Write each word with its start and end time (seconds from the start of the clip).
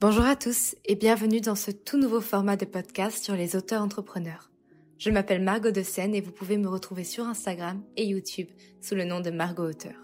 Bonjour 0.00 0.26
à 0.26 0.36
tous 0.36 0.76
et 0.84 0.94
bienvenue 0.94 1.40
dans 1.40 1.56
ce 1.56 1.72
tout 1.72 1.98
nouveau 1.98 2.20
format 2.20 2.54
de 2.54 2.64
podcast 2.64 3.24
sur 3.24 3.34
les 3.34 3.56
auteurs 3.56 3.82
entrepreneurs. 3.82 4.48
Je 4.96 5.10
m'appelle 5.10 5.42
Margot 5.42 5.72
de 5.72 5.82
Seine 5.82 6.14
et 6.14 6.20
vous 6.20 6.30
pouvez 6.30 6.56
me 6.56 6.68
retrouver 6.68 7.02
sur 7.02 7.26
Instagram 7.26 7.82
et 7.96 8.06
YouTube 8.06 8.46
sous 8.80 8.94
le 8.94 9.02
nom 9.02 9.18
de 9.18 9.32
Margot 9.32 9.68
Auteur. 9.68 9.96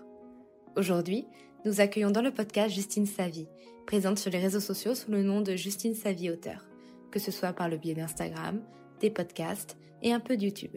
Aujourd'hui, 0.76 1.26
nous 1.64 1.80
accueillons 1.80 2.10
dans 2.10 2.22
le 2.22 2.34
podcast 2.34 2.74
Justine 2.74 3.06
Savy, 3.06 3.46
présente 3.86 4.18
sur 4.18 4.32
les 4.32 4.40
réseaux 4.40 4.58
sociaux 4.58 4.96
sous 4.96 5.12
le 5.12 5.22
nom 5.22 5.42
de 5.42 5.54
Justine 5.54 5.94
Savy 5.94 6.28
Auteur, 6.28 6.66
que 7.12 7.20
ce 7.20 7.30
soit 7.30 7.52
par 7.52 7.68
le 7.68 7.76
biais 7.76 7.94
d'Instagram, 7.94 8.64
des 8.98 9.10
podcasts 9.10 9.76
et 10.02 10.12
un 10.12 10.18
peu 10.18 10.36
de 10.36 10.42
YouTube. 10.42 10.74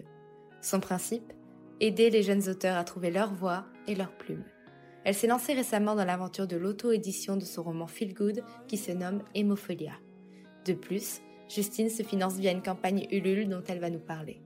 Son 0.61 0.79
principe 0.79 1.33
Aider 1.79 2.11
les 2.11 2.21
jeunes 2.21 2.47
auteurs 2.49 2.77
à 2.77 2.83
trouver 2.83 3.09
leur 3.09 3.33
voix 3.33 3.65
et 3.87 3.95
leur 3.95 4.11
plume. 4.11 4.43
Elle 5.07 5.15
s'est 5.15 5.27
lancée 5.27 5.53
récemment 5.53 5.95
dans 5.95 6.03
l'aventure 6.03 6.47
de 6.47 6.57
l'auto-édition 6.57 7.37
de 7.37 7.45
son 7.45 7.63
roman 7.63 7.87
Feel 7.87 8.13
Good 8.13 8.43
qui 8.67 8.75
se 8.75 8.91
nomme 8.91 9.23
Hémophilia. 9.35 9.93
De 10.65 10.73
plus, 10.73 11.21
Justine 11.47 11.89
se 11.89 12.03
finance 12.03 12.35
via 12.35 12.51
une 12.51 12.61
campagne 12.61 13.07
Ulule 13.09 13.47
dont 13.47 13.63
elle 13.69 13.79
va 13.79 13.89
nous 13.89 14.01
parler. 14.01 14.41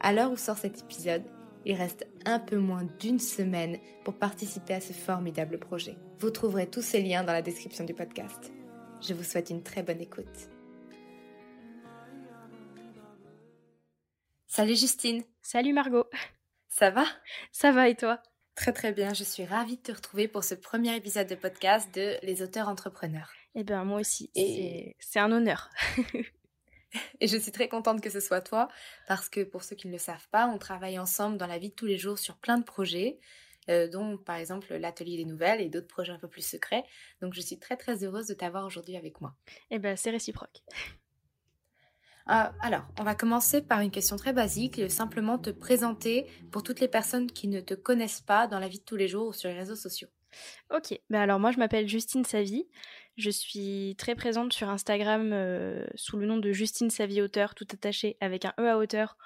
À 0.00 0.12
l'heure 0.12 0.32
où 0.32 0.36
sort 0.36 0.58
cet 0.58 0.80
épisode, 0.80 1.22
il 1.64 1.76
reste 1.76 2.08
un 2.24 2.40
peu 2.40 2.56
moins 2.56 2.88
d'une 2.98 3.20
semaine 3.20 3.78
pour 4.02 4.14
participer 4.14 4.74
à 4.74 4.80
ce 4.80 4.92
formidable 4.92 5.60
projet. 5.60 5.96
Vous 6.18 6.30
trouverez 6.30 6.68
tous 6.68 6.82
ces 6.82 7.00
liens 7.02 7.22
dans 7.22 7.32
la 7.32 7.40
description 7.40 7.84
du 7.84 7.94
podcast. 7.94 8.52
Je 9.00 9.14
vous 9.14 9.22
souhaite 9.22 9.50
une 9.50 9.62
très 9.62 9.84
bonne 9.84 10.00
écoute. 10.00 10.50
Salut 14.48 14.74
Justine. 14.74 15.22
Salut 15.40 15.72
Margot. 15.72 16.06
Ça 16.68 16.90
va? 16.90 17.04
Ça 17.52 17.70
va 17.70 17.88
et 17.88 17.94
toi? 17.94 18.20
Très 18.54 18.72
très 18.72 18.92
bien, 18.92 19.14
je 19.14 19.24
suis 19.24 19.44
ravie 19.44 19.76
de 19.76 19.82
te 19.82 19.92
retrouver 19.92 20.28
pour 20.28 20.44
ce 20.44 20.54
premier 20.54 20.94
épisode 20.94 21.26
de 21.26 21.34
podcast 21.34 21.94
de 21.94 22.16
Les 22.22 22.42
auteurs 22.42 22.68
entrepreneurs. 22.68 23.32
Eh 23.54 23.64
bien 23.64 23.84
moi 23.84 24.00
aussi, 24.00 24.30
et... 24.34 24.96
c'est 24.98 25.18
un 25.18 25.32
honneur. 25.32 25.70
Et 27.20 27.28
je 27.28 27.36
suis 27.36 27.52
très 27.52 27.68
contente 27.68 28.00
que 28.00 28.10
ce 28.10 28.20
soit 28.20 28.40
toi, 28.40 28.68
parce 29.06 29.28
que 29.28 29.44
pour 29.44 29.62
ceux 29.62 29.76
qui 29.76 29.86
ne 29.86 29.92
le 29.92 29.98
savent 29.98 30.28
pas, 30.30 30.48
on 30.48 30.58
travaille 30.58 30.98
ensemble 30.98 31.36
dans 31.36 31.46
la 31.46 31.58
vie 31.58 31.70
de 31.70 31.74
tous 31.74 31.86
les 31.86 31.98
jours 31.98 32.18
sur 32.18 32.36
plein 32.36 32.58
de 32.58 32.64
projets, 32.64 33.20
euh, 33.68 33.88
dont 33.88 34.16
par 34.16 34.36
exemple 34.36 34.74
l'atelier 34.74 35.16
des 35.16 35.24
nouvelles 35.24 35.60
et 35.60 35.68
d'autres 35.68 35.86
projets 35.86 36.12
un 36.12 36.18
peu 36.18 36.28
plus 36.28 36.44
secrets. 36.44 36.84
Donc 37.20 37.34
je 37.34 37.40
suis 37.40 37.58
très 37.58 37.76
très 37.76 38.04
heureuse 38.04 38.26
de 38.26 38.34
t'avoir 38.34 38.64
aujourd'hui 38.64 38.96
avec 38.96 39.20
moi. 39.20 39.34
Eh 39.70 39.78
bien 39.78 39.96
c'est 39.96 40.10
réciproque. 40.10 40.62
Euh, 42.30 42.44
alors, 42.60 42.82
on 42.98 43.02
va 43.02 43.14
commencer 43.14 43.60
par 43.60 43.80
une 43.80 43.90
question 43.90 44.16
très 44.16 44.32
basique, 44.32 44.88
simplement 44.90 45.36
te 45.36 45.50
présenter 45.50 46.26
pour 46.52 46.62
toutes 46.62 46.80
les 46.80 46.88
personnes 46.88 47.26
qui 47.26 47.48
ne 47.48 47.60
te 47.60 47.74
connaissent 47.74 48.20
pas 48.20 48.46
dans 48.46 48.60
la 48.60 48.68
vie 48.68 48.78
de 48.78 48.84
tous 48.84 48.96
les 48.96 49.08
jours 49.08 49.28
ou 49.28 49.32
sur 49.32 49.48
les 49.48 49.56
réseaux 49.56 49.76
sociaux. 49.76 50.08
Ok, 50.72 50.96
ben 51.10 51.20
alors 51.20 51.40
moi 51.40 51.50
je 51.50 51.58
m'appelle 51.58 51.88
Justine 51.88 52.24
Savy, 52.24 52.68
je 53.16 53.30
suis 53.30 53.96
très 53.98 54.14
présente 54.14 54.52
sur 54.52 54.68
Instagram 54.68 55.30
euh, 55.32 55.84
sous 55.96 56.16
le 56.16 56.26
nom 56.26 56.36
de 56.36 56.52
Justine 56.52 56.88
Savy 56.88 57.20
Auteur, 57.20 57.54
tout 57.54 57.66
attaché 57.72 58.16
avec 58.20 58.44
un 58.44 58.54
E 58.60 58.68
à 58.68 58.78
hauteur, 58.78 59.16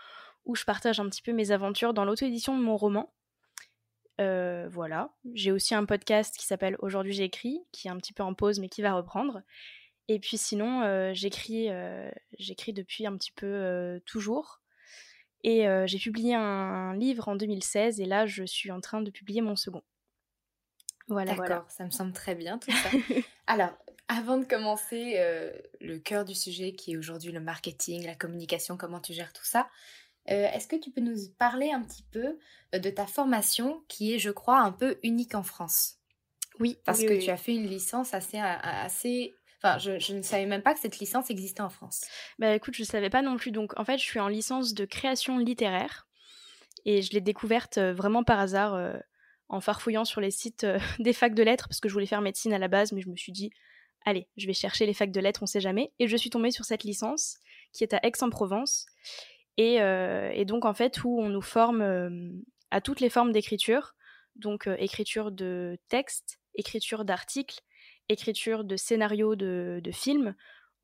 où 0.47 0.54
je 0.54 0.64
partage 0.64 1.00
un 1.00 1.09
petit 1.09 1.22
peu 1.22 1.32
mes 1.32 1.50
aventures 1.50 1.94
dans 1.94 2.04
l'auto-édition 2.04 2.56
de 2.56 2.62
mon 2.62 2.76
roman. 2.76 3.12
Euh, 4.20 4.69
voilà, 4.70 5.10
j'ai 5.34 5.53
aussi 5.53 5.75
un 5.75 5.84
podcast 5.84 6.37
qui 6.37 6.47
s'appelle 6.47 6.76
Aujourd'hui 6.78 7.12
j'écris, 7.12 7.60
qui 7.70 7.88
est 7.88 7.91
un 7.91 7.98
petit 7.98 8.12
peu 8.12 8.22
en 8.22 8.32
pause 8.32 8.60
mais 8.60 8.69
qui 8.69 8.81
va 8.81 8.94
reprendre. 8.94 9.43
Et 10.09 10.19
puis 10.19 10.37
sinon, 10.37 10.82
euh, 10.82 11.12
j'écris, 11.15 11.69
j'écris 12.38 12.72
depuis 12.72 13.06
un 13.06 13.16
petit 13.16 13.32
peu 13.32 14.00
toujours. 14.06 14.60
Et 15.42 15.66
j'ai 15.87 15.98
publié 15.98 16.34
un 16.34 16.94
livre 16.97 17.28
en 17.28 17.37
2016 17.37 18.00
et 18.00 18.06
là 18.06 18.26
je 18.26 18.44
suis 18.44 18.70
en 18.70 18.81
train 18.81 19.03
de 19.03 19.10
publier 19.10 19.43
mon 19.43 19.56
second. 19.56 19.82
Voilà, 21.09 21.34
D'accord, 21.34 21.70
ça 21.70 21.84
me 21.84 21.91
semble 21.91 22.12
très 22.12 22.34
bien 22.34 22.59
tout 22.59 22.70
ça. 22.70 22.88
Alors, 23.47 23.76
avant 24.09 24.38
de 24.38 24.44
commencer 24.44 25.14
euh, 25.16 25.50
le 25.81 25.98
cœur 25.98 26.25
du 26.25 26.34
sujet 26.34 26.72
qui 26.72 26.93
est 26.93 26.97
aujourd'hui 26.97 27.32
le 27.32 27.41
marketing, 27.41 28.04
la 28.04 28.14
communication, 28.14 28.76
comment 28.76 29.00
tu 29.00 29.12
gères 29.12 29.32
tout 29.32 29.44
ça, 29.44 29.69
euh, 30.31 30.48
est-ce 30.53 30.66
que 30.66 30.76
tu 30.76 30.91
peux 30.91 31.00
nous 31.00 31.16
parler 31.38 31.70
un 31.70 31.82
petit 31.82 32.04
peu 32.10 32.38
euh, 32.75 32.78
de 32.78 32.91
ta 32.91 33.06
formation 33.06 33.82
qui 33.88 34.14
est, 34.14 34.19
je 34.19 34.31
crois, 34.31 34.60
un 34.60 34.72
peu 34.72 34.98
unique 35.03 35.34
en 35.34 35.43
France? 35.43 35.98
Oui. 36.60 36.78
Parce 36.84 37.00
que 37.00 37.22
tu 37.22 37.31
as 37.31 37.37
fait 37.37 37.54
une 37.54 37.66
licence 37.66 38.14
assez... 38.14 38.38
assez... 38.38 39.34
Enfin, 39.64 39.78
je, 39.78 40.12
ne 40.12 40.22
savais 40.22 40.44
même 40.44 40.62
pas 40.62 40.75
que 40.75 40.80
cette 40.80 40.98
licence 40.98 41.30
existait 41.30 41.62
en 41.62 41.70
France. 41.70 42.02
Bah 42.38 42.54
écoute, 42.54 42.75
je 42.75 42.82
ne 42.82 42.86
savais 42.86 43.08
pas 43.08 43.22
non 43.22 43.38
plus. 43.38 43.50
Donc, 43.50 43.72
en 43.78 43.84
fait, 43.84 43.97
je 43.97 44.04
suis 44.04 44.20
en 44.20 44.28
licence 44.28 44.75
de 44.75 44.84
création 44.84 45.38
littéraire 45.38 46.06
et 46.84 47.00
je 47.00 47.12
l'ai 47.12 47.22
découverte 47.22 47.78
vraiment 47.78 48.25
par 48.25 48.38
hasard 48.38 49.00
en 49.48 49.60
farfouillant 49.60 50.04
sur 50.04 50.20
les 50.20 50.30
sites 50.30 50.64
euh, 50.64 50.78
des 50.98 51.12
facs 51.12 51.34
de 51.34 51.42
lettres, 51.42 51.69
parce 51.69 51.80
que 51.80 51.88
je 51.88 51.94
voulais 51.94 52.06
faire 52.06 52.20
médecine 52.20 52.52
à 52.52 52.58
la 52.58 52.69
base, 52.69 52.92
mais 52.92 53.00
je 53.00 53.08
me 53.08 53.16
suis 53.16 53.32
dit, 53.32 53.50
allez, 54.04 54.28
je 54.36 54.47
vais 54.47 54.52
chercher 54.52 54.86
les 54.86 54.94
facs 54.94 55.12
de 55.12 55.20
lettres, 55.20 55.42
on 55.42 55.47
sait 55.47 55.60
jamais. 55.60 55.92
Et 55.98 56.08
je 56.08 56.16
suis 56.16 56.31
tombée 56.31 56.50
sur 56.50 56.64
cette 56.64 56.84
licence 56.84 57.38
qui 57.72 57.84
est 57.84 57.94
à 57.94 58.00
Aix-en-Provence. 58.02 58.86
Et, 59.56 59.81
euh, 59.81 60.44
donc, 60.44 60.64
en 60.64 60.75
fait, 60.75 61.02
où 61.04 61.20
on 61.20 61.28
nous 61.28 61.42
forme 61.42 61.82
euh, 61.82 62.31
à 62.70 62.81
toutes 62.81 63.00
les 63.00 63.10
formes 63.10 63.32
d'écriture. 63.32 63.94
Donc, 64.36 64.69
écriture 64.78 65.31
de 65.31 65.78
texte, 65.88 66.41
écriture 66.56 67.04
d'articles, 67.04 67.60
écriture 68.09 68.65
de 68.65 68.76
scénarios 68.76 69.37
de, 69.37 69.81
de 69.82 69.91
films. 69.91 70.34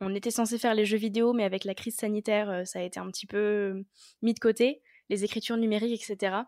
On 0.00 0.14
était 0.14 0.30
censé 0.30 0.58
faire 0.58 0.74
les 0.74 0.86
jeux 0.86 0.96
vidéo, 0.96 1.32
mais 1.32 1.44
avec 1.44 1.64
la 1.64 1.74
crise 1.74 1.96
sanitaire, 1.96 2.66
ça 2.66 2.78
a 2.78 2.82
été 2.82 2.98
un 2.98 3.10
petit 3.10 3.26
peu 3.26 3.84
mis 4.22 4.34
de 4.34 4.38
côté. 4.40 4.82
Les 5.10 5.24
écritures 5.24 5.56
numériques, 5.56 6.02
etc. 6.02 6.44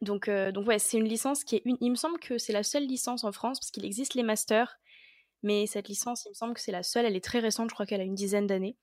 Donc, 0.00 0.28
euh, 0.28 0.50
donc 0.50 0.66
ouais, 0.66 0.78
c'est 0.78 0.96
une 0.96 1.08
licence 1.08 1.44
qui 1.44 1.56
est 1.56 1.62
une. 1.64 1.76
Il 1.80 1.90
me 1.90 1.96
semble 1.96 2.18
que 2.18 2.38
c'est 2.38 2.52
la 2.52 2.62
seule 2.62 2.86
licence 2.86 3.24
en 3.24 3.32
France 3.32 3.60
parce 3.60 3.70
qu'il 3.70 3.84
existe 3.84 4.14
les 4.14 4.22
masters, 4.22 4.78
mais 5.42 5.66
cette 5.66 5.88
licence, 5.88 6.24
il 6.24 6.30
me 6.30 6.34
semble 6.34 6.54
que 6.54 6.60
c'est 6.60 6.72
la 6.72 6.82
seule. 6.82 7.04
Elle 7.04 7.16
est 7.16 7.24
très 7.24 7.38
récente, 7.40 7.68
je 7.70 7.74
crois 7.74 7.86
qu'elle 7.86 8.00
a 8.00 8.04
une 8.04 8.14
dizaine 8.14 8.46
d'années. 8.46 8.76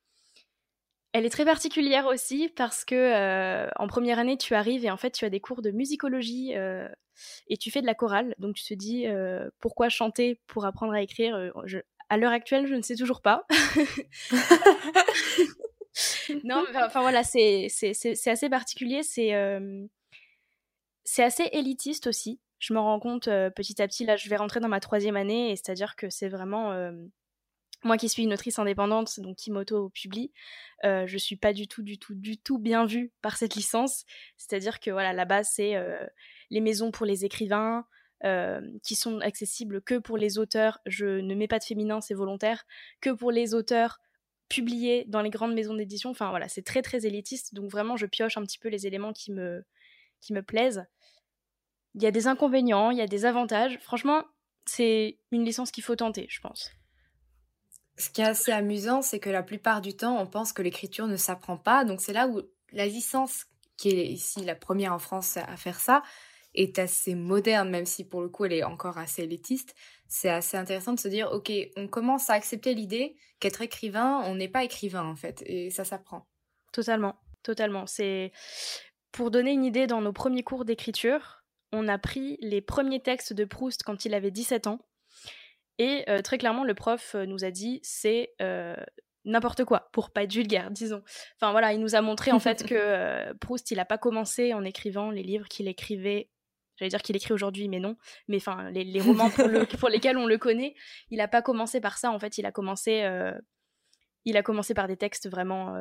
Elle 1.17 1.25
est 1.25 1.31
très 1.31 1.45
particulière 1.45 2.05
aussi 2.05 2.47
parce 2.55 2.85
que 2.85 2.93
euh, 2.93 3.67
en 3.77 3.87
première 3.87 4.19
année, 4.19 4.37
tu 4.37 4.53
arrives 4.53 4.85
et 4.85 4.91
en 4.91 4.97
fait, 4.97 5.09
tu 5.09 5.25
as 5.25 5.31
des 5.31 5.39
cours 5.39 5.63
de 5.63 5.71
musicologie 5.71 6.55
euh, 6.55 6.87
et 7.47 7.57
tu 7.57 7.71
fais 7.71 7.81
de 7.81 7.87
la 7.87 7.95
chorale. 7.95 8.35
Donc, 8.37 8.55
tu 8.55 8.63
te 8.63 8.73
dis 8.75 9.07
pourquoi 9.59 9.89
chanter 9.89 10.39
pour 10.45 10.65
apprendre 10.65 10.93
à 10.93 11.01
écrire. 11.01 11.35
à 12.09 12.17
l'heure 12.17 12.31
actuelle, 12.31 12.67
je 12.67 12.75
ne 12.75 12.83
sais 12.83 12.95
toujours 12.95 13.23
pas. 13.23 13.47
non, 16.43 16.63
enfin 16.75 17.01
voilà, 17.01 17.23
c'est 17.23 17.67
assez 18.27 18.49
particulier. 18.49 19.01
C'est 19.01 19.33
c'est 21.03 21.23
assez 21.23 21.49
élitiste 21.51 22.05
aussi. 22.05 22.39
Je 22.59 22.73
me 22.73 22.79
rends 22.79 22.99
compte 22.99 23.27
euh, 23.27 23.49
petit 23.49 23.81
à 23.81 23.87
petit, 23.87 24.05
là 24.05 24.17
je 24.17 24.29
vais 24.29 24.35
rentrer 24.35 24.59
dans 24.59 24.67
ma 24.67 24.79
troisième 24.79 25.15
année, 25.15 25.51
et 25.51 25.55
c'est-à-dire 25.55 25.95
que 25.95 26.09
c'est 26.09 26.27
vraiment... 26.27 26.73
Euh, 27.87 27.89
moi 27.89 27.97
qui 27.97 28.09
suis 28.09 28.23
une 28.23 28.33
autrice 28.33 28.59
indépendante, 28.59 29.19
donc 29.19 29.37
qui 29.37 29.51
m'auto-publie, 29.51 30.31
euh, 30.83 31.07
je 31.07 31.17
suis 31.17 31.37
pas 31.37 31.53
du 31.53 31.67
tout, 31.67 31.83
du 31.83 31.97
tout, 31.97 32.15
du 32.15 32.37
tout 32.37 32.59
bien 32.59 32.85
vue 32.85 33.11
par 33.21 33.37
cette 33.37 33.55
licence. 33.55 34.05
C'est-à-dire 34.37 34.79
que 34.79 34.91
voilà, 34.91 35.13
la 35.13 35.25
base 35.25 35.49
c'est 35.53 35.75
les 36.49 36.61
maisons 36.61 36.91
pour 36.91 37.05
les 37.05 37.25
écrivains, 37.25 37.85
qui 38.83 38.95
sont 38.95 39.19
accessibles 39.19 39.81
que 39.81 39.99
pour 39.99 40.17
les 40.17 40.37
auteurs. 40.37 40.79
Je 40.85 41.05
ne 41.05 41.35
mets 41.35 41.47
pas 41.47 41.59
de 41.59 41.63
féminin, 41.63 42.01
c'est 42.01 42.13
volontaire. 42.13 42.65
Que 43.01 43.11
pour 43.11 43.31
les 43.31 43.53
auteurs 43.53 43.99
publié 44.49 45.05
dans 45.07 45.21
les 45.21 45.29
grandes 45.29 45.53
maisons 45.53 45.75
d'édition. 45.75 46.09
Enfin 46.09 46.29
voilà, 46.29 46.47
c'est 46.47 46.63
très 46.63 46.81
très 46.81 47.05
élitiste, 47.05 47.53
donc 47.53 47.69
vraiment 47.69 47.97
je 47.97 48.05
pioche 48.05 48.37
un 48.37 48.43
petit 48.43 48.59
peu 48.59 48.69
les 48.69 48.87
éléments 48.87 49.13
qui 49.13 49.31
me, 49.31 49.63
qui 50.21 50.33
me 50.33 50.41
plaisent. 50.41 50.85
Il 51.95 52.03
y 52.03 52.07
a 52.07 52.11
des 52.11 52.27
inconvénients, 52.27 52.91
il 52.91 52.97
y 52.97 53.01
a 53.01 53.07
des 53.07 53.25
avantages. 53.25 53.79
Franchement, 53.81 54.23
c'est 54.65 55.19
une 55.31 55.43
licence 55.43 55.71
qu'il 55.71 55.83
faut 55.83 55.95
tenter, 55.95 56.27
je 56.29 56.39
pense. 56.41 56.71
Ce 57.97 58.09
qui 58.09 58.21
est 58.21 58.25
assez 58.25 58.51
amusant, 58.51 59.01
c'est 59.01 59.19
que 59.19 59.29
la 59.29 59.43
plupart 59.43 59.81
du 59.81 59.95
temps, 59.95 60.19
on 60.19 60.27
pense 60.27 60.53
que 60.53 60.61
l'écriture 60.61 61.07
ne 61.07 61.15
s'apprend 61.15 61.57
pas. 61.57 61.83
Donc 61.83 62.01
c'est 62.01 62.13
là 62.13 62.27
où 62.27 62.41
la 62.71 62.85
licence, 62.85 63.45
qui 63.75 63.89
est 63.89 64.07
ici 64.07 64.43
la 64.45 64.55
première 64.55 64.93
en 64.93 64.99
France 64.99 65.37
à 65.37 65.57
faire 65.57 65.79
ça, 65.79 66.03
est 66.53 66.79
assez 66.79 67.15
moderne, 67.15 67.69
même 67.69 67.85
si 67.85 68.03
pour 68.03 68.21
le 68.21 68.29
coup 68.29 68.45
elle 68.45 68.53
est 68.53 68.63
encore 68.63 68.97
assez 68.97 69.23
élitiste. 69.23 69.75
C'est 70.07 70.29
assez 70.29 70.57
intéressant 70.57 70.93
de 70.93 70.99
se 70.99 71.07
dire, 71.07 71.31
ok, 71.31 71.51
on 71.75 71.87
commence 71.87 72.29
à 72.29 72.33
accepter 72.33 72.73
l'idée 72.73 73.15
qu'être 73.39 73.61
écrivain, 73.61 74.21
on 74.25 74.35
n'est 74.35 74.47
pas 74.47 74.63
écrivain 74.63 75.05
en 75.05 75.15
fait, 75.15 75.43
et 75.45 75.69
ça 75.69 75.85
s'apprend. 75.85 76.27
Totalement, 76.71 77.15
totalement. 77.43 77.85
C'est 77.85 78.31
pour 79.11 79.31
donner 79.31 79.51
une 79.51 79.65
idée 79.65 79.87
dans 79.87 80.01
nos 80.01 80.13
premiers 80.13 80.43
cours 80.43 80.65
d'écriture, 80.65 81.43
on 81.71 81.87
a 81.87 81.97
pris 81.97 82.37
les 82.41 82.61
premiers 82.61 83.01
textes 83.01 83.33
de 83.33 83.45
Proust 83.45 83.83
quand 83.83 84.05
il 84.05 84.13
avait 84.13 84.31
17 84.31 84.67
ans. 84.67 84.79
Et 85.79 86.03
euh, 86.09 86.21
très 86.21 86.37
clairement, 86.37 86.63
le 86.63 86.73
prof 86.73 87.15
euh, 87.15 87.25
nous 87.25 87.43
a 87.43 87.51
dit 87.51 87.79
c'est 87.83 88.33
euh, 88.41 88.75
n'importe 89.25 89.63
quoi, 89.63 89.89
pour 89.91 90.11
pas 90.11 90.23
être 90.23 90.33
vulgaire, 90.33 90.71
disons. 90.71 91.03
Enfin 91.35 91.51
voilà, 91.51 91.73
il 91.73 91.79
nous 91.79 91.95
a 91.95 92.01
montré 92.01 92.31
en 92.31 92.39
fait 92.39 92.65
que 92.67 93.33
Proust, 93.39 93.71
il 93.71 93.77
n'a 93.77 93.85
pas 93.85 93.97
commencé 93.97 94.53
en 94.53 94.63
écrivant 94.63 95.11
les 95.11 95.23
livres 95.23 95.47
qu'il 95.47 95.67
écrivait. 95.67 96.29
J'allais 96.77 96.89
dire 96.89 97.01
qu'il 97.01 97.15
écrit 97.15 97.33
aujourd'hui, 97.33 97.69
mais 97.69 97.79
non. 97.79 97.97
Mais 98.27 98.37
enfin, 98.37 98.69
les, 98.69 99.01
romans 99.01 99.31
pour, 99.31 99.89
lesquels 99.89 100.15
on 100.15 100.27
le 100.27 100.37
connaît, 100.37 100.75
il 101.09 101.17
n'a 101.17 101.27
pas 101.27 101.41
commencé 101.41 101.81
par 101.81 101.97
ça. 101.97 102.11
En 102.11 102.19
fait, 102.19 102.37
il 102.37 102.45
a 102.45 102.51
commencé, 102.51 103.03
il 104.25 104.37
a 104.37 104.43
commencé 104.43 104.75
par 104.75 104.87
des 104.87 104.95
textes 104.95 105.27
vraiment 105.27 105.73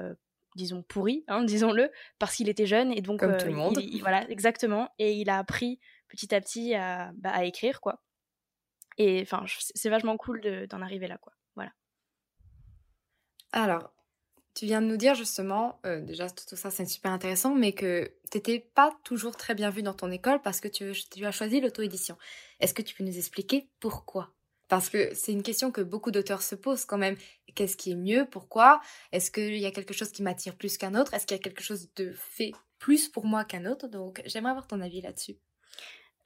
disons 0.57 0.83
pourris, 0.83 1.23
hein, 1.29 1.45
disons-le, 1.45 1.91
parce 2.19 2.35
qu'il 2.35 2.49
était 2.49 2.67
jeune 2.67 2.91
et 2.93 3.03
donc 3.03 3.21
Comme 3.21 3.37
tout 3.37 3.47
le 3.47 3.53
monde. 3.53 3.79
voilà 4.01 4.29
exactement 4.31 4.89
et 4.99 5.13
il 5.13 5.29
a 5.31 5.39
appris 5.39 5.79
petit 6.09 6.35
à 6.35 6.41
petit 6.41 6.75
à, 6.75 7.13
bah, 7.15 7.31
à 7.33 7.45
écrire 7.45 7.81
quoi 7.81 8.03
et 8.99 9.23
enfin, 9.23 9.45
c'est 9.75 9.91
vachement 9.91 10.17
cool 10.17 10.41
d'en 10.69 10.83
arriver 10.83 11.07
là, 11.07 11.19
quoi. 11.19 11.33
Voilà. 11.55 11.73
Alors, 13.53 13.93
tu 14.55 14.65
viens 14.65 14.81
de 14.81 14.87
nous 14.87 14.97
dire 14.97 15.15
justement, 15.15 15.81
euh, 15.85 16.01
déjà 16.01 16.31
tout 16.31 16.57
ça 16.57 16.71
c'est 16.71 16.87
super 16.87 17.13
intéressant, 17.13 17.55
mais 17.55 17.73
que 17.73 18.11
tu 18.31 18.39
n'étais 18.39 18.59
pas 18.59 18.91
toujours 19.05 19.37
très 19.37 19.55
bien 19.55 19.69
vu 19.71 19.83
dans 19.83 19.93
ton 19.93 20.11
école 20.11 20.41
parce 20.41 20.61
que 20.61 20.69
tu, 20.69 20.93
tu 21.11 21.25
as 21.27 21.31
choisi 21.31 21.61
l'auto-édition. 21.61 22.17
Est-ce 22.61 22.73
que 22.73 22.83
tu 22.83 22.95
peux 22.95 23.05
nous 23.05 23.19
expliquer 23.19 23.69
pourquoi? 23.81 24.33
Parce 24.69 24.89
que 24.89 25.15
c'est 25.15 25.33
une 25.33 25.43
question 25.43 25.71
que 25.71 25.83
beaucoup 25.83 26.11
d'auteurs 26.11 26.43
se 26.43 26.55
posent 26.55 26.87
quand 26.87 26.99
même. 26.99 27.17
Qu'est-ce 27.55 27.77
qui 27.77 27.93
est 27.93 27.97
mieux? 27.97 28.27
Pourquoi? 28.29 28.81
Est-ce 29.13 29.31
qu'il 29.31 29.59
y 29.59 29.67
a 29.67 29.71
quelque 29.71 29.95
chose 29.95 30.11
qui 30.11 30.23
m'attire 30.23 30.57
plus 30.57 30.77
qu'un 30.79 30.95
autre? 30.95 31.15
Est-ce 31.15 31.27
qu'il 31.27 31.37
y 31.37 31.41
a 31.41 31.43
quelque 31.43 31.63
chose 31.63 31.93
de 31.95 32.13
fait 32.13 32.53
plus 32.79 33.09
pour 33.09 33.27
moi 33.27 33.45
qu'un 33.45 33.67
autre? 33.67 33.89
Donc 33.89 34.23
j'aimerais 34.25 34.51
avoir 34.51 34.67
ton 34.67 34.81
avis 34.81 35.03
là-dessus. 35.03 35.37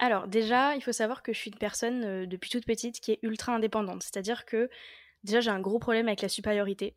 Alors 0.03 0.27
déjà, 0.27 0.75
il 0.77 0.83
faut 0.83 0.93
savoir 0.93 1.23
que 1.23 1.35
je 1.35 1.39
suis 1.39 1.51
une 1.51 1.59
personne 1.59 2.05
euh, 2.05 2.27
depuis 2.27 2.49
toute 2.49 2.65
petite 2.65 3.01
qui 3.01 3.13
est 3.13 3.19
ultra 3.23 3.55
indépendante. 3.55 4.03
C'est-à-dire 4.03 4.47
que 4.47 4.71
déjà 5.25 5.41
j'ai 5.41 5.51
un 5.51 5.61
gros 5.61 5.79
problème 5.79 6.09
avec 6.09 6.23
la 6.23 6.31
supériorité. 6.31 6.97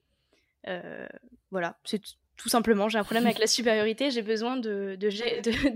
Euh, 0.69 1.05
voilà, 1.51 1.77
c'est 1.83 2.01
tout 2.37 2.47
simplement, 2.47 2.87
j'ai 2.87 2.97
un 2.97 3.03
problème 3.03 3.25
avec 3.25 3.39
la 3.39 3.47
supériorité, 3.47 4.09
j'ai 4.09 4.21
besoin 4.21 4.55
de, 4.55 4.95
de, 4.97 5.09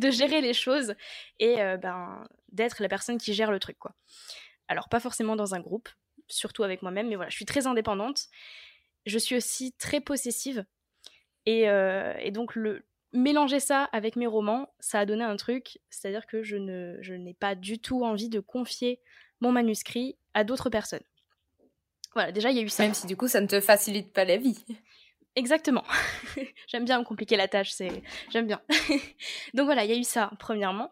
gérer 0.09 0.39
les 0.39 0.53
choses 0.53 0.95
et 1.39 1.61
euh, 1.61 1.75
ben, 1.75 2.25
d'être 2.53 2.81
la 2.81 2.87
personne 2.87 3.17
qui 3.17 3.33
gère 3.33 3.51
le 3.51 3.59
truc. 3.59 3.77
quoi. 3.77 3.93
Alors 4.69 4.87
pas 4.87 5.01
forcément 5.01 5.35
dans 5.35 5.53
un 5.53 5.59
groupe, 5.59 5.89
surtout 6.29 6.63
avec 6.63 6.81
moi-même, 6.81 7.09
mais 7.09 7.15
voilà, 7.15 7.29
je 7.29 7.35
suis 7.35 7.45
très 7.45 7.67
indépendante. 7.67 8.27
Je 9.05 9.17
suis 9.17 9.35
aussi 9.35 9.73
très 9.73 9.99
possessive. 9.99 10.65
Et, 11.45 11.63
et 11.63 12.31
donc 12.31 12.55
le, 12.55 12.85
mélanger 13.13 13.59
ça 13.59 13.85
avec 13.91 14.15
mes 14.15 14.27
romans, 14.27 14.73
ça 14.79 14.99
a 14.99 15.05
donné 15.05 15.23
un 15.23 15.35
truc, 15.35 15.79
c'est-à-dire 15.89 16.25
que 16.25 16.43
je, 16.43 16.57
ne, 16.57 16.97
je 17.01 17.13
n'ai 17.13 17.33
pas 17.33 17.55
du 17.55 17.79
tout 17.79 18.03
envie 18.03 18.29
de 18.29 18.39
confier 18.39 18.99
mon 19.39 19.51
manuscrit 19.51 20.17
à 20.33 20.43
d'autres 20.43 20.69
personnes. 20.69 21.03
Voilà, 22.13 22.31
déjà, 22.31 22.51
il 22.51 22.57
y 22.57 22.59
a 22.59 22.63
eu 22.63 22.69
ça. 22.69 22.83
Même 22.83 22.93
si 22.93 23.07
du 23.07 23.15
coup, 23.15 23.27
ça 23.27 23.41
ne 23.41 23.47
te 23.47 23.59
facilite 23.59 24.11
pas 24.11 24.25
la 24.25 24.37
vie. 24.37 24.57
Exactement. 25.35 25.83
J'aime 26.67 26.85
bien 26.85 26.99
me 26.99 27.03
compliquer 27.03 27.37
la 27.37 27.47
tâche, 27.47 27.69
c'est... 27.69 28.01
j'aime 28.31 28.47
bien. 28.47 28.59
Donc 29.53 29.65
voilà, 29.65 29.85
il 29.85 29.91
y 29.91 29.93
a 29.93 29.97
eu 29.97 30.03
ça, 30.03 30.31
premièrement. 30.39 30.91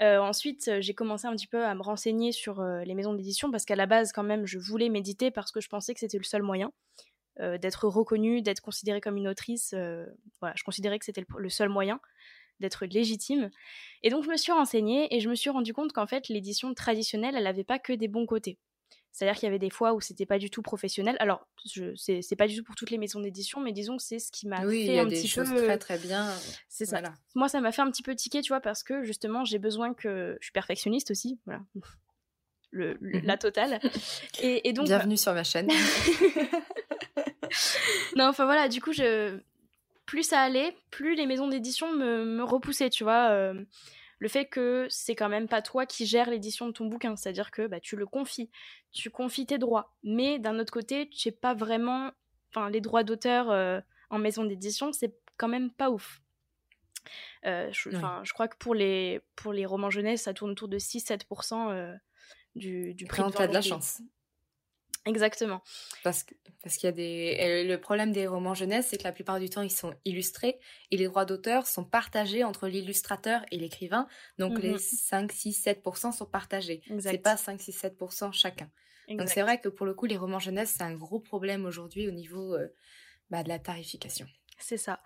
Euh, 0.00 0.18
ensuite, 0.18 0.70
j'ai 0.80 0.94
commencé 0.94 1.26
un 1.26 1.32
petit 1.32 1.46
peu 1.46 1.64
à 1.64 1.74
me 1.74 1.82
renseigner 1.82 2.30
sur 2.30 2.60
euh, 2.60 2.82
les 2.84 2.94
maisons 2.94 3.14
d'édition 3.14 3.50
parce 3.50 3.64
qu'à 3.64 3.74
la 3.74 3.86
base, 3.86 4.12
quand 4.12 4.22
même, 4.22 4.46
je 4.46 4.58
voulais 4.58 4.88
méditer 4.88 5.30
parce 5.32 5.50
que 5.50 5.60
je 5.60 5.68
pensais 5.68 5.92
que 5.92 6.00
c'était 6.00 6.18
le 6.18 6.24
seul 6.24 6.42
moyen. 6.42 6.72
Euh, 7.40 7.58
d'être 7.58 7.88
reconnue, 7.88 8.42
d'être 8.42 8.60
considérée 8.60 9.00
comme 9.00 9.16
une 9.16 9.26
autrice. 9.26 9.72
Euh, 9.74 10.06
voilà, 10.40 10.54
je 10.56 10.62
considérais 10.62 11.00
que 11.00 11.04
c'était 11.04 11.24
le, 11.36 11.48
seul 11.48 11.68
moyen 11.68 12.00
d'être 12.60 12.86
légitime. 12.86 13.50
Et 14.04 14.10
donc 14.10 14.22
je 14.22 14.30
me 14.30 14.36
suis 14.36 14.52
renseignée 14.52 15.12
et 15.12 15.18
je 15.18 15.28
me 15.28 15.34
suis 15.34 15.50
rendu 15.50 15.74
compte 15.74 15.92
qu'en 15.92 16.06
fait 16.06 16.28
l'édition 16.28 16.72
traditionnelle, 16.74 17.34
elle 17.36 17.42
n'avait 17.42 17.64
pas 17.64 17.80
que 17.80 17.92
des 17.92 18.06
bons 18.06 18.24
côtés. 18.24 18.60
C'est-à-dire 19.10 19.34
qu'il 19.34 19.46
y 19.46 19.48
avait 19.48 19.58
des 19.58 19.70
fois 19.70 19.94
où 19.94 20.00
c'était 20.00 20.26
pas 20.26 20.38
du 20.38 20.48
tout 20.48 20.62
professionnel. 20.62 21.16
Alors, 21.18 21.48
c'est, 21.96 22.36
pas 22.36 22.46
du 22.46 22.56
tout 22.56 22.64
pour 22.64 22.76
toutes 22.76 22.90
les 22.90 22.98
maisons 22.98 23.20
d'édition, 23.20 23.60
mais 23.60 23.72
disons 23.72 23.96
que 23.96 24.02
c'est 24.02 24.20
ce 24.20 24.30
qui 24.30 24.46
m'a 24.46 24.60
fait 24.68 24.98
un 24.98 25.06
petit 25.06 25.28
choses 25.28 25.50
très 25.50 25.78
très 25.78 25.98
bien. 25.98 26.32
C'est 26.68 26.84
ça. 26.84 27.00
Moi, 27.34 27.48
ça 27.48 27.60
m'a 27.60 27.72
fait 27.72 27.82
un 27.82 27.90
petit 27.90 28.02
peu 28.02 28.14
tiquer, 28.14 28.42
tu 28.42 28.48
vois, 28.48 28.60
parce 28.60 28.84
que 28.84 29.02
justement, 29.02 29.44
j'ai 29.44 29.58
besoin 29.58 29.94
que 29.94 30.36
je 30.40 30.46
suis 30.46 30.52
perfectionniste 30.52 31.12
aussi, 31.12 31.38
voilà, 31.46 31.62
le, 32.70 32.96
la 33.00 33.36
totale. 33.36 33.80
Et, 34.42 34.68
et 34.68 34.72
donc, 34.72 34.86
bienvenue 34.86 35.16
sur 35.16 35.32
ma 35.32 35.44
chaîne. 35.44 35.68
non, 38.16 38.26
enfin 38.26 38.44
voilà, 38.44 38.68
du 38.68 38.80
coup, 38.80 38.92
je... 38.92 39.38
plus 40.06 40.22
ça 40.22 40.40
allait, 40.40 40.76
plus 40.90 41.14
les 41.14 41.26
maisons 41.26 41.48
d'édition 41.48 41.92
me, 41.92 42.24
me, 42.24 42.44
repoussaient, 42.44 42.90
tu 42.90 43.04
vois. 43.04 43.30
Euh, 43.30 43.64
le 44.18 44.28
fait 44.28 44.46
que 44.46 44.86
c'est 44.88 45.14
quand 45.14 45.28
même 45.28 45.48
pas 45.48 45.60
toi 45.62 45.86
qui 45.86 46.06
gères 46.06 46.30
l'édition 46.30 46.66
de 46.66 46.72
ton 46.72 46.86
bouquin, 46.86 47.16
c'est-à-dire 47.16 47.50
que 47.50 47.66
bah, 47.66 47.80
tu 47.80 47.96
le 47.96 48.06
confies, 48.06 48.50
tu 48.92 49.10
confies 49.10 49.46
tes 49.46 49.58
droits, 49.58 49.94
mais 50.02 50.38
d'un 50.38 50.58
autre 50.58 50.72
côté, 50.72 51.08
tu 51.08 51.18
sais 51.18 51.32
pas 51.32 51.54
vraiment. 51.54 52.10
Enfin, 52.50 52.70
les 52.70 52.80
droits 52.80 53.02
d'auteur 53.02 53.50
euh, 53.50 53.80
en 54.10 54.18
maison 54.18 54.44
d'édition, 54.44 54.92
c'est 54.92 55.14
quand 55.36 55.48
même 55.48 55.70
pas 55.70 55.90
ouf. 55.90 56.20
Euh, 57.44 57.68
je, 57.72 57.90
je, 57.90 58.32
crois 58.32 58.48
que 58.48 58.56
pour 58.56 58.74
les, 58.74 59.20
pour 59.36 59.52
les 59.52 59.66
romans 59.66 59.90
jeunesse, 59.90 60.22
ça 60.22 60.32
tourne 60.32 60.52
autour 60.52 60.68
de 60.68 60.78
6-7% 60.78 61.98
du, 62.54 62.94
du 62.94 63.04
prix. 63.06 63.22
Quand 63.22 63.42
de 63.42 63.46
de 63.46 63.52
la 63.52 63.60
chance. 63.60 64.00
Exactement. 65.06 65.62
Parce, 66.02 66.24
parce 66.62 66.76
qu'il 66.76 66.86
y 66.86 66.92
a 66.92 66.92
des. 66.92 67.64
Le 67.64 67.76
problème 67.76 68.12
des 68.12 68.26
romans 68.26 68.54
jeunesse, 68.54 68.88
c'est 68.88 68.96
que 68.96 69.04
la 69.04 69.12
plupart 69.12 69.38
du 69.38 69.50
temps, 69.50 69.62
ils 69.62 69.70
sont 69.70 69.94
illustrés 70.04 70.58
et 70.90 70.96
les 70.96 71.06
droits 71.06 71.24
d'auteur 71.24 71.66
sont 71.66 71.84
partagés 71.84 72.44
entre 72.44 72.68
l'illustrateur 72.68 73.44
et 73.50 73.58
l'écrivain. 73.58 74.06
Donc 74.38 74.58
les 74.58 74.78
5, 74.78 75.30
6, 75.30 75.66
7% 75.66 76.12
sont 76.12 76.26
partagés. 76.26 76.82
C'est 77.00 77.18
pas 77.18 77.36
5, 77.36 77.60
6, 77.60 77.84
7% 77.84 78.32
chacun. 78.32 78.70
Donc 79.08 79.28
c'est 79.28 79.42
vrai 79.42 79.60
que 79.60 79.68
pour 79.68 79.86
le 79.86 79.94
coup, 79.94 80.06
les 80.06 80.16
romans 80.16 80.38
jeunesse, 80.38 80.74
c'est 80.76 80.84
un 80.84 80.94
gros 80.94 81.20
problème 81.20 81.66
aujourd'hui 81.66 82.08
au 82.08 82.10
niveau 82.10 82.54
euh, 82.54 82.68
bah, 83.30 83.42
de 83.42 83.48
la 83.48 83.58
tarification. 83.58 84.26
C'est 84.58 84.76
ça. 84.76 85.00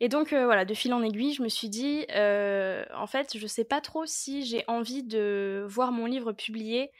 Et 0.00 0.08
donc 0.08 0.32
euh, 0.32 0.44
voilà, 0.46 0.64
de 0.64 0.72
fil 0.72 0.94
en 0.94 1.02
aiguille, 1.02 1.34
je 1.34 1.42
me 1.42 1.48
suis 1.48 1.68
dit, 1.68 2.06
euh, 2.14 2.84
en 2.94 3.06
fait, 3.06 3.36
je 3.36 3.46
sais 3.46 3.64
pas 3.64 3.80
trop 3.80 4.06
si 4.06 4.44
j'ai 4.46 4.64
envie 4.68 5.02
de 5.02 5.66
voir 5.68 5.92
mon 5.92 6.06
livre 6.06 6.32
publié 6.32 6.92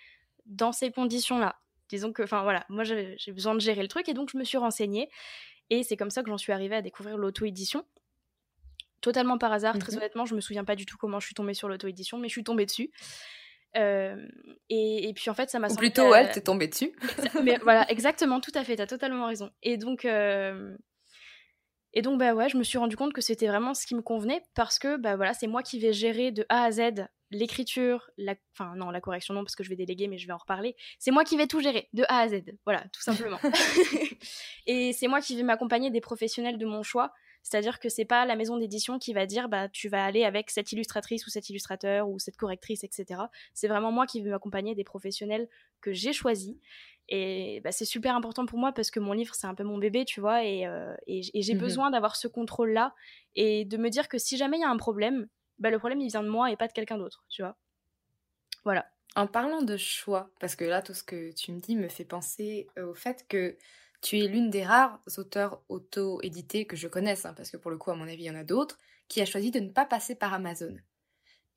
dans 0.44 0.72
ces 0.72 0.90
conditions-là. 0.90 1.56
Disons 1.88 2.12
que, 2.12 2.22
enfin 2.22 2.42
voilà, 2.42 2.64
moi 2.68 2.84
j'ai 2.84 3.32
besoin 3.32 3.54
de 3.54 3.60
gérer 3.60 3.82
le 3.82 3.88
truc 3.88 4.08
et 4.08 4.14
donc 4.14 4.30
je 4.30 4.38
me 4.38 4.44
suis 4.44 4.58
renseignée. 4.58 5.08
Et 5.70 5.82
c'est 5.82 5.96
comme 5.96 6.10
ça 6.10 6.22
que 6.22 6.28
j'en 6.28 6.38
suis 6.38 6.52
arrivée 6.52 6.76
à 6.76 6.82
découvrir 6.82 7.16
l'auto-édition. 7.16 7.84
Totalement 9.00 9.38
par 9.38 9.52
hasard, 9.52 9.78
très 9.78 9.92
mmh 9.92 9.96
honnêtement, 9.96 10.26
je 10.26 10.34
me 10.34 10.40
souviens 10.40 10.64
pas 10.64 10.76
du 10.76 10.86
tout 10.86 10.96
comment 10.96 11.20
je 11.20 11.26
suis 11.26 11.34
tombée 11.34 11.54
sur 11.54 11.68
l'auto-édition, 11.68 12.18
mais 12.18 12.28
je 12.28 12.32
suis 12.32 12.44
tombée 12.44 12.66
dessus. 12.66 12.90
et, 13.74 15.12
puis 15.14 15.30
en 15.30 15.34
fait, 15.34 15.50
ça 15.50 15.58
m'a 15.58 15.68
semblé. 15.68 15.88
Plutôt, 15.88 16.14
elle, 16.14 16.30
t'es 16.30 16.40
tombée 16.40 16.68
dessus. 16.68 16.92
mais 17.42 17.58
voilà, 17.62 17.88
exactement, 17.90 18.40
tout 18.40 18.52
à 18.54 18.64
fait, 18.64 18.76
t'as 18.76 18.86
totalement 18.86 19.26
raison. 19.26 19.50
Et 19.62 19.76
donc, 19.76 20.06
et 21.96 22.02
donc, 22.02 22.18
bah 22.18 22.34
ouais, 22.34 22.50
je 22.50 22.58
me 22.58 22.62
suis 22.62 22.76
rendu 22.76 22.94
compte 22.94 23.14
que 23.14 23.22
c'était 23.22 23.46
vraiment 23.46 23.72
ce 23.72 23.86
qui 23.86 23.94
me 23.94 24.02
convenait 24.02 24.42
parce 24.54 24.78
que, 24.78 24.98
bah 24.98 25.16
voilà, 25.16 25.32
c'est 25.32 25.46
moi 25.46 25.62
qui 25.62 25.78
vais 25.78 25.94
gérer 25.94 26.30
de 26.30 26.44
A 26.50 26.64
à 26.64 26.70
Z 26.70 27.06
l'écriture, 27.30 28.10
la... 28.16 28.34
enfin 28.52 28.74
non, 28.76 28.90
la 28.90 29.00
correction 29.00 29.34
non 29.34 29.42
parce 29.42 29.56
que 29.56 29.64
je 29.64 29.68
vais 29.68 29.76
déléguer 29.76 30.08
mais 30.08 30.18
je 30.18 30.26
vais 30.26 30.32
en 30.32 30.38
reparler. 30.38 30.76
C'est 30.98 31.10
moi 31.10 31.24
qui 31.24 31.36
vais 31.36 31.46
tout 31.46 31.60
gérer 31.60 31.88
de 31.92 32.04
A 32.08 32.20
à 32.20 32.28
Z, 32.28 32.42
voilà, 32.64 32.84
tout 32.92 33.02
simplement. 33.02 33.38
et 34.66 34.92
c'est 34.92 35.08
moi 35.08 35.20
qui 35.20 35.36
vais 35.36 35.42
m'accompagner 35.42 35.90
des 35.90 36.00
professionnels 36.00 36.58
de 36.58 36.66
mon 36.66 36.82
choix, 36.82 37.12
c'est-à-dire 37.42 37.78
que 37.78 37.88
c'est 37.88 38.04
pas 38.04 38.26
la 38.26 38.36
maison 38.36 38.56
d'édition 38.56 38.98
qui 38.98 39.12
va 39.12 39.26
dire 39.26 39.48
bah 39.48 39.68
tu 39.68 39.88
vas 39.88 40.04
aller 40.04 40.24
avec 40.24 40.50
cette 40.50 40.72
illustratrice 40.72 41.26
ou 41.26 41.30
cet 41.30 41.48
illustrateur 41.48 42.08
ou 42.08 42.18
cette 42.18 42.36
correctrice, 42.36 42.84
etc. 42.84 43.20
C'est 43.54 43.68
vraiment 43.68 43.92
moi 43.92 44.06
qui 44.06 44.20
vais 44.20 44.30
m'accompagner 44.30 44.74
des 44.74 44.84
professionnels 44.84 45.48
que 45.80 45.92
j'ai 45.92 46.12
choisis. 46.12 46.56
Et 47.08 47.60
bah, 47.62 47.70
c'est 47.70 47.84
super 47.84 48.16
important 48.16 48.46
pour 48.46 48.58
moi 48.58 48.72
parce 48.72 48.90
que 48.90 48.98
mon 48.98 49.12
livre, 49.12 49.34
c'est 49.34 49.46
un 49.46 49.54
peu 49.54 49.62
mon 49.62 49.78
bébé, 49.78 50.04
tu 50.04 50.20
vois, 50.20 50.44
et, 50.44 50.66
euh, 50.66 50.94
et, 51.06 51.22
j'ai 51.22 51.54
mmh 51.54 51.58
besoin 51.58 51.90
d'avoir 51.90 52.16
ce 52.16 52.26
contrôle-là 52.26 52.94
et 53.36 53.64
de 53.64 53.76
me 53.76 53.90
dire 53.90 54.08
que 54.08 54.18
si 54.18 54.36
jamais 54.36 54.56
il 54.56 54.62
y 54.62 54.64
a 54.64 54.70
un 54.70 54.76
problème, 54.76 55.28
bah, 55.58 55.70
le 55.70 55.78
problème 55.78 56.00
il 56.00 56.08
vient 56.08 56.22
de 56.22 56.28
moi 56.28 56.50
et 56.50 56.56
pas 56.56 56.68
de 56.68 56.72
quelqu'un 56.72 56.98
d'autre, 56.98 57.24
tu 57.28 57.42
vois. 57.42 57.56
Voilà. 58.64 58.86
En 59.14 59.26
parlant 59.26 59.62
de 59.62 59.76
choix, 59.76 60.30
parce 60.40 60.56
que 60.56 60.64
là 60.64 60.82
tout 60.82 60.94
ce 60.94 61.02
que 61.02 61.32
tu 61.32 61.52
me 61.52 61.60
dis 61.60 61.76
me 61.76 61.88
fait 61.88 62.04
penser 62.04 62.68
euh, 62.78 62.90
au 62.90 62.94
fait 62.94 63.26
que 63.28 63.56
tu 64.02 64.18
es 64.18 64.28
l'une 64.28 64.50
des 64.50 64.64
rares 64.64 65.00
auteurs 65.16 65.62
auto-édités 65.68 66.66
que 66.66 66.76
je 66.76 66.88
connaisse, 66.88 67.24
hein, 67.24 67.34
parce 67.34 67.50
que 67.50 67.56
pour 67.56 67.70
le 67.70 67.78
coup, 67.78 67.90
à 67.90 67.94
mon 67.94 68.04
avis, 68.04 68.24
il 68.24 68.26
y 68.26 68.30
en 68.30 68.36
a 68.36 68.44
d'autres, 68.44 68.78
qui 69.08 69.20
a 69.20 69.26
choisi 69.26 69.50
de 69.50 69.60
ne 69.60 69.70
pas 69.70 69.86
passer 69.86 70.14
par 70.14 70.34
Amazon. 70.34 70.76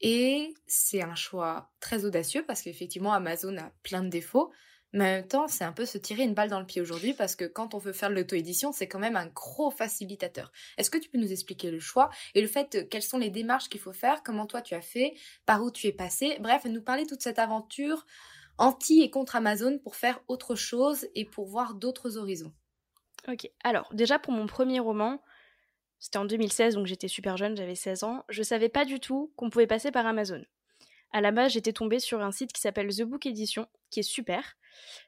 Et 0.01 0.53
c'est 0.65 1.01
un 1.01 1.15
choix 1.15 1.71
très 1.79 2.05
audacieux 2.05 2.45
parce 2.45 2.61
qu'effectivement, 2.61 3.13
Amazon 3.13 3.57
a 3.57 3.71
plein 3.83 4.01
de 4.01 4.09
défauts, 4.09 4.51
mais 4.91 5.03
en 5.03 5.07
même 5.07 5.27
temps, 5.27 5.47
c'est 5.47 5.63
un 5.63 5.71
peu 5.71 5.85
se 5.85 5.97
tirer 5.97 6.23
une 6.23 6.33
balle 6.33 6.49
dans 6.49 6.59
le 6.59 6.65
pied 6.65 6.81
aujourd'hui 6.81 7.13
parce 7.13 7.35
que 7.35 7.45
quand 7.45 7.73
on 7.75 7.77
veut 7.77 7.93
faire 7.93 8.09
de 8.09 8.15
l'auto-édition, 8.15 8.71
c'est 8.71 8.87
quand 8.87 8.99
même 8.99 9.15
un 9.15 9.27
gros 9.27 9.69
facilitateur. 9.69 10.51
Est-ce 10.77 10.89
que 10.89 10.97
tu 10.97 11.09
peux 11.09 11.19
nous 11.19 11.31
expliquer 11.31 11.69
le 11.69 11.79
choix 11.79 12.09
et 12.33 12.41
le 12.41 12.47
fait, 12.47 12.75
euh, 12.75 12.83
quelles 12.89 13.03
sont 13.03 13.19
les 13.19 13.29
démarches 13.29 13.69
qu'il 13.69 13.79
faut 13.79 13.93
faire, 13.93 14.23
comment 14.23 14.47
toi 14.47 14.61
tu 14.61 14.73
as 14.73 14.81
fait, 14.81 15.13
par 15.45 15.63
où 15.63 15.69
tu 15.69 15.87
es 15.87 15.91
passé, 15.91 16.37
bref, 16.39 16.65
nous 16.65 16.81
parler 16.81 17.05
toute 17.05 17.21
cette 17.21 17.39
aventure 17.39 18.05
anti 18.57 19.01
et 19.01 19.09
contre 19.09 19.35
Amazon 19.35 19.79
pour 19.79 19.95
faire 19.95 20.19
autre 20.27 20.55
chose 20.55 21.07
et 21.15 21.25
pour 21.25 21.45
voir 21.45 21.75
d'autres 21.75 22.17
horizons. 22.17 22.53
Ok, 23.27 23.49
alors 23.63 23.89
déjà 23.93 24.17
pour 24.17 24.33
mon 24.33 24.47
premier 24.47 24.79
roman, 24.79 25.21
c'était 25.99 26.17
en 26.17 26.25
2016, 26.25 26.75
donc 26.75 26.87
j'étais 26.87 27.07
super 27.07 27.37
jeune, 27.37 27.55
j'avais 27.55 27.75
16 27.75 28.03
ans, 28.03 28.23
je 28.29 28.41
savais 28.41 28.69
pas 28.69 28.85
du 28.85 28.99
tout 28.99 29.31
qu'on 29.35 29.49
pouvait 29.49 29.67
passer 29.67 29.91
par 29.91 30.05
Amazon. 30.05 30.43
À 31.11 31.21
la 31.21 31.31
base, 31.31 31.53
j'étais 31.53 31.73
tombée 31.73 31.99
sur 31.99 32.21
un 32.21 32.31
site 32.31 32.53
qui 32.53 32.61
s'appelle 32.61 32.95
The 32.95 33.01
Book 33.01 33.25
Edition, 33.25 33.67
qui 33.89 34.01
est 34.01 34.03
super. 34.03 34.57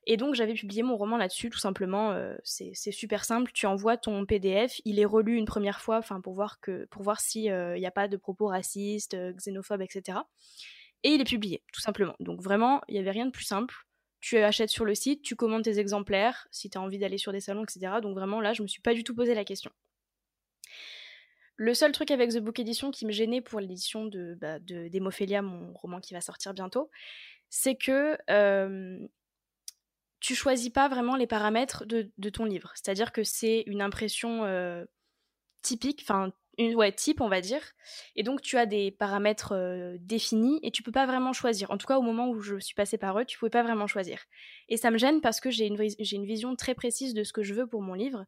Et 0.08 0.17
donc, 0.17 0.34
j'avais 0.34 0.53
publié 0.53 0.81
mon 0.81 0.98
roman 0.98 1.17
là-dessus, 1.17 1.50
tout 1.50 1.60
simplement. 1.60 2.12
Euh, 2.12 2.36
c'est 2.43 2.74
super 2.74 3.24
simple. 3.24 3.51
Tu 3.53 3.67
envoies 3.67 3.98
ton 3.98 4.25
PDF, 4.25 4.81
il 4.86 5.00
est 5.00 5.05
relu 5.05 5.36
une 5.36 5.46
première 5.46 5.79
fois, 5.79 6.01
pour 6.24 6.34
voir 6.34 6.60
que, 6.60 6.86
pour 6.89 7.03
voir 7.03 7.20
s'il 7.22 7.43
n'y 7.43 7.50
euh, 7.51 7.88
a 7.88 7.91
pas 7.91 8.08
de 8.08 8.17
propos 8.17 8.48
racistes, 8.48 9.13
euh, 9.13 9.31
xénophobes, 9.34 9.81
etc. 9.81 10.20
Et 11.03 11.10
il 11.10 11.22
est 11.22 11.25
publié, 11.25 11.63
tout 11.72 11.81
simplement. 11.81 12.15
Donc 12.20 12.41
vraiment, 12.41 12.81
il 12.88 12.93
n'y 12.93 13.00
avait 13.00 13.12
rien 13.12 13.25
de 13.27 13.31
plus 13.31 13.46
simple. 13.46 13.75
Tu 14.22 14.38
achètes 14.38 14.70
sur 14.70 14.86
le 14.86 14.93
site, 14.93 15.24
tu 15.24 15.36
commandes 15.36 15.63
tes 15.63 15.79
exemplaires, 15.79 16.48
si 16.51 16.70
tu 16.70 16.77
as 16.77 16.81
envie 16.81 17.00
d'aller 17.00 17.17
sur 17.17 17.31
des 17.31 17.39
salons, 17.39 17.63
etc. 17.63 17.93
Donc 18.01 18.15
vraiment, 18.15 18.39
là, 18.39 18.53
je 18.53 18.62
me 18.62 18.67
suis 18.67 18.81
pas 18.81 18.93
du 18.93 19.03
tout 19.03 19.15
posé 19.15 19.34
la 19.34 19.43
question. 19.43 19.72
Le 21.62 21.75
seul 21.75 21.91
truc 21.91 22.10
avec 22.10 22.32
The 22.32 22.39
Book 22.39 22.58
Edition 22.58 22.89
qui 22.89 23.06
me 23.06 23.12
gênait 23.12 23.39
pour 23.39 23.60
l'édition 23.60 24.08
de, 24.08 24.36
bah, 24.41 24.58
mon 25.44 25.74
roman 25.74 26.00
qui 26.00 26.15
va 26.15 26.20
sortir 26.20 26.56
bientôt, 26.56 26.89
c'est 27.51 27.75
que 27.75 28.18
tu 30.20 30.34
choisis 30.34 30.72
pas 30.72 30.89
vraiment 30.89 31.15
les 31.15 31.27
paramètres 31.27 31.86
de, 31.86 32.30
ton 32.32 32.46
livre. 32.46 32.72
C'est-à-dire 32.74 33.12
que 33.12 33.24
c'est 33.24 33.63
une 33.68 33.84
impression 33.84 34.44
typique, 35.62 36.00
enfin 36.01 36.34
une 36.58 36.74
ouais, 36.74 36.91
type 36.91 37.22
on 37.22 37.30
va 37.30 37.41
dire, 37.41 37.62
et 38.15 38.24
donc 38.24 38.41
tu 38.41 38.58
as 38.58 38.65
des 38.65 38.89
paramètres 38.89 39.53
définis 40.00 40.60
et 40.63 40.72
tu 40.72 40.82
peux 40.82 40.91
pas 40.91 41.06
vraiment 41.06 41.32
choisir. 41.32 41.70
En 41.70 41.77
tout 41.77 41.86
cas 41.86 42.00
au 42.00 42.01
moment 42.01 42.27
où 42.30 42.39
je 42.39 42.58
suis 42.58 42.74
passée 42.74 42.98
par 42.98 43.20
eux, 43.20 43.25
tu 43.25 43.38
pouvais 43.38 43.51
pas 43.51 43.62
vraiment 43.62 43.86
choisir. 43.86 44.25
Et 44.68 44.77
ça 44.77 44.89
me 44.89 44.98
gêne 44.98 45.22
parce 45.22 45.39
que 45.39 45.51
j'ai 45.51 45.68
une, 45.68 46.25
vision 46.25 46.56
très 46.56 46.74
précise 46.74 47.13
de 47.13 47.24
ce 47.24 47.32
que 47.34 47.44
je 47.44 47.53
veux 47.53 47.68
pour 47.68 47.84
mon 47.84 47.94
livre 47.94 48.25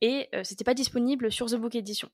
et 0.00 0.28
c'était 0.44 0.62
pas 0.62 0.74
disponible 0.74 1.32
sur 1.32 1.46
The 1.46 1.56
Book 1.56 1.74
Edition. 1.74 2.08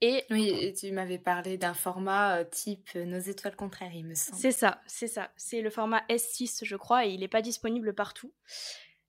Et 0.00 0.24
oui, 0.30 0.74
tu 0.78 0.92
m'avais 0.92 1.18
parlé 1.18 1.56
d'un 1.56 1.74
format 1.74 2.38
euh, 2.38 2.44
type 2.44 2.90
euh, 2.96 3.04
Nos 3.04 3.18
étoiles 3.18 3.56
contraires, 3.56 3.94
il 3.94 4.04
me 4.04 4.14
semble. 4.14 4.38
C'est 4.38 4.52
ça, 4.52 4.80
c'est 4.86 5.06
ça. 5.06 5.30
C'est 5.36 5.60
le 5.60 5.70
format 5.70 6.02
S6, 6.08 6.64
je 6.64 6.76
crois, 6.76 7.06
et 7.06 7.10
il 7.10 7.20
n'est 7.20 7.28
pas 7.28 7.42
disponible 7.42 7.94
partout. 7.94 8.32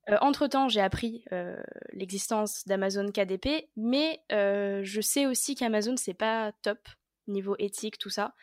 Euh, 0.09 0.17
entre-temps, 0.21 0.69
j'ai 0.69 0.81
appris 0.81 1.25
l'existence 1.91 2.65
d'Amazon 2.67 3.11
KDP, 3.11 3.69
mais 3.75 4.21
je 4.29 5.01
sais 5.01 5.25
aussi 5.25 5.55
qu'Amazon, 5.55 5.97
c'est 5.97 6.13
pas 6.13 6.51
top 6.61 6.79
niveau 7.27 7.55
éthique, 7.57 7.97
tout 7.97 8.11
ça. 8.11 8.33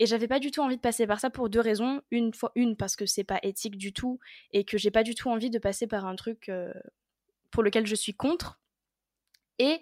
Et 0.00 0.06
j'avais 0.06 0.28
pas 0.28 0.38
du 0.38 0.52
tout 0.52 0.60
envie 0.60 0.76
de 0.76 0.80
passer 0.80 1.08
par 1.08 1.18
ça 1.18 1.28
pour 1.28 1.50
deux 1.50 1.60
raisons. 1.60 2.00
Une, 2.12 2.32
fois, 2.32 2.52
une 2.54 2.76
parce 2.76 2.94
que 2.94 3.04
c'est 3.04 3.24
pas 3.24 3.40
éthique 3.42 3.76
du 3.76 3.92
tout, 3.92 4.20
et 4.52 4.64
que 4.64 4.78
j'ai 4.78 4.92
pas 4.92 5.02
du 5.02 5.16
tout 5.16 5.28
envie 5.28 5.50
de 5.50 5.58
passer 5.58 5.88
par 5.88 6.06
un 6.06 6.14
truc 6.14 6.50
pour 7.50 7.64
lequel 7.64 7.86
je 7.86 7.96
suis 7.96 8.14
contre. 8.14 8.60
Et 9.58 9.80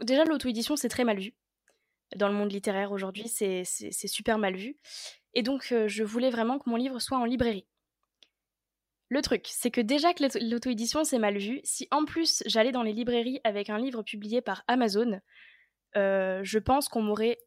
déjà, 0.00 0.24
l'auto-édition, 0.24 0.76
c'est 0.76 0.88
très 0.88 1.04
mal 1.04 1.18
vu. 1.18 1.34
Dans 2.16 2.28
le 2.28 2.34
monde 2.34 2.52
littéraire 2.52 2.92
aujourd'hui, 2.92 3.28
c'est 3.28 3.64
super 3.64 4.38
mal 4.38 4.56
vu. 4.56 4.76
Et 5.34 5.42
donc, 5.42 5.68
euh, 5.72 5.88
je 5.88 6.04
voulais 6.04 6.30
vraiment 6.30 6.58
que 6.58 6.70
mon 6.70 6.76
livre 6.76 7.00
soit 7.00 7.18
en 7.18 7.24
librairie. 7.24 7.66
Le 9.08 9.20
truc, 9.20 9.46
c'est 9.48 9.70
que 9.70 9.80
déjà 9.80 10.14
que 10.14 10.24
l'auto-édition, 10.48 11.04
c'est 11.04 11.18
mal 11.18 11.36
vu, 11.36 11.60
si 11.64 11.86
en 11.90 12.04
plus 12.04 12.42
j'allais 12.46 12.72
dans 12.72 12.82
les 12.82 12.92
librairies 12.92 13.40
avec 13.44 13.68
un 13.68 13.78
livre 13.78 14.02
publié 14.02 14.40
par 14.40 14.64
Amazon, 14.66 15.20
euh, 15.96 16.40
je 16.42 16.58
pense 16.58 16.88
qu'on 16.88 17.02
m'aurait 17.02 17.38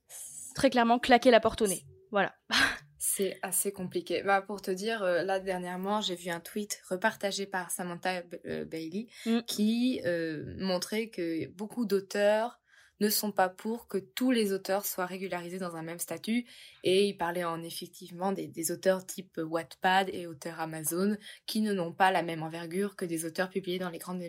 très 0.55 0.69
clairement 0.69 0.99
claqué 0.99 1.31
la 1.31 1.39
porte 1.39 1.61
au 1.61 1.67
nez. 1.67 1.83
Voilà. 2.11 2.35
C'est 2.99 3.37
assez 3.43 3.71
compliqué. 3.71 4.23
Bah, 4.23 4.41
pour 4.41 4.61
te 4.61 4.71
dire, 4.71 5.03
euh, 5.03 5.23
là 5.23 5.39
dernièrement, 5.39 6.01
j'ai 6.01 6.15
vu 6.15 6.29
un 6.29 6.39
tweet 6.39 6.81
repartagé 6.89 7.45
par 7.45 7.69
Samantha 7.69 8.23
euh, 8.45 8.65
Bailey 8.65 9.07
mm. 9.25 9.41
qui 9.45 10.01
euh, 10.05 10.55
montrait 10.57 11.09
que 11.09 11.47
beaucoup 11.49 11.85
d'auteurs 11.85 12.59
ne 12.99 13.09
sont 13.09 13.31
pas 13.31 13.49
pour 13.49 13.87
que 13.87 13.99
tous 13.99 14.31
les 14.31 14.51
auteurs 14.53 14.83
soient 14.83 15.05
régularisés 15.05 15.59
dans 15.59 15.75
un 15.75 15.83
même 15.83 15.99
statut. 15.99 16.45
Et 16.83 17.07
il 17.07 17.15
parlait 17.15 17.43
en 17.43 17.61
effectivement 17.61 18.31
des, 18.31 18.71
auteurs 18.71 19.05
type 19.05 19.37
Wattpad 19.37 20.09
et 20.11 20.25
auteurs 20.25 20.59
Amazon 20.59 21.15
qui 21.45 21.61
n'ont 21.61 21.93
pas 21.93 22.11
la 22.11 22.23
même 22.23 22.41
envergure 22.41 22.95
que 22.95 23.05
des 23.05 23.25
auteurs 23.25 23.49
publiés 23.49 23.77
dans 23.77 23.91
les 23.91 23.99
grandes 23.99 24.23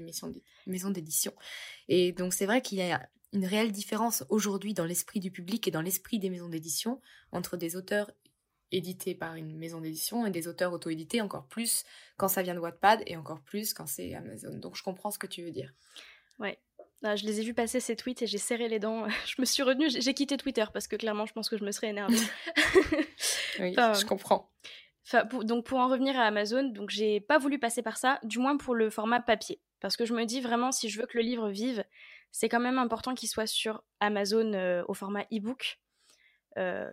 maisons 0.67 0.91
d'édition. 0.91 1.33
Et 1.89 2.13
donc 2.13 2.35
c'est 2.35 2.45
vrai 2.45 2.61
qu'il 2.61 2.77
y 2.77 2.83
a 2.83 3.09
une 3.33 3.47
réelle 3.47 3.73
différence 3.73 4.25
aujourd'hui 4.29 4.75
dans 4.75 4.85
l'esprit 4.85 5.21
du 5.21 5.31
public 5.31 5.67
et 5.67 5.71
dans 5.71 5.83
l'esprit 5.83 6.19
des 6.19 6.31
maisons 6.31 6.49
d'édition 6.49 7.01
entre 7.33 7.57
des 7.57 7.77
auteurs 7.77 8.11
édité 8.73 9.15
par 9.15 9.35
une 9.35 9.57
maison 9.57 9.81
d'édition 9.81 10.27
et 10.27 10.31
des 10.31 10.49
auteurs 10.49 10.73
auto-édités 10.73 11.21
encore 11.21 11.47
plus 11.47 11.85
quand 12.17 12.29
ça 12.29 12.43
vient 12.43 12.55
de 12.55 12.61
Wattpad 12.61 13.03
et 13.07 13.17
encore 13.17 13.41
plus 13.41 13.73
quand 13.73 13.87
c'est 13.87 14.15
Amazon. 14.15 14.59
Donc 14.59 14.77
je 14.77 14.83
comprends 14.83 15.11
ce 15.11 15.19
que 15.19 15.27
tu 15.27 15.43
veux 15.43 15.51
dire. 15.51 15.73
Ouais. 16.39 16.59
Ah, 17.05 17.15
je 17.15 17.25
les 17.25 17.41
ai 17.41 17.45
vus 17.45 17.55
passer 17.55 17.79
ces 17.79 17.95
tweets 17.95 18.23
et 18.23 18.27
j'ai 18.27 18.39
serré 18.39 18.69
les 18.69 18.81
dents. 18.81 19.07
Je 19.27 19.37
me 19.39 19.47
suis 19.47 19.63
retenue, 19.63 19.89
j'ai 19.89 20.15
quitté 20.15 20.37
Twitter 20.37 20.65
parce 20.73 20.89
que 20.89 20.97
clairement 20.97 21.27
je 21.27 21.33
pense 21.33 21.49
que 21.49 21.57
je 21.57 21.65
me 21.65 21.71
serais 21.71 21.89
énervée. 21.89 22.17
oui, 23.61 23.75
je 23.77 24.05
comprends. 24.05 24.51
donc 25.45 25.65
pour 25.65 25.79
en 25.79 25.89
revenir 25.89 26.19
à 26.19 26.25
Amazon, 26.25 26.65
donc 26.65 26.91
j'ai 26.91 27.21
pas 27.21 27.39
voulu 27.39 27.61
passer 27.61 27.83
par 27.83 27.99
ça, 27.99 28.19
du 28.25 28.41
moins 28.41 28.57
pour 28.57 28.75
le 28.75 28.91
format 28.91 29.21
papier, 29.21 29.61
parce 29.81 29.97
que 29.97 30.05
je 30.05 30.13
me 30.13 30.25
dis 30.25 30.41
vraiment 30.41 30.73
si 30.73 30.89
je 30.89 31.01
veux 31.01 31.07
que 31.07 31.17
le 31.17 31.23
livre 31.23 31.49
vive, 31.51 31.85
c'est 32.33 32.49
quand 32.49 32.61
même 32.61 32.79
important 32.79 33.15
qu'il 33.15 33.29
soit 33.29 33.47
sur 33.47 33.83
Amazon 34.01 34.53
euh, 34.55 34.83
au 34.89 34.95
format 34.95 35.23
e-book. 35.33 35.79
Euh, 36.57 36.91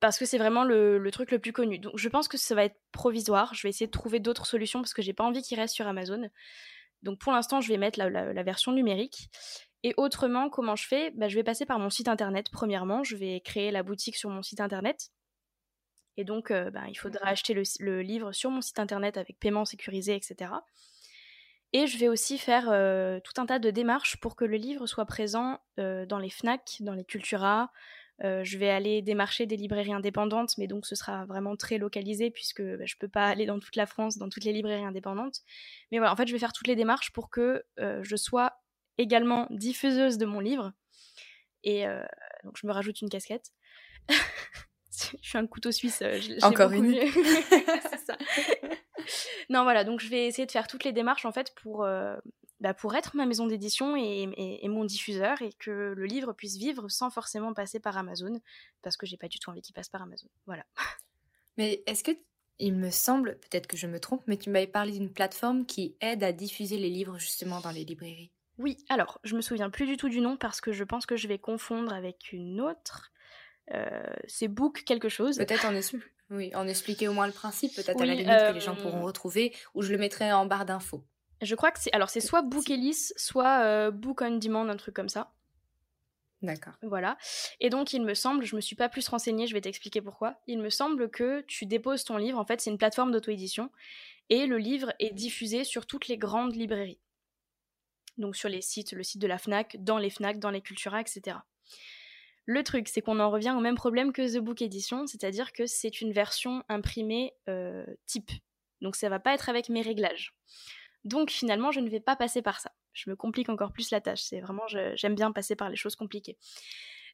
parce 0.00 0.18
que 0.18 0.24
c'est 0.24 0.38
vraiment 0.38 0.64
le, 0.64 1.06
truc 1.12 1.30
le 1.30 1.38
plus 1.38 1.52
connu. 1.52 1.78
Donc 1.78 1.96
je 1.96 2.08
pense 2.08 2.26
que 2.26 2.38
ça 2.38 2.54
va 2.54 2.64
être 2.64 2.80
provisoire. 2.90 3.54
Je 3.54 3.62
vais 3.62 3.68
essayer 3.68 3.86
de 3.86 3.92
trouver 3.92 4.18
d'autres 4.18 4.46
solutions 4.46 4.80
parce 4.80 4.94
que 4.94 5.02
j'ai 5.02 5.12
pas 5.12 5.24
envie 5.24 5.42
qu'il 5.42 5.58
reste 5.60 5.74
sur 5.74 5.86
Amazon. 5.86 6.30
Donc 7.02 7.18
pour 7.18 7.32
l'instant, 7.32 7.60
je 7.60 7.68
vais 7.68 7.76
mettre 7.76 7.98
la, 7.98 8.42
version 8.42 8.72
numérique. 8.72 9.28
Et 9.82 9.94
autrement, 9.96 10.50
comment 10.50 10.76
je 10.76 10.86
fais? 10.86 11.10
Bah, 11.12 11.28
Je 11.28 11.34
vais 11.36 11.42
passer 11.42 11.66
par 11.66 11.78
mon 11.78 11.90
site 11.90 12.08
internet. 12.08 12.48
Premièrement, 12.50 13.04
je 13.04 13.16
vais 13.16 13.40
créer 13.40 13.70
la 13.70 13.82
boutique 13.82 14.16
sur 14.16 14.30
mon 14.30 14.42
site 14.42 14.60
internet. 14.60 15.10
Et 16.16 16.24
donc, 16.24 16.50
euh, 16.50 16.70
bah, 16.70 16.84
il 16.88 16.96
faudra 16.96 17.28
acheter 17.28 17.54
le, 17.54 18.02
livre 18.02 18.32
sur 18.32 18.50
mon 18.50 18.60
site 18.60 18.78
internet 18.78 19.16
avec 19.16 19.38
paiement 19.38 19.64
sécurisé, 19.64 20.14
etc. 20.14 20.52
Et 21.72 21.86
je 21.86 21.98
vais 21.98 22.08
aussi 22.08 22.36
faire 22.36 22.68
euh, 22.70 23.20
tout 23.20 23.40
un 23.40 23.46
tas 23.46 23.58
de 23.58 23.70
démarches 23.70 24.18
pour 24.20 24.34
que 24.34 24.44
le 24.44 24.56
livre 24.56 24.86
soit 24.86 25.06
présent 25.06 25.60
euh, 25.78 26.04
dans 26.04 26.18
les 26.18 26.30
FNAC, 26.30 26.78
dans 26.80 26.94
les 26.94 27.04
Cultura, 27.04 27.70
euh, 28.22 28.44
je 28.44 28.58
vais 28.58 28.68
aller 28.68 29.00
démarcher 29.00 29.46
des 29.46 29.56
librairies 29.56 29.92
indépendantes, 29.92 30.56
mais 30.58 30.66
donc 30.66 30.86
ce 30.86 30.94
sera 30.94 31.24
vraiment 31.24 31.56
très 31.56 31.78
localisé 31.78 32.30
puisque 32.30 32.62
bah, 32.62 32.84
je 32.84 32.94
ne 32.94 32.98
peux 32.98 33.08
pas 33.08 33.26
aller 33.26 33.46
dans 33.46 33.58
toute 33.58 33.76
la 33.76 33.86
France, 33.86 34.18
dans 34.18 34.28
toutes 34.28 34.44
les 34.44 34.52
librairies 34.52 34.84
indépendantes. 34.84 35.40
Mais 35.90 35.98
voilà, 35.98 36.12
en 36.12 36.16
fait, 36.16 36.26
je 36.26 36.32
vais 36.32 36.38
faire 36.38 36.52
toutes 36.52 36.66
les 36.66 36.76
démarches 36.76 37.12
pour 37.12 37.30
que 37.30 37.64
euh, 37.78 38.00
je 38.02 38.16
sois 38.16 38.52
également 38.98 39.46
diffuseuse 39.50 40.18
de 40.18 40.26
mon 40.26 40.40
livre. 40.40 40.72
Et 41.64 41.86
euh, 41.86 42.02
donc, 42.44 42.56
je 42.60 42.66
me 42.66 42.72
rajoute 42.72 43.00
une 43.00 43.08
casquette. 43.08 43.52
je 44.08 45.16
suis 45.22 45.38
un 45.38 45.46
couteau 45.46 45.72
suisse. 45.72 46.02
Encore 46.42 46.72
une. 46.72 46.94
ça. 48.06 48.18
non, 49.48 49.62
voilà, 49.62 49.84
donc 49.84 50.00
je 50.00 50.08
vais 50.08 50.26
essayer 50.26 50.46
de 50.46 50.52
faire 50.52 50.66
toutes 50.66 50.84
les 50.84 50.92
démarches 50.92 51.24
en 51.24 51.32
fait 51.32 51.54
pour, 51.54 51.86
bah, 52.60 52.74
pour 52.74 52.94
être 52.94 53.16
ma 53.16 53.26
maison 53.26 53.46
d'édition 53.46 53.96
et, 53.96 54.68
mon 54.68 54.84
diffuseur 54.84 55.40
et 55.42 55.52
que 55.58 55.94
le 55.96 56.04
livre 56.04 56.32
puisse 56.32 56.56
vivre 56.56 56.88
sans 56.88 57.10
forcément 57.10 57.54
passer 57.54 57.80
par 57.80 57.96
Amazon 57.96 58.40
parce 58.82 58.96
que 58.96 59.06
j'ai 59.06 59.16
pas 59.16 59.28
du 59.28 59.38
tout 59.38 59.50
envie 59.50 59.62
qu'il 59.62 59.74
passe 59.74 59.88
par 59.88 60.02
Amazon. 60.02 60.28
Voilà. 60.46 60.64
Mais 61.56 61.82
est-ce 61.86 62.04
que 62.04 62.12
il 62.62 62.74
me 62.74 62.90
semble, 62.90 63.38
peut-être 63.38 63.66
que 63.66 63.78
je 63.78 63.86
me 63.86 63.98
trompe, 63.98 64.22
mais 64.26 64.36
tu 64.36 64.50
m'avais 64.50 64.66
parlé 64.66 64.92
d'une 64.92 65.10
plateforme 65.10 65.64
qui 65.64 65.96
aide 66.02 66.22
à 66.22 66.30
diffuser 66.30 66.76
les 66.76 66.90
livres 66.90 67.18
justement 67.18 67.58
dans 67.60 67.70
les 67.70 67.86
librairies. 67.86 68.30
Oui, 68.58 68.76
alors 68.90 69.18
je 69.24 69.34
me 69.34 69.40
souviens 69.40 69.70
plus 69.70 69.86
du 69.86 69.96
tout 69.96 70.10
du 70.10 70.20
nom 70.20 70.36
parce 70.36 70.60
que 70.60 70.70
je 70.70 70.84
pense 70.84 71.06
que 71.06 71.16
je 71.16 71.26
vais 71.26 71.38
confondre 71.38 71.94
avec 71.94 72.32
une 72.32 72.60
autre. 72.60 73.12
Euh, 73.72 73.88
c'est 74.26 74.48
Book 74.48 74.82
quelque 74.84 75.08
chose. 75.08 75.38
Peut-être 75.38 75.64
en, 75.64 75.72
oui, 76.28 76.54
en 76.54 76.68
expliquer 76.68 77.08
au 77.08 77.14
moins 77.14 77.26
le 77.26 77.32
principe, 77.32 77.74
peut-être 77.74 78.02
à 78.02 78.04
la 78.04 78.14
limite 78.14 78.28
que 78.28 78.52
les 78.52 78.60
gens 78.60 78.76
euh, 78.76 78.82
pourront 78.82 79.02
retrouver, 79.02 79.54
ou 79.74 79.80
je 79.80 79.90
le 79.90 79.96
mettrai 79.96 80.30
en 80.30 80.44
barre 80.44 80.66
d'infos. 80.66 81.02
Je 81.42 81.54
crois 81.54 81.70
que 81.70 81.80
c'est 81.80 81.92
alors 81.92 82.10
c'est 82.10 82.20
soit 82.20 82.42
Book 82.42 82.70
Ellis, 82.70 83.12
soit 83.16 83.64
euh, 83.64 83.90
Book 83.90 84.20
on 84.22 84.36
Demand, 84.36 84.68
un 84.68 84.76
truc 84.76 84.94
comme 84.94 85.08
ça. 85.08 85.32
D'accord. 86.42 86.72
Voilà. 86.82 87.18
Et 87.60 87.68
donc, 87.68 87.92
il 87.92 88.02
me 88.02 88.14
semble, 88.14 88.44
je 88.44 88.56
me 88.56 88.60
suis 88.62 88.76
pas 88.76 88.88
plus 88.88 89.06
renseignée, 89.08 89.46
je 89.46 89.52
vais 89.52 89.60
t'expliquer 89.60 90.00
pourquoi. 90.00 90.40
Il 90.46 90.58
me 90.60 90.70
semble 90.70 91.10
que 91.10 91.42
tu 91.42 91.66
déposes 91.66 92.04
ton 92.04 92.16
livre, 92.16 92.38
en 92.38 92.46
fait, 92.46 92.60
c'est 92.60 92.70
une 92.70 92.78
plateforme 92.78 93.12
d'auto-édition, 93.12 93.70
et 94.30 94.46
le 94.46 94.56
livre 94.56 94.92
est 95.00 95.12
diffusé 95.12 95.64
sur 95.64 95.86
toutes 95.86 96.08
les 96.08 96.16
grandes 96.16 96.56
librairies. 96.56 96.98
Donc, 98.16 98.36
sur 98.36 98.48
les 98.48 98.62
sites, 98.62 98.92
le 98.92 99.02
site 99.02 99.20
de 99.20 99.26
la 99.26 99.38
Fnac, 99.38 99.76
dans 99.80 99.98
les 99.98 100.10
Fnac, 100.10 100.38
dans 100.38 100.50
les 100.50 100.62
Cultura, 100.62 101.00
etc. 101.00 101.36
Le 102.46 102.62
truc, 102.64 102.88
c'est 102.88 103.02
qu'on 103.02 103.20
en 103.20 103.30
revient 103.30 103.54
au 103.56 103.60
même 103.60 103.76
problème 103.76 104.12
que 104.12 104.36
The 104.36 104.40
Book 104.40 104.62
Edition, 104.62 105.06
c'est-à-dire 105.06 105.52
que 105.52 105.66
c'est 105.66 106.00
une 106.00 106.12
version 106.12 106.64
imprimée 106.68 107.34
euh, 107.48 107.84
type. 108.06 108.30
Donc, 108.80 108.96
ça 108.96 109.10
va 109.10 109.20
pas 109.20 109.34
être 109.34 109.50
avec 109.50 109.68
mes 109.68 109.82
réglages. 109.82 110.34
Donc, 111.04 111.30
finalement, 111.30 111.70
je 111.70 111.80
ne 111.80 111.88
vais 111.88 112.00
pas 112.00 112.16
passer 112.16 112.42
par 112.42 112.60
ça 112.60 112.72
je 112.92 113.10
me 113.10 113.16
complique 113.16 113.48
encore 113.48 113.72
plus 113.72 113.90
la 113.90 114.00
tâche. 114.00 114.22
C'est 114.22 114.40
vraiment, 114.40 114.66
j'aime 114.66 115.14
bien 115.14 115.32
passer 115.32 115.56
par 115.56 115.68
les 115.70 115.76
choses 115.76 115.96
compliquées. 115.96 116.36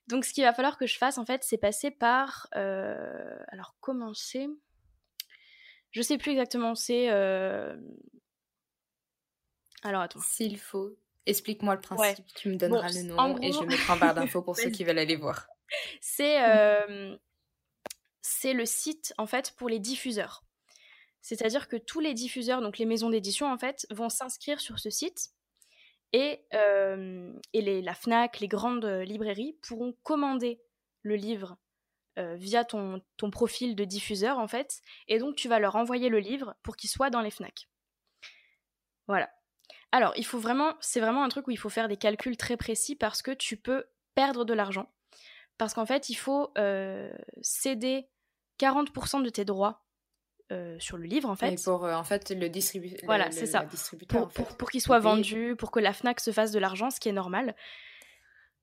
Donc, 0.08 0.24
ce 0.24 0.32
qu'il 0.32 0.44
va 0.44 0.52
falloir 0.52 0.78
que 0.78 0.86
je 0.86 0.96
fasse, 0.96 1.18
en 1.18 1.26
fait, 1.26 1.42
c'est 1.42 1.58
passer 1.58 1.90
par. 1.90 2.48
Euh, 2.54 3.38
alors, 3.48 3.74
commencer. 3.80 4.48
Je 5.90 6.02
sais 6.02 6.18
plus 6.18 6.32
exactement. 6.32 6.74
C'est. 6.74 7.10
Euh, 7.10 7.76
alors, 9.82 10.02
attends. 10.02 10.20
S'il 10.20 10.58
faut, 10.58 10.96
explique-moi 11.26 11.74
le 11.74 11.80
principe. 11.80 12.24
Tu 12.34 12.48
me 12.48 12.56
donneras 12.56 12.88
le 12.90 13.02
nom 13.02 13.38
et 13.42 13.52
je 13.52 13.60
mettrai 13.64 13.92
en 13.92 13.96
barre 13.96 14.14
d'infos 14.14 14.42
pour 14.42 14.56
ceux 14.56 14.70
qui 14.70 14.84
veulent 14.84 14.98
aller 14.98 15.16
voir. 15.16 15.46
C'est. 16.00 16.42
Euh, 16.44 17.16
c'est 18.22 18.54
le 18.54 18.66
site, 18.66 19.14
en 19.18 19.26
fait, 19.26 19.54
pour 19.56 19.68
les 19.68 19.78
diffuseurs. 19.78 20.45
C'est-à-dire 21.26 21.66
que 21.66 21.74
tous 21.74 21.98
les 21.98 22.14
diffuseurs, 22.14 22.60
donc 22.60 22.78
les 22.78 22.84
maisons 22.84 23.10
d'édition, 23.10 23.50
en 23.50 23.58
fait, 23.58 23.84
vont 23.90 24.08
s'inscrire 24.08 24.60
sur 24.60 24.78
ce 24.78 24.90
site 24.90 25.30
et, 26.12 26.46
et 27.52 27.82
la 27.82 27.94
FNAC, 27.94 28.38
les 28.38 28.46
grandes 28.46 28.84
librairies 28.84 29.58
pourront 29.60 29.92
commander 30.04 30.62
le 31.02 31.16
livre 31.16 31.58
via 32.16 32.64
ton, 32.64 33.02
ton, 33.16 33.30
profil 33.30 33.74
de 33.74 33.82
diffuseur 33.82 34.38
en 34.38 34.46
fait, 34.46 34.80
et 35.08 35.18
donc 35.18 35.34
tu 35.34 35.48
vas 35.48 35.58
leur 35.58 35.74
envoyer 35.74 36.08
le 36.10 36.20
livre 36.20 36.54
pour 36.62 36.76
qu'il 36.76 36.88
soit 36.88 37.10
dans 37.10 37.22
les 37.22 37.32
FNAC. 37.32 37.68
Voilà. 39.08 39.28
Alors, 39.90 40.12
il 40.16 40.24
faut 40.24 40.38
vraiment, 40.38 40.74
c'est 40.78 41.00
vraiment 41.00 41.24
un 41.24 41.28
truc 41.28 41.48
où 41.48 41.50
il 41.50 41.58
faut 41.58 41.68
faire 41.68 41.88
des 41.88 41.96
calculs 41.96 42.36
très 42.36 42.56
précis 42.56 42.94
parce 42.94 43.20
que 43.20 43.32
tu 43.32 43.56
peux 43.56 43.84
perdre 44.14 44.44
de 44.44 44.54
l'argent. 44.54 44.92
Parce 45.58 45.74
qu'en 45.74 45.86
fait, 45.86 46.08
il 46.08 46.14
faut 46.14 46.54
céder 47.42 48.08
40% 48.60 49.24
de 49.24 49.28
tes 49.28 49.44
droits 49.44 49.85
euh, 50.52 50.76
sur 50.78 50.96
le 50.96 51.04
livre 51.04 51.28
en 51.28 51.36
fait. 51.36 51.52
Et 51.52 51.56
pour 51.56 51.84
euh, 51.84 51.94
en 51.94 52.04
fait 52.04 52.30
le 52.30 52.48
distributeur. 52.48 53.00
Voilà, 53.04 53.30
c'est 53.30 53.46
ça. 53.46 53.66
Pour, 54.08 54.28
pour, 54.28 54.70
qu'il 54.70 54.80
soit 54.80 55.00
vendu, 55.00 55.56
pour 55.56 55.70
que 55.70 55.80
la 55.80 55.92
Fnac 55.92 56.20
se 56.20 56.30
fasse 56.30 56.52
de 56.52 56.58
l'argent, 56.58 56.90
ce 56.90 57.00
qui 57.00 57.08
est 57.08 57.12
normal. 57.12 57.54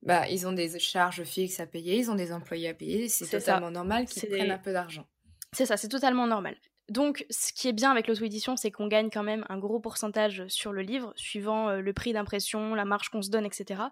Bah, 0.02 0.28
ils 0.28 0.46
ont 0.46 0.52
des 0.52 0.78
charges 0.78 1.24
fixes 1.24 1.60
à 1.60 1.66
payer, 1.66 1.98
ils 1.98 2.10
ont 2.10 2.14
des 2.14 2.32
employés 2.32 2.68
à 2.68 2.74
payer, 2.74 3.08
c'est 3.08 3.26
totalement 3.26 3.70
normal 3.70 4.06
qu'ils 4.06 4.28
prennent 4.28 4.50
un 4.50 4.58
peu 4.58 4.72
d'argent. 4.72 5.06
C'est 5.52 5.66
ça, 5.66 5.76
c'est 5.76 5.88
totalement 5.88 6.26
normal. 6.26 6.56
Donc, 6.90 7.24
ce 7.30 7.52
qui 7.54 7.68
est 7.68 7.72
bien 7.72 7.90
avec 7.90 8.08
l'auto-édition, 8.08 8.56
c'est 8.56 8.70
qu'on 8.70 8.88
gagne 8.88 9.08
quand 9.08 9.22
même 9.22 9.46
un 9.48 9.56
gros 9.56 9.80
pourcentage 9.80 10.46
sur 10.48 10.72
le 10.72 10.82
livre, 10.82 11.14
suivant 11.16 11.70
euh, 11.70 11.80
le 11.80 11.92
prix 11.94 12.12
d'impression, 12.12 12.74
la 12.74 12.84
marge 12.84 13.08
qu'on 13.08 13.22
se 13.22 13.30
donne, 13.30 13.46
etc. 13.46 13.84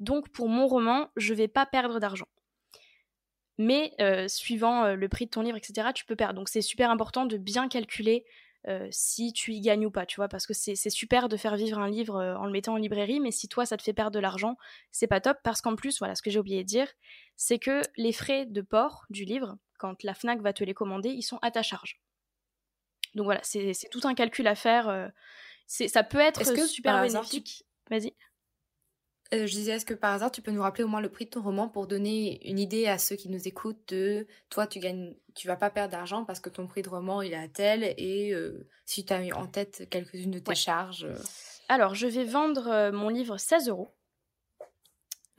Donc, 0.00 0.28
pour 0.28 0.50
mon 0.50 0.66
roman, 0.66 1.08
je 1.16 1.32
vais 1.32 1.48
pas 1.48 1.64
perdre 1.64 2.00
d'argent 2.00 2.26
mais 3.58 3.94
euh, 4.00 4.28
suivant 4.28 4.84
euh, 4.84 4.94
le 4.94 5.08
prix 5.08 5.26
de 5.26 5.30
ton 5.30 5.42
livre, 5.42 5.56
etc., 5.56 5.88
tu 5.94 6.04
peux 6.04 6.16
perdre. 6.16 6.34
Donc 6.34 6.48
c'est 6.48 6.62
super 6.62 6.90
important 6.90 7.26
de 7.26 7.36
bien 7.36 7.68
calculer 7.68 8.24
euh, 8.66 8.88
si 8.90 9.32
tu 9.32 9.52
y 9.52 9.60
gagnes 9.60 9.86
ou 9.86 9.90
pas, 9.90 10.06
tu 10.06 10.16
vois, 10.16 10.28
parce 10.28 10.46
que 10.46 10.54
c'est 10.54 10.90
super 10.90 11.28
de 11.28 11.36
faire 11.36 11.54
vivre 11.54 11.78
un 11.78 11.88
livre 11.88 12.18
en 12.38 12.46
le 12.46 12.52
mettant 12.52 12.72
en 12.72 12.76
librairie, 12.76 13.20
mais 13.20 13.30
si 13.30 13.46
toi 13.46 13.66
ça 13.66 13.76
te 13.76 13.82
fait 13.82 13.92
perdre 13.92 14.12
de 14.12 14.20
l'argent, 14.20 14.56
c'est 14.90 15.06
pas 15.06 15.20
top, 15.20 15.36
parce 15.44 15.60
qu'en 15.60 15.76
plus, 15.76 15.98
voilà, 15.98 16.14
ce 16.14 16.22
que 16.22 16.30
j'ai 16.30 16.38
oublié 16.38 16.62
de 16.62 16.68
dire, 16.68 16.88
c'est 17.36 17.58
que 17.58 17.82
les 17.96 18.12
frais 18.12 18.46
de 18.46 18.62
port 18.62 19.04
du 19.10 19.24
livre, 19.24 19.58
quand 19.78 20.02
la 20.02 20.14
FNAC 20.14 20.40
va 20.40 20.54
te 20.54 20.64
les 20.64 20.72
commander, 20.72 21.10
ils 21.10 21.22
sont 21.22 21.38
à 21.42 21.50
ta 21.50 21.62
charge. 21.62 22.00
Donc 23.14 23.24
voilà, 23.24 23.40
c'est 23.42 23.74
tout 23.90 24.00
un 24.04 24.14
calcul 24.14 24.46
à 24.46 24.54
faire. 24.54 25.12
ça 25.66 26.02
peut 26.02 26.18
être 26.18 26.66
super 26.66 27.02
bénéfique. 27.02 27.64
Vas-y. 27.90 28.14
Euh, 29.32 29.46
je 29.46 29.52
disais, 29.52 29.72
est-ce 29.72 29.86
que 29.86 29.94
par 29.94 30.12
hasard, 30.12 30.30
tu 30.30 30.42
peux 30.42 30.50
nous 30.50 30.60
rappeler 30.60 30.84
au 30.84 30.88
moins 30.88 31.00
le 31.00 31.08
prix 31.08 31.24
de 31.24 31.30
ton 31.30 31.42
roman 31.42 31.68
pour 31.68 31.86
donner 31.86 32.46
une 32.48 32.58
idée 32.58 32.86
à 32.86 32.98
ceux 32.98 33.16
qui 33.16 33.28
nous 33.30 33.48
écoutent 33.48 33.88
de 33.88 34.26
toi, 34.50 34.66
tu 34.66 34.80
gagnes, 34.80 35.14
tu 35.34 35.48
vas 35.48 35.56
pas 35.56 35.70
perdre 35.70 35.92
d'argent 35.92 36.24
parce 36.24 36.40
que 36.40 36.50
ton 36.50 36.66
prix 36.66 36.82
de 36.82 36.90
roman 36.90 37.22
il 37.22 37.32
est 37.32 37.36
à 37.36 37.48
tel 37.48 37.94
et 37.96 38.32
euh, 38.34 38.68
si 38.84 39.04
tu 39.04 39.12
as 39.12 39.22
en 39.36 39.46
tête 39.46 39.88
quelques-unes 39.90 40.30
de 40.30 40.38
tes 40.38 40.54
charges. 40.54 41.04
Euh. 41.04 41.16
Alors, 41.68 41.94
je 41.94 42.06
vais 42.06 42.24
vendre 42.24 42.90
mon 42.92 43.08
livre 43.08 43.38
16 43.38 43.68
euros. 43.68 43.94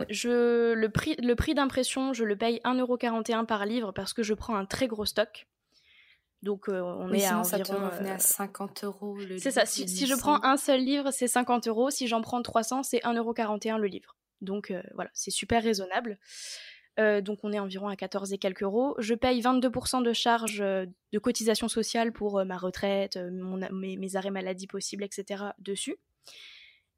Je, 0.09 0.73
le 0.73 0.89
prix, 0.89 1.15
le 1.19 1.35
prix 1.35 1.53
d'impression, 1.53 2.11
je 2.11 2.23
le 2.23 2.35
paye 2.35 2.59
1,41€ 2.65 3.45
par 3.45 3.65
livre 3.65 3.91
parce 3.91 4.13
que 4.13 4.23
je 4.23 4.33
prends 4.33 4.55
un 4.55 4.65
très 4.65 4.87
gros 4.87 5.05
stock. 5.05 5.47
Donc 6.45 6.69
euh, 6.69 6.79
on 6.79 7.11
est 7.11 7.25
à 7.25 7.39
environ. 7.39 7.89
Ça 7.89 8.13
à 8.13 8.19
50 8.19 8.83
euros 8.83 9.17
le 9.17 9.39
C'est 9.39 9.49
ça. 9.49 9.65
Si, 9.65 10.05
je 10.05 10.15
prends 10.15 10.43
un 10.43 10.57
seul 10.57 10.79
livre, 10.79 11.09
c'est 11.09 11.27
50 11.27 11.67
euros. 11.67 11.89
Si 11.89 12.07
j'en 12.07 12.21
prends 12.21 12.39
300, 12.39 12.83
c'est 12.83 12.99
1,41€ 12.99 13.79
le 13.79 13.87
livre. 13.87 14.15
Donc 14.41 14.69
euh, 14.69 14.83
voilà, 14.93 15.09
c'est 15.15 15.31
super 15.31 15.63
raisonnable. 15.63 16.19
Euh, 16.99 17.19
donc 17.19 17.39
on 17.41 17.51
est 17.51 17.57
environ 17.57 17.87
à 17.87 17.95
14 17.95 18.31
et 18.31 18.37
quelques 18.37 18.61
euros. 18.61 18.93
Je 18.99 19.15
paye 19.15 19.41
22% 19.41 20.03
de 20.03 20.13
charges 20.13 20.59
de 20.59 21.19
cotisation 21.19 21.67
sociale 21.67 22.13
pour 22.13 22.45
ma 22.45 22.57
retraite, 22.57 23.17
mes, 23.71 23.97
mes, 23.97 24.15
arrêts 24.15 24.29
maladie 24.29 24.67
possibles, 24.67 25.03
etc. 25.03 25.45
dessus. 25.57 25.97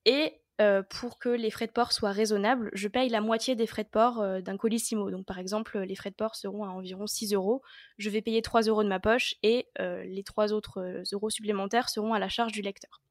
Et 0.03 0.41
euh, 0.59 0.81
pour 0.81 1.19
que 1.19 1.29
les 1.29 1.51
frais 1.51 1.67
de 1.67 1.71
port 1.71 1.91
soient 1.91 2.11
raisonnables, 2.11 2.71
je 2.73 2.87
paye 2.87 3.09
la 3.09 3.21
moitié 3.21 3.55
des 3.55 3.67
frais 3.67 3.83
de 3.83 3.89
port 3.89 4.21
euh, 4.21 4.41
d'un 4.41 4.57
colissimo. 4.57 5.11
Donc 5.11 5.25
par 5.25 5.37
exemple, 5.37 5.77
les 5.79 5.95
frais 5.95 6.09
de 6.09 6.15
port 6.15 6.35
seront 6.35 6.63
à 6.63 6.69
environ 6.69 7.05
6 7.05 7.33
euros. 7.33 7.61
Je 7.99 8.09
vais 8.09 8.21
payer 8.21 8.41
3 8.41 8.63
euros 8.63 8.83
de 8.83 8.89
ma 8.89 8.99
poche 8.99 9.35
et 9.43 9.67
euh, 9.79 10.03
les 10.03 10.23
3 10.23 10.53
autres 10.53 11.03
euros 11.13 11.29
supplémentaires 11.29 11.89
seront 11.89 12.13
à 12.13 12.19
la 12.19 12.27
charge 12.27 12.53
du 12.53 12.63
lecteur. 12.63 13.01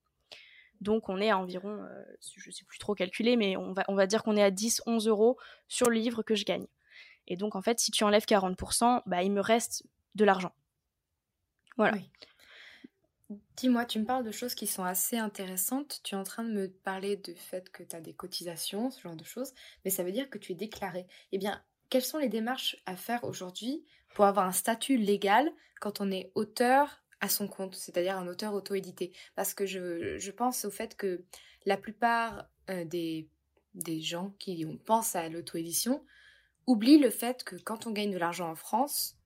Donc 0.81 1.09
on 1.09 1.21
est 1.21 1.31
à 1.31 1.39
environ, 1.39 1.87
je 2.37 2.49
ne 2.49 2.53
sais 2.53 2.65
plus 2.65 2.79
trop 2.79 2.95
calculer, 2.95 3.37
mais 3.37 3.57
on 3.57 3.73
va, 3.73 3.85
on 3.89 3.95
va 3.95 4.07
dire 4.07 4.23
qu'on 4.23 4.37
est 4.37 4.43
à 4.43 4.51
10-11 4.51 5.09
euros 5.09 5.39
sur 5.69 5.89
le 5.89 5.97
livre 5.97 6.23
que 6.23 6.35
je 6.35 6.45
gagne. 6.45 6.67
Et 7.29 7.37
donc 7.37 7.55
en 7.55 7.63
fait, 7.63 7.79
si 7.79 7.93
tu 7.93 8.05
enlèves 8.05 8.27
40%, 8.27 9.03
bah, 9.07 9.23
il 9.23 9.33
me 9.33 9.41
reste 9.41 9.87
de 10.17 10.25
l'argent. 10.25 10.53
Voilà. 11.77 11.97
Dis-moi, 13.57 13.85
tu 13.87 13.99
me 13.99 14.05
parles 14.05 14.25
de 14.25 14.31
choses 14.31 14.55
qui 14.55 14.69
sont 14.69 14.85
assez 14.85 15.17
intéressantes. 15.17 16.01
Tu 16.05 16.15
es 16.15 16.19
en 16.19 16.23
train 16.23 16.45
de 16.45 16.53
me 16.53 16.69
parler 16.69 17.17
du 17.17 17.35
fait 17.35 17.71
que 17.71 17.83
tu 17.83 17.97
as 17.97 18.01
des 18.01 18.15
cotisations, 18.15 18.91
ce 18.91 19.01
genre 19.01 19.17
de 19.17 19.25
choses, 19.25 19.53
mais 19.85 19.91
ça 19.91 20.05
veut 20.05 20.13
dire 20.13 20.31
que 20.31 20.39
tu 20.39 20.53
es 20.53 20.55
déclaré. 20.55 21.07
Eh 21.33 21.39
bien, 21.39 21.61
quelles 21.91 22.05
sont 22.05 22.19
les 22.19 22.29
démarches 22.29 22.77
à 22.87 22.95
faire 22.97 23.25
aujourd'hui 23.25 23.85
pour 24.15 24.27
avoir 24.27 24.47
un 24.47 24.53
statut 24.53 24.97
légal 24.97 25.51
quand 25.81 26.01
on 26.01 26.11
est 26.11 26.31
auteur 26.35 27.03
à 27.21 27.29
son 27.29 27.49
compte, 27.49 27.75
c'est-à-dire 27.75 28.17
un 28.17 28.29
auteur 28.29 28.55
auto-édité? 28.55 29.13
Parce 29.35 29.55
que 29.55 29.67
je, 29.67 30.31
pense 30.31 30.65
au 30.65 30.71
fait 30.71 30.97
que 30.97 31.25
la 31.65 31.77
plupart 31.77 32.49
euh, 32.71 32.85
des, 32.85 33.29
des 33.75 34.01
gens 34.01 34.35
qui 34.39 34.65
pensent 34.85 35.17
à 35.17 35.29
l'auto-édition 35.29 36.05
oublient 36.69 36.99
le 36.99 37.11
fait 37.11 37.43
que 37.43 37.57
quand 37.57 37.87
on 37.87 37.91
gagne 37.91 38.13
de 38.13 38.19
l'argent 38.19 38.51
en 38.51 38.57
France, 38.57 39.17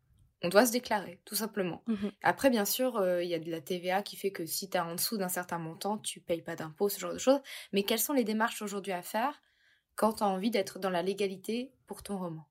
on 0.42 0.48
doit 0.48 0.66
se 0.66 0.72
déclarer, 0.72 1.20
tout 1.24 1.34
simplement. 1.34 1.82
Mhm. 1.86 2.12
Après, 2.22 2.50
bien 2.50 2.64
sûr, 2.64 2.96
euh, 2.96 3.22
il 3.22 3.28
y 3.28 3.34
a 3.34 3.38
de 3.38 3.50
la 3.50 3.60
TVA 3.60 4.02
qui 4.02 4.16
fait 4.16 4.30
que 4.30 4.46
si 4.46 4.70
tu 4.70 4.76
es 4.76 4.80
en 4.80 4.94
dessous 4.94 5.18
d'un 5.18 5.28
certain 5.28 5.58
montant, 5.58 5.98
tu 5.98 6.20
payes 6.20 6.42
pas 6.42 6.56
d'impôts, 6.56 6.88
ce 6.88 6.98
genre 6.98 7.12
de 7.12 7.18
choses. 7.18 7.40
Mais 7.72 7.82
quelles 7.82 7.98
sont 8.00 8.14
les 8.14 8.24
démarches 8.24 8.62
aujourd'hui 8.62 8.92
à 8.92 9.02
faire 9.02 9.40
quand 9.96 10.14
tu 10.14 10.22
as 10.22 10.28
envie 10.28 10.50
d'être 10.50 10.78
dans 10.78 10.90
la 10.90 11.02
légalité 11.02 11.72
pour 11.86 12.02
ton 12.02 12.18
roman? 12.18 12.48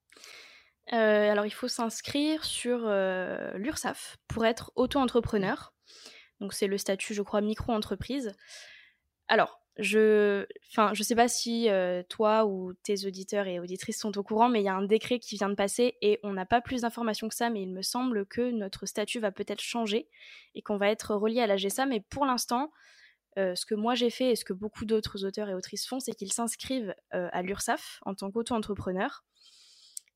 Euh, 0.94 1.32
Alors, 1.32 1.46
il 1.46 1.54
faut 1.54 1.68
s'inscrire 1.68 2.46
sur 2.46 2.82
euh, 2.84 3.52
l'URSSAF 3.58 4.18
pour 4.28 4.46
être 4.46 4.72
auto-entrepreneur. 4.76 5.74
Donc, 6.40 6.54
c'est 6.54 6.68
le 6.68 6.78
statut, 6.78 7.14
je 7.14 7.22
crois, 7.22 7.42
micro-entreprise. 7.42 8.34
Alors, 9.28 9.62
je, 9.80 10.46
enfin, 10.72 10.94
je 10.94 11.04
sais 11.04 11.16
pas 11.16 11.30
si 11.30 11.70
euh, 11.70 12.04
toi 12.10 12.46
ou 12.46 12.74
tes 12.74 13.06
auditeurs 13.06 13.48
et 13.48 13.60
auditrices 13.60 14.00
sont 14.00 14.18
au 14.18 14.24
courant, 14.24 14.50
mais 14.50 14.60
il 14.60 14.66
y 14.66 14.70
a 14.70 14.76
un 14.76 14.84
décret 14.84 15.20
qui 15.20 15.38
vient 15.38 15.48
de 15.48 15.56
passer 15.56 15.96
et 16.02 16.20
on 16.24 16.34
n'a 16.34 16.46
pas 16.46 16.60
plus 16.60 16.82
d'informations 16.82 17.30
que 17.30 17.36
ça, 17.36 17.50
mais 17.50 17.62
il 17.62 17.72
me 17.72 17.82
semble 17.82 18.26
que 18.26 18.52
notre 18.52 18.86
statut 18.86 19.20
va 19.20 19.32
peut-être 19.32 19.62
changer 19.62 20.10
et 20.54 20.62
qu'on 20.62 20.78
va 20.78 20.90
être 20.90 21.16
relié 21.16 21.40
à 21.40 21.48
la 21.48 21.56
GSA. 21.56 21.86
Mais 21.86 22.02
pour 22.02 22.26
l'instant, 22.26 22.72
euh, 23.38 23.56
ce 23.56 23.66
que 23.66 23.74
moi 23.74 23.96
j'ai 23.96 24.10
fait 24.10 24.32
et 24.32 24.36
ce 24.36 24.44
que 24.44 24.54
beaucoup 24.54 24.84
d'autres 24.84 25.26
auteurs 25.26 25.48
et 25.48 25.54
autrices 25.54 25.88
font, 25.88 26.02
c'est 26.02 26.14
qu'ils 26.14 26.34
s'inscrivent 26.34 26.94
euh, 27.14 27.30
à 27.32 27.42
l'URSSAF 27.42 28.00
en 28.06 28.16
tant 28.16 28.30
qu'auto-entrepreneur 28.32 29.24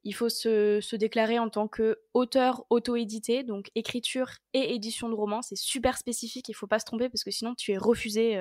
il 0.06 0.14
faut 0.14 0.28
se, 0.28 0.96
déclarer 0.98 1.40
en 1.40 1.50
tant 1.50 1.70
qu'auteur 1.70 2.66
auto-édité, 2.70 3.44
donc 3.44 3.72
écriture 3.74 4.32
et 4.54 4.76
édition 4.76 5.08
de 5.08 5.14
romans. 5.14 5.42
C'est 5.42 5.56
super 5.56 5.98
spécifique, 5.98 6.50
il 6.50 6.52
ne 6.52 6.58
faut 6.58 6.68
pas 6.68 6.80
se 6.80 6.84
tromper 6.86 7.08
parce 7.08 7.24
que 7.24 7.32
sinon 7.32 7.56
tu 7.56 7.72
es 7.72 7.78
refusé 7.78 8.38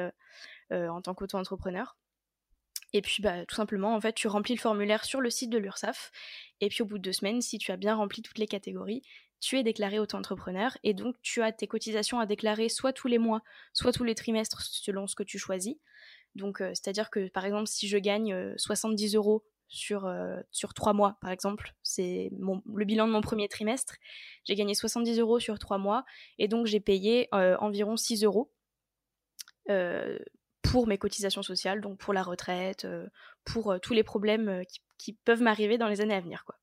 en 0.73 1.03
tant 1.03 1.15
qu'auto-entrepreneur. 1.15 1.97
Et 2.93 3.03
puis 3.03 3.23
bah, 3.23 3.47
tout 3.47 3.55
simplement, 3.55 3.95
en 3.95 4.01
fait, 4.01 4.13
tu 4.13 4.29
remplis 4.29 4.55
le 4.55 4.61
formulaire 4.61 5.05
sur 5.05 5.21
le 5.21 5.31
site 5.31 5.51
de 5.51 5.59
l'URSSAF. 5.59 6.11
Et 6.61 6.69
puis 6.69 6.83
au 6.83 6.87
bout 6.87 6.99
de 6.99 7.03
deux 7.03 7.13
semaines, 7.13 7.41
si 7.41 7.59
tu 7.59 7.73
as 7.73 7.77
bien 7.77 7.95
rempli 7.95 8.23
toutes 8.23 8.39
les 8.39 8.47
catégories, 8.47 9.03
tu 9.41 9.59
es 9.59 9.63
déclaré 9.63 9.99
auto-entrepreneur. 9.99 10.77
Et 10.85 10.95
donc 10.95 11.17
tu 11.23 11.43
as 11.43 11.53
tes 11.53 11.67
cotisations 11.67 12.21
à 12.21 12.27
déclarer 12.27 12.69
soit 12.69 12.93
tous 12.93 13.09
les 13.09 13.19
mois, 13.19 13.43
soit 13.73 13.93
tous 13.93 14.05
les 14.05 14.15
trimestres 14.15 14.61
selon 14.63 15.07
ce 15.07 15.15
que 15.15 15.23
tu 15.23 15.39
choisis. 15.39 15.77
Donc 16.35 16.61
euh, 16.61 16.71
c'est-à-dire 16.71 17.11
que 17.11 17.29
par 17.29 17.45
exemple, 17.45 17.67
si 17.67 17.89
je 17.89 17.99
gagne 17.99 18.57
70 18.57 19.15
euros 19.17 19.45
sur, 19.69 20.07
sur 20.51 20.75
trois 20.75 20.93
mois, 20.93 21.17
par 21.23 21.31
exemple. 21.31 21.75
C'est 21.83 22.31
le 22.31 22.85
bilan 22.85 23.07
de 23.07 23.13
mon 23.13 23.23
premier 23.23 23.49
trimestre. 23.49 23.95
J'ai 24.45 24.55
gagné 24.55 24.75
70 24.75 25.19
euros 25.19 25.41
sur 25.41 25.59
trois 25.59 25.79
mois 25.79 26.05
et 26.39 26.47
donc 26.47 26.67
j'ai 26.67 26.79
payé 26.79 27.29
environ 27.33 27.97
6 27.97 28.23
euros 28.25 28.53
pour 30.73 30.87
mes 30.87 30.97
cotisations 30.97 31.43
sociales, 31.43 31.81
donc 31.81 31.99
pour 31.99 32.15
la 32.15 32.23
retraite, 32.23 32.87
pour 33.45 33.79
tous 33.83 33.93
les 33.93 34.03
problèmes 34.03 34.65
qui, 34.99 35.13
peuvent 35.13 35.43
m'arriver 35.43 35.77
dans 35.77 35.89
les 35.89 36.01
années 36.01 36.15
à 36.15 36.21
venir. 36.21 36.45
quoi. 36.47 36.57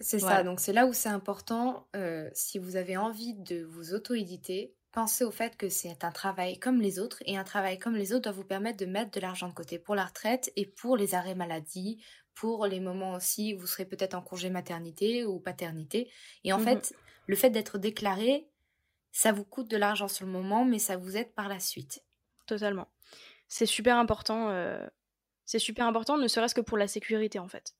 C'est 0.00 0.18
ça, 0.18 0.42
donc 0.42 0.60
c'est 0.60 0.72
là 0.72 0.86
où 0.86 0.92
c'est 0.92 1.08
important, 1.08 1.88
si 2.34 2.58
vous 2.58 2.76
avez 2.76 2.96
envie 2.96 3.34
de 3.34 3.64
vous 3.64 3.94
auto-éditer, 3.94 4.74
pensez 4.92 5.24
au 5.24 5.30
fait 5.30 5.56
que 5.56 5.68
c'est 5.68 6.04
un 6.04 6.12
travail 6.12 6.58
comme 6.58 6.80
les 6.80 6.98
autres, 6.98 7.22
et 7.24 7.38
un 7.38 7.44
travail 7.44 7.78
comme 7.78 7.96
les 7.96 8.12
autres 8.12 8.24
doit 8.24 8.32
vous 8.32 8.44
permettre 8.44 8.78
de 8.78 8.86
mettre 8.86 9.10
de 9.10 9.20
l'argent 9.20 9.48
de 9.48 9.54
côté 9.54 9.78
pour 9.78 9.94
la 9.94 10.04
retraite 10.04 10.52
et 10.54 10.66
pour 10.66 10.96
les 10.96 11.14
arrêts 11.14 11.34
maladie, 11.34 12.04
pour 12.34 12.66
les 12.66 12.80
moments 12.80 13.14
aussi 13.14 13.54
où 13.54 13.60
vous 13.60 13.66
serez 13.66 13.86
peut-être 13.86 14.14
en 14.14 14.22
congé 14.22 14.50
maternité 14.50 15.24
ou 15.24 15.40
paternité. 15.40 16.10
Et 16.44 16.52
en 16.52 16.58
mmh 16.58 16.64
fait, 16.64 16.94
le 17.26 17.36
fait 17.36 17.50
d'être 17.50 17.78
déclaré, 17.78 18.48
ça 19.10 19.32
vous 19.32 19.44
coûte 19.44 19.70
de 19.70 19.76
l'argent 19.76 20.08
sur 20.08 20.26
le 20.26 20.32
moment, 20.32 20.64
mais 20.64 20.78
ça 20.78 20.96
vous 20.96 21.16
aide 21.16 21.32
par 21.34 21.48
la 21.48 21.60
suite. 21.60 22.04
Totalement. 22.46 22.88
C'est 23.54 23.66
super 23.66 23.98
important. 23.98 24.50
C'est 25.44 25.58
super 25.58 25.86
important, 25.86 26.16
ne 26.16 26.26
serait-ce 26.26 26.54
que 26.54 26.62
pour 26.62 26.78
la 26.78 26.88
sécurité 26.88 27.38
en 27.38 27.48
fait. 27.48 27.74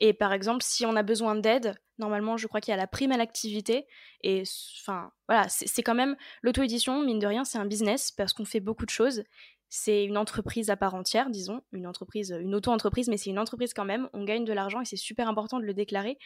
Et 0.00 0.14
par 0.14 0.32
exemple, 0.32 0.64
si 0.64 0.86
on 0.86 0.96
a 0.96 1.02
besoin 1.02 1.34
d'aide, 1.34 1.74
normalement, 1.98 2.38
je 2.38 2.46
crois 2.46 2.62
qu'il 2.62 2.72
y 2.72 2.74
a 2.74 2.78
la 2.78 2.86
prime 2.86 3.12
à 3.12 3.18
l'activité. 3.18 3.86
Et 4.22 4.42
enfin, 4.80 5.12
voilà, 5.28 5.50
c'est 5.50 5.82
quand 5.82 5.94
même 5.94 6.16
l'auto-édition, 6.40 7.02
mine 7.02 7.18
de 7.18 7.26
rien, 7.26 7.44
c'est 7.44 7.58
un 7.58 7.66
business 7.66 8.10
parce 8.10 8.32
qu'on 8.32 8.46
fait 8.46 8.60
beaucoup 8.60 8.86
de 8.86 8.90
choses. 8.90 9.22
C'est 9.68 10.02
une 10.06 10.16
entreprise 10.16 10.70
à 10.70 10.78
part 10.78 10.94
entière, 10.94 11.28
disons, 11.28 11.60
une 11.72 11.86
entreprise, 11.86 12.34
une 12.40 12.54
auto-entreprise, 12.54 13.08
mais 13.08 13.18
c'est 13.18 13.30
une 13.30 13.38
entreprise 13.38 13.74
quand 13.74 13.84
même. 13.84 14.08
On 14.14 14.24
gagne 14.24 14.46
de 14.46 14.52
l'argent 14.54 14.80
et 14.80 14.86
c'est 14.86 14.96
super 14.96 15.28
important 15.28 15.60
de 15.60 15.64
le 15.64 15.74
déclarer. 15.74 16.18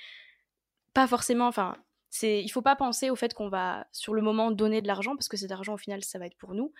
Pas 0.95 1.09
forcément, 1.09 1.49
enfin, 1.49 1.77
il 2.23 2.49
faut 2.51 2.63
pas 2.63 2.77
penser 2.77 3.11
au 3.11 3.17
fait 3.17 3.35
qu'on 3.35 3.49
va 3.49 3.89
sur 3.91 4.15
le 4.15 4.23
moment 4.23 4.53
donner 4.53 4.81
de 4.81 4.87
l'argent 4.87 5.17
parce 5.17 5.29
que 5.29 5.37
cet 5.37 5.51
argent 5.51 5.75
au 5.75 5.79
final 5.79 6.05
ça 6.05 6.21
va 6.21 6.27
être 6.27 6.37
pour 6.37 6.55
nous, 6.55 6.73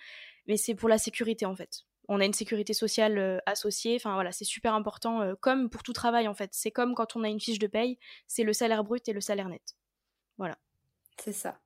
mais 0.47 0.55
c'est 0.57 0.73
pour 0.73 0.87
la 0.87 0.97
sécurité 0.97 1.45
en 1.45 1.55
fait 1.55 1.83
on 2.07 2.19
a 2.19 2.25
une 2.25 2.33
sécurité 2.33 2.73
sociale 2.73 3.41
associée. 3.45 3.95
Enfin 3.95 4.13
voilà, 4.13 4.31
c'est 4.31 4.45
super 4.45 4.73
important, 4.73 5.35
comme 5.41 5.69
pour 5.69 5.83
tout 5.83 5.93
travail 5.93 6.27
en 6.27 6.33
fait. 6.33 6.51
C'est 6.53 6.71
comme 6.71 6.95
quand 6.95 7.15
on 7.15 7.23
a 7.23 7.29
une 7.29 7.39
fiche 7.39 7.59
de 7.59 7.67
paye, 7.67 7.99
c'est 8.27 8.43
le 8.43 8.53
salaire 8.53 8.83
brut 8.83 9.07
et 9.07 9.13
le 9.13 9.21
salaire 9.21 9.49
net. 9.49 9.75
Voilà. 10.37 10.57
C'est 11.19 11.33
ça. 11.33 11.59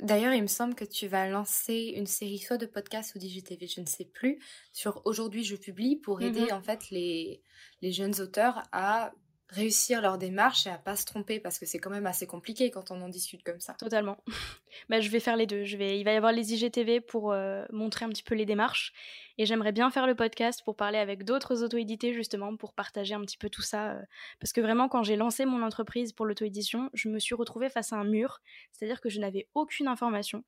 D'ailleurs, 0.00 0.34
il 0.34 0.42
me 0.42 0.48
semble 0.48 0.74
que 0.74 0.84
tu 0.84 1.06
vas 1.06 1.28
lancer 1.28 1.94
une 1.96 2.06
série 2.06 2.38
soit 2.38 2.58
de 2.58 2.66
podcasts 2.66 3.14
ou 3.14 3.18
d'IGTV, 3.18 3.68
je 3.68 3.80
ne 3.80 3.86
sais 3.86 4.04
plus, 4.04 4.40
sur 4.72 5.00
Aujourd'hui 5.04 5.44
je 5.44 5.54
publie 5.54 5.96
pour 5.96 6.18
mmh 6.18 6.24
aider 6.24 6.52
en 6.52 6.60
fait 6.60 6.90
les, 6.90 7.40
les 7.82 7.92
jeunes 7.92 8.20
auteurs 8.20 8.64
à 8.72 9.12
réussir 9.52 10.00
leur 10.00 10.16
démarche 10.16 10.66
et 10.66 10.70
à 10.70 10.78
pas 10.78 10.96
se 10.96 11.04
tromper 11.04 11.38
parce 11.38 11.58
que 11.58 11.66
c'est 11.66 11.78
quand 11.78 11.90
même 11.90 12.06
assez 12.06 12.26
compliqué 12.26 12.70
quand 12.70 12.90
on 12.90 13.00
en 13.02 13.08
discute 13.08 13.42
comme 13.42 13.60
ça. 13.60 13.74
Totalement. 13.74 14.16
bah, 14.88 15.00
je 15.00 15.10
vais 15.10 15.20
faire 15.20 15.36
les 15.36 15.46
deux. 15.46 15.64
Je 15.64 15.76
vais... 15.76 15.98
Il 15.98 16.04
va 16.04 16.12
y 16.12 16.16
avoir 16.16 16.32
les 16.32 16.54
IGTV 16.54 17.00
pour 17.00 17.32
euh, 17.32 17.64
montrer 17.70 18.06
un 18.06 18.08
petit 18.08 18.22
peu 18.22 18.34
les 18.34 18.46
démarches 18.46 18.92
et 19.36 19.44
j'aimerais 19.44 19.72
bien 19.72 19.90
faire 19.90 20.06
le 20.06 20.14
podcast 20.14 20.62
pour 20.64 20.74
parler 20.74 20.98
avec 20.98 21.24
d'autres 21.24 21.62
auto-édités 21.62 22.14
justement 22.14 22.56
pour 22.56 22.72
partager 22.72 23.14
un 23.14 23.20
petit 23.20 23.36
peu 23.36 23.50
tout 23.50 23.62
ça. 23.62 23.92
Euh, 23.92 24.02
parce 24.40 24.52
que 24.52 24.60
vraiment 24.62 24.88
quand 24.88 25.02
j'ai 25.02 25.16
lancé 25.16 25.44
mon 25.44 25.62
entreprise 25.62 26.12
pour 26.12 26.24
l'auto-édition, 26.24 26.88
je 26.94 27.10
me 27.10 27.18
suis 27.18 27.34
retrouvée 27.34 27.68
face 27.68 27.92
à 27.92 27.96
un 27.96 28.04
mur, 28.04 28.40
c'est-à-dire 28.72 29.00
que 29.00 29.10
je 29.10 29.20
n'avais 29.20 29.48
aucune 29.54 29.86
information. 29.86 30.44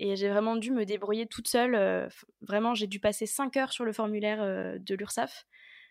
Et 0.00 0.16
j'ai 0.16 0.28
vraiment 0.28 0.56
dû 0.56 0.72
me 0.72 0.84
débrouiller 0.84 1.26
toute 1.26 1.46
seule. 1.46 1.76
Euh, 1.76 2.08
vraiment, 2.40 2.74
j'ai 2.74 2.88
dû 2.88 2.98
passer 2.98 3.26
5 3.26 3.56
heures 3.56 3.72
sur 3.72 3.84
le 3.84 3.92
formulaire 3.92 4.40
de 4.78 4.94
l'URSSAF 4.96 5.46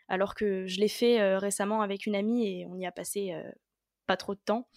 alors 0.08 0.36
que 0.36 0.68
je 0.68 0.80
l'ai 0.80 0.88
fait 0.88 1.38
récemment 1.38 1.82
avec 1.82 2.06
une 2.06 2.16
amie 2.16 2.48
et 2.48 2.66
on 2.66 2.78
y 2.78 2.86
a 2.86 2.92
passé 2.92 3.34
pas 4.06 4.18
trop 4.18 4.36
de 4.36 4.40
temps. 4.40 4.68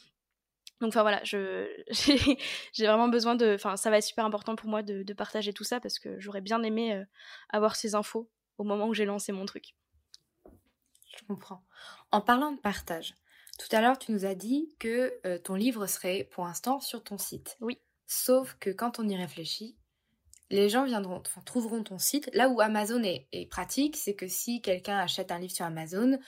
Donc 0.80 0.88
enfin 0.88 1.02
voilà, 1.02 1.22
j'ai 1.24 2.86
vraiment 2.86 3.08
besoin 3.08 3.34
de, 3.34 3.54
enfin 3.54 3.76
ça 3.76 3.90
va 3.90 3.98
être 3.98 4.04
super 4.04 4.26
important 4.26 4.56
pour 4.56 4.68
moi 4.68 4.82
de, 4.82 5.12
partager 5.14 5.52
tout 5.52 5.64
ça 5.64 5.80
parce 5.80 5.98
que 5.98 6.20
j'aurais 6.20 6.42
bien 6.42 6.62
aimé 6.62 6.94
euh, 6.94 7.04
avoir 7.48 7.76
ces 7.76 7.94
infos 7.94 8.30
au 8.58 8.64
moment 8.64 8.86
où 8.86 8.94
j'ai 8.94 9.06
lancé 9.06 9.32
mon 9.32 9.46
truc. 9.46 9.74
Je 10.44 11.24
comprends. 11.26 11.64
En 12.10 12.20
parlant 12.20 12.52
de 12.52 12.60
partage, 12.60 13.14
tout 13.58 13.74
à 13.74 13.80
l'heure 13.80 13.98
tu 13.98 14.12
nous 14.12 14.26
as 14.26 14.34
dit 14.34 14.74
que 14.78 15.18
ton 15.38 15.54
livre 15.54 15.86
serait 15.86 16.24
pour 16.30 16.44
l'instant 16.44 16.78
sur 16.80 17.02
ton 17.02 17.16
site. 17.16 17.56
Oui. 17.60 17.80
Sauf 18.06 18.54
que 18.60 18.70
quand 18.70 19.00
on 19.00 19.08
y 19.08 19.16
réfléchit, 19.16 19.76
les 20.50 20.68
gens 20.68 20.84
viendront, 20.84 21.22
trouveront 21.44 21.82
ton 21.82 21.98
site. 21.98 22.30
Là 22.32 22.48
où 22.48 22.60
Amazon 22.60 23.02
est, 23.02 23.50
pratique, 23.50 23.96
c'est 23.96 24.14
que 24.14 24.28
si 24.28 24.60
quelqu'un 24.60 24.98
achète 24.98 25.32
un 25.32 25.38
livre 25.38 25.52
sur 25.52 25.64
Amazon, 25.64 26.18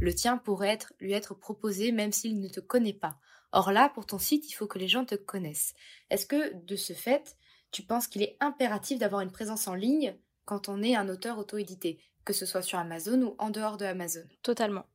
le 0.00 0.14
tien 0.14 0.36
pourrait 0.38 0.78
lui 1.00 1.12
être 1.12 1.34
proposé 1.34 1.92
même 1.92 2.12
s'il 2.12 2.40
ne 2.40 2.48
te 2.48 2.60
connaît 2.60 2.92
pas. 2.92 3.18
Or 3.52 3.72
là, 3.72 3.88
pour 3.88 4.06
ton 4.06 4.18
site, 4.18 4.48
il 4.50 4.54
faut 4.54 4.66
que 4.66 4.78
les 4.78 4.88
gens 4.88 5.04
te 5.04 5.14
connaissent. 5.14 5.74
Est-ce 6.10 6.26
que, 6.26 6.54
de 6.54 6.76
ce 6.76 6.92
fait, 6.92 7.36
tu 7.70 7.82
penses 7.82 8.06
qu'il 8.06 8.22
est 8.22 8.36
impératif 8.40 8.98
d'avoir 8.98 9.20
une 9.20 9.32
présence 9.32 9.68
en 9.68 9.74
ligne 9.74 10.16
quand 10.44 10.68
on 10.68 10.82
est 10.82 10.96
un 10.96 11.08
auteur 11.08 11.38
auto-édité, 11.38 11.98
que 12.24 12.32
ce 12.32 12.46
soit 12.46 12.62
sur 12.62 12.78
Amazon 12.78 13.22
ou 13.22 13.34
en 13.38 13.50
dehors 13.50 13.76
de 13.76 13.84
Amazon? 13.84 14.24
Totalement 14.42 14.86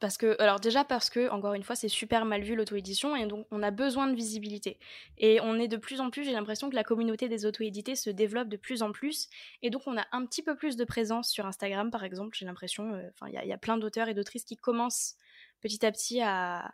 parce 0.00 0.16
que 0.16 0.40
alors 0.40 0.60
déjà 0.60 0.84
parce 0.84 1.10
que 1.10 1.28
encore 1.30 1.54
une 1.54 1.62
fois 1.62 1.76
c'est 1.76 1.88
super 1.88 2.24
mal 2.24 2.42
vu 2.42 2.54
l'auto-édition 2.54 3.16
et 3.16 3.26
donc 3.26 3.46
on 3.50 3.62
a 3.62 3.70
besoin 3.70 4.06
de 4.06 4.14
visibilité. 4.14 4.78
Et 5.18 5.40
on 5.40 5.58
est 5.58 5.68
de 5.68 5.76
plus 5.76 6.00
en 6.00 6.10
plus 6.10 6.24
j'ai 6.24 6.32
l'impression 6.32 6.70
que 6.70 6.74
la 6.74 6.84
communauté 6.84 7.28
des 7.28 7.46
auto-édités 7.46 7.94
se 7.94 8.10
développe 8.10 8.48
de 8.48 8.56
plus 8.56 8.82
en 8.82 8.92
plus 8.92 9.28
et 9.62 9.70
donc 9.70 9.82
on 9.86 9.96
a 9.96 10.06
un 10.12 10.24
petit 10.26 10.42
peu 10.42 10.56
plus 10.56 10.76
de 10.76 10.84
présence 10.84 11.30
sur 11.30 11.46
Instagram 11.46 11.90
par 11.90 12.04
exemple 12.04 12.36
j'ai 12.36 12.46
l'impression 12.46 12.94
euh, 12.94 13.08
enfin 13.14 13.30
il 13.30 13.48
y, 13.48 13.52
a 13.52 13.58
plein 13.58 13.76
d'auteurs 13.76 14.08
et 14.08 14.14
d'autrices 14.14 14.44
qui 14.44 14.56
commencent 14.56 15.14
petit 15.60 15.84
à 15.84 15.92
petit 15.92 16.20
à, 16.20 16.72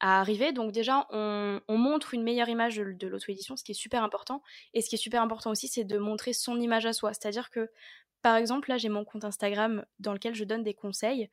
arriver. 0.00 0.52
Donc 0.52 0.72
déjà 0.72 1.06
on, 1.10 1.60
montre 1.68 2.14
une 2.14 2.24
meilleure 2.24 2.48
image 2.48 2.76
de, 2.76 2.92
de 2.92 3.06
l'auto-édition 3.06 3.56
ce 3.56 3.62
qui 3.62 3.72
est 3.72 3.74
super 3.74 4.02
important 4.02 4.42
et 4.74 4.82
ce 4.82 4.88
qui 4.88 4.96
est 4.96 4.98
super 4.98 5.22
important 5.22 5.50
aussi 5.50 5.68
c'est 5.68 5.84
de 5.84 5.98
montrer 5.98 6.32
son 6.32 6.60
image 6.60 6.86
à 6.86 6.92
soi. 6.92 7.12
C'est 7.14 7.28
à 7.28 7.30
dire 7.30 7.50
que 7.50 7.70
par 8.20 8.36
exemple 8.36 8.68
là 8.68 8.78
j'ai 8.78 8.88
mon 8.88 9.04
compte 9.04 9.24
Instagram 9.24 9.84
dans 10.00 10.12
lequel 10.12 10.34
je 10.34 10.44
donne 10.44 10.64
des 10.64 10.74
conseils 10.74 11.28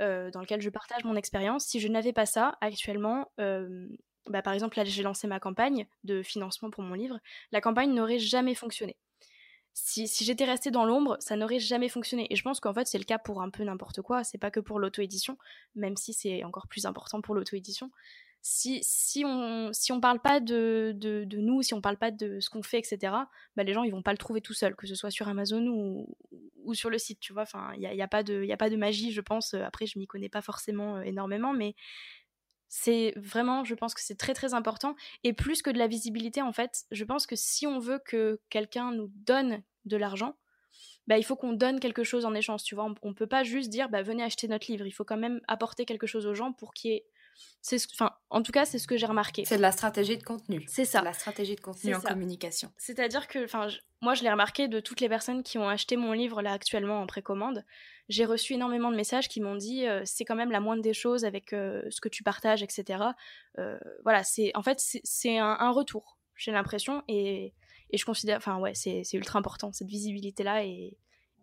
euh, 0.00 0.30
dans 0.30 0.40
lequel 0.40 0.60
je 0.60 0.70
partage 0.70 1.04
mon 1.04 1.16
expérience. 1.16 1.64
Si 1.64 1.80
je 1.80 1.88
n'avais 1.88 2.12
pas 2.12 2.26
ça, 2.26 2.56
actuellement, 2.60 3.30
euh, 3.40 3.88
bah, 4.28 4.42
par 4.42 4.52
exemple, 4.52 4.76
là, 4.76 4.84
j'ai 4.84 5.02
lancé 5.02 5.26
ma 5.26 5.40
campagne 5.40 5.86
de 6.04 6.22
financement 6.22 6.70
pour 6.70 6.82
mon 6.82 6.94
livre, 6.94 7.18
la 7.52 7.60
campagne 7.60 7.92
n'aurait 7.92 8.18
jamais 8.18 8.54
fonctionné. 8.54 8.96
Si, 9.72 10.08
si 10.08 10.24
j'étais 10.24 10.44
restée 10.44 10.70
dans 10.70 10.84
l'ombre, 10.84 11.16
ça 11.20 11.36
n'aurait 11.36 11.60
jamais 11.60 11.88
fonctionné. 11.88 12.26
Et 12.30 12.36
je 12.36 12.42
pense 12.42 12.60
qu'en 12.60 12.74
fait, 12.74 12.86
c'est 12.86 12.98
le 12.98 13.04
cas 13.04 13.18
pour 13.18 13.40
un 13.40 13.50
peu 13.50 13.62
n'importe 13.62 14.02
quoi. 14.02 14.24
C'est 14.24 14.38
pas 14.38 14.50
que 14.50 14.60
pour 14.60 14.78
l'auto-édition, 14.78 15.38
même 15.74 15.96
si 15.96 16.12
c'est 16.12 16.44
encore 16.44 16.66
plus 16.66 16.86
important 16.86 17.20
pour 17.20 17.34
l'auto-édition 17.34 17.90
si, 18.42 19.22
on 19.24 19.70
si 19.72 19.92
on 19.92 20.00
parle 20.00 20.20
pas 20.20 20.40
de, 20.40 20.92
de, 20.96 21.36
nous, 21.36 21.62
si 21.62 21.74
on 21.74 21.80
parle 21.80 21.98
pas 21.98 22.10
de 22.10 22.40
ce 22.40 22.48
qu'on 22.48 22.62
fait, 22.62 22.78
etc., 22.78 23.12
bah 23.56 23.64
les 23.64 23.72
gens 23.72 23.82
ils 23.82 23.92
vont 23.92 24.02
pas 24.02 24.12
le 24.12 24.18
trouver 24.18 24.40
tout 24.40 24.54
seuls, 24.54 24.74
que 24.76 24.86
ce 24.86 24.94
soit 24.94 25.10
sur 25.10 25.28
Amazon 25.28 25.66
ou, 25.66 26.16
ou 26.64 26.74
sur 26.74 26.90
le 26.90 26.98
site, 26.98 27.20
tu 27.20 27.32
vois. 27.32 27.42
Enfin, 27.42 27.72
il 27.74 27.80
n'y 27.80 27.86
a, 27.86 27.94
y 27.94 28.02
a, 28.02 28.08
pas 28.08 28.22
de, 28.22 28.50
a 28.50 28.56
pas 28.56 28.70
de 28.70 28.76
magie, 28.76 29.12
je 29.12 29.20
pense. 29.20 29.54
Après, 29.54 29.86
je 29.86 29.98
m'y 29.98 30.06
connais 30.06 30.28
pas 30.28 30.42
forcément 30.42 30.96
euh, 30.96 31.02
énormément, 31.02 31.52
mais 31.52 31.74
c'est 32.68 33.12
vraiment, 33.16 33.64
je 33.64 33.74
pense 33.74 33.94
que 33.94 34.00
c'est 34.00 34.16
très 34.16 34.32
très 34.32 34.54
important. 34.54 34.94
Et 35.24 35.32
plus 35.32 35.60
que 35.60 35.70
de 35.70 35.78
la 35.78 35.86
visibilité, 35.86 36.40
en 36.40 36.52
fait, 36.52 36.84
je 36.90 37.04
pense 37.04 37.26
que 37.26 37.36
si 37.36 37.66
on 37.66 37.78
veut 37.78 38.00
que 38.04 38.40
quelqu'un 38.48 38.92
nous 38.92 39.10
donne 39.16 39.62
de 39.84 39.96
l'argent, 39.96 40.36
bah, 41.06 41.18
il 41.18 41.24
faut 41.24 41.36
qu'on 41.36 41.52
donne 41.52 41.80
quelque 41.80 42.04
chose 42.04 42.24
en 42.24 42.34
échange, 42.34 42.62
tu 42.62 42.74
vois. 42.74 42.84
On, 42.84 42.94
on 43.02 43.14
peut 43.14 43.26
pas 43.26 43.42
juste 43.42 43.70
dire, 43.70 43.88
bah, 43.88 44.02
venez 44.02 44.22
acheter 44.22 44.48
notre 44.48 44.70
livre. 44.70 44.86
Il 44.86 44.92
faut 44.92 45.04
quand 45.04 45.16
même 45.16 45.40
apporter 45.48 45.84
quelque 45.84 46.06
chose 46.06 46.26
aux 46.26 46.34
gens 46.34 46.52
pour 46.52 46.72
qu'il 46.72 46.92
y 46.92 46.94
ait 46.94 47.06
c'est 47.62 47.78
enfin, 47.92 48.12
en 48.30 48.42
tout 48.42 48.52
cas, 48.52 48.64
c'est 48.64 48.78
ce 48.78 48.86
que 48.86 48.96
j'ai 48.96 49.06
remarqué. 49.06 49.44
C'est 49.44 49.58
de 49.58 49.62
la 49.62 49.72
stratégie 49.72 50.16
de 50.16 50.22
contenu. 50.22 50.64
C'est 50.66 50.84
ça. 50.84 51.02
la 51.02 51.12
stratégie 51.12 51.56
de 51.56 51.60
contenu 51.60 51.94
en 51.94 52.00
communication. 52.00 52.72
C'est-à-dire 52.78 53.28
que, 53.28 53.44
enfin, 53.44 53.68
moi, 54.00 54.14
je 54.14 54.22
l'ai 54.22 54.30
remarqué 54.30 54.66
de 54.66 54.80
toutes 54.80 55.00
les 55.00 55.08
personnes 55.08 55.42
qui 55.42 55.58
ont 55.58 55.68
acheté 55.68 55.96
mon 55.96 56.12
livre 56.12 56.40
là 56.40 56.52
actuellement 56.52 57.02
en 57.02 57.06
précommande. 57.06 57.64
J'ai 58.08 58.24
reçu 58.24 58.54
énormément 58.54 58.90
de 58.90 58.96
messages 58.96 59.28
qui 59.28 59.40
m'ont 59.40 59.56
dit 59.56 59.86
euh, 59.86 60.02
c'est 60.04 60.24
quand 60.24 60.34
même 60.34 60.50
la 60.50 60.60
moindre 60.60 60.82
des 60.82 60.94
choses 60.94 61.24
avec 61.24 61.52
euh, 61.52 61.82
ce 61.90 62.00
que 62.00 62.08
tu 62.08 62.22
partages, 62.22 62.62
etc. 62.62 63.04
Euh, 63.58 63.78
voilà, 64.04 64.24
c'est 64.24 64.52
en 64.54 64.62
fait 64.62 64.80
c'est 64.80 65.38
un, 65.38 65.70
retour. 65.70 66.18
J'ai 66.34 66.52
l'impression 66.52 67.04
et, 67.06 67.52
et, 67.90 67.98
je 67.98 68.04
considère, 68.06 68.38
enfin 68.38 68.58
ouais, 68.58 68.72
c'est 68.74 69.04
ultra 69.12 69.38
important 69.38 69.70
cette 69.72 69.88
visibilité 69.88 70.42
là 70.42 70.64
et, 70.64 70.96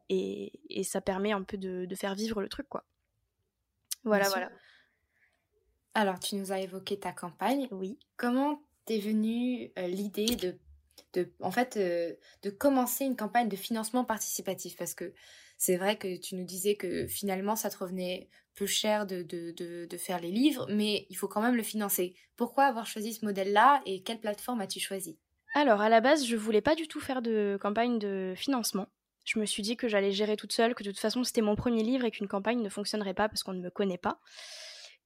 et, 0.09 0.59
et 0.69 0.83
ça 0.83 0.99
permet 0.99 1.31
un 1.31 1.43
peu 1.43 1.57
de, 1.57 1.85
de 1.85 1.95
faire 1.95 2.15
vivre 2.15 2.41
le 2.41 2.49
truc 2.49 2.67
quoi. 2.67 2.83
Voilà, 4.03 4.27
voilà. 4.29 4.49
Alors, 5.99 6.19
tu 6.19 6.35
nous 6.35 6.51
as 6.51 6.59
évoqué 6.59 6.99
ta 6.99 7.11
campagne. 7.11 7.67
Oui. 7.71 7.97
Comment 8.17 8.61
t'es 8.85 8.99
venue 8.99 9.71
euh, 9.79 9.87
l'idée 9.87 10.35
de, 10.35 10.55
de, 11.13 11.33
en 11.39 11.49
fait, 11.49 11.75
euh, 11.77 12.13
de 12.43 12.51
commencer 12.51 13.03
une 13.03 13.15
campagne 13.15 13.49
de 13.49 13.55
financement 13.55 14.05
participatif? 14.05 14.75
Parce 14.75 14.93
que 14.93 15.11
c'est 15.57 15.75
vrai 15.75 15.97
que 15.97 16.15
tu 16.17 16.35
nous 16.35 16.43
disais 16.43 16.75
que 16.75 17.07
finalement, 17.07 17.55
ça 17.55 17.71
te 17.71 17.79
revenait 17.79 18.29
peu 18.53 18.67
cher 18.67 19.07
de, 19.07 19.23
de, 19.23 19.51
de, 19.87 19.97
faire 19.97 20.19
les 20.19 20.29
livres, 20.29 20.67
mais 20.69 21.07
il 21.09 21.15
faut 21.15 21.27
quand 21.27 21.41
même 21.41 21.55
le 21.55 21.63
financer. 21.63 22.13
Pourquoi 22.35 22.65
avoir 22.65 22.85
choisi 22.85 23.15
ce 23.15 23.25
modèle-là 23.25 23.81
et 23.87 24.03
quelle 24.03 24.19
plateforme 24.19 24.61
as-tu 24.61 24.79
choisi? 24.79 25.17
Alors, 25.55 25.81
à 25.81 25.89
la 25.89 25.99
base, 25.99 26.27
je 26.27 26.35
voulais 26.35 26.61
pas 26.61 26.75
du 26.75 26.87
tout 26.87 26.99
faire 26.99 27.23
de 27.23 27.57
campagne 27.59 27.97
de 27.97 28.35
financement. 28.37 28.87
Je 29.25 29.39
me 29.39 29.47
suis 29.47 29.63
dit 29.63 29.77
que 29.77 29.87
j'allais 29.87 30.11
gérer 30.11 30.37
toute 30.37 30.53
seule, 30.53 30.75
que 30.75 30.83
de 30.83 30.91
toute 30.91 30.99
façon 30.99 31.23
c'était 31.23 31.41
mon 31.41 31.55
premier 31.55 31.81
livre 31.81 32.05
et 32.05 32.11
qu'une 32.11 32.27
campagne 32.27 32.61
ne 32.61 32.69
fonctionnerait 32.69 33.15
pas 33.15 33.27
parce 33.27 33.41
qu'on 33.41 33.53
ne 33.53 33.61
me 33.61 33.71
connaît 33.71 33.97
pas. 33.97 34.21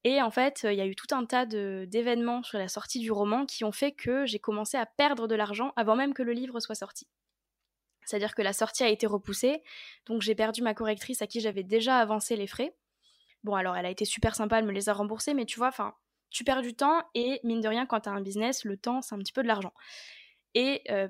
Et 0.03 0.21
en 0.21 0.31
fait, 0.31 0.61
il 0.63 0.73
y 0.73 0.81
a 0.81 0.87
eu 0.87 0.95
tout 0.95 1.13
un 1.13 1.25
tas 1.25 1.45
d'événements 1.45 2.41
sur 2.43 2.57
la 2.57 2.67
sortie 2.67 2.99
du 2.99 3.11
roman 3.11 3.45
qui 3.45 3.63
ont 3.63 3.71
fait 3.71 3.91
que 3.91 4.25
j'ai 4.25 4.39
commencé 4.39 4.77
à 4.77 4.85
perdre 4.85 5.27
de 5.27 5.35
l'argent 5.35 5.73
avant 5.75 5.95
même 5.95 6.13
que 6.13 6.23
le 6.23 6.33
livre 6.33 6.59
soit 6.59 6.75
sorti. 6.75 7.07
C'est-à-dire 8.05 8.33
que 8.33 8.41
la 8.41 8.53
sortie 8.53 8.83
a 8.83 8.89
été 8.89 9.05
repoussée, 9.05 9.61
donc 10.07 10.21
j'ai 10.21 10.33
perdu 10.33 10.63
ma 10.63 10.73
correctrice 10.73 11.21
à 11.21 11.27
qui 11.27 11.39
j'avais 11.39 11.63
déjà 11.63 11.99
avancé 11.99 12.35
les 12.35 12.47
frais. 12.47 12.75
Bon, 13.43 13.55
alors 13.55 13.77
elle 13.77 13.85
a 13.85 13.91
été 13.91 14.05
super 14.05 14.35
sympa, 14.35 14.59
elle 14.59 14.65
me 14.65 14.71
les 14.71 14.89
a 14.89 14.93
remboursés, 14.93 15.35
mais 15.35 15.45
tu 15.45 15.59
vois, 15.59 15.67
enfin, 15.67 15.93
tu 16.31 16.43
perds 16.43 16.61
du 16.61 16.73
temps 16.73 17.03
et 17.13 17.39
mine 17.43 17.61
de 17.61 17.67
rien, 17.67 17.85
quand 17.85 18.01
tu 18.01 18.09
as 18.09 18.11
un 18.11 18.21
business, 18.21 18.63
le 18.65 18.77
temps, 18.77 19.01
c'est 19.01 19.13
un 19.13 19.19
petit 19.19 19.33
peu 19.33 19.43
de 19.43 19.47
l'argent. 19.47 19.73
Et 20.55 20.81
euh, 20.89 21.07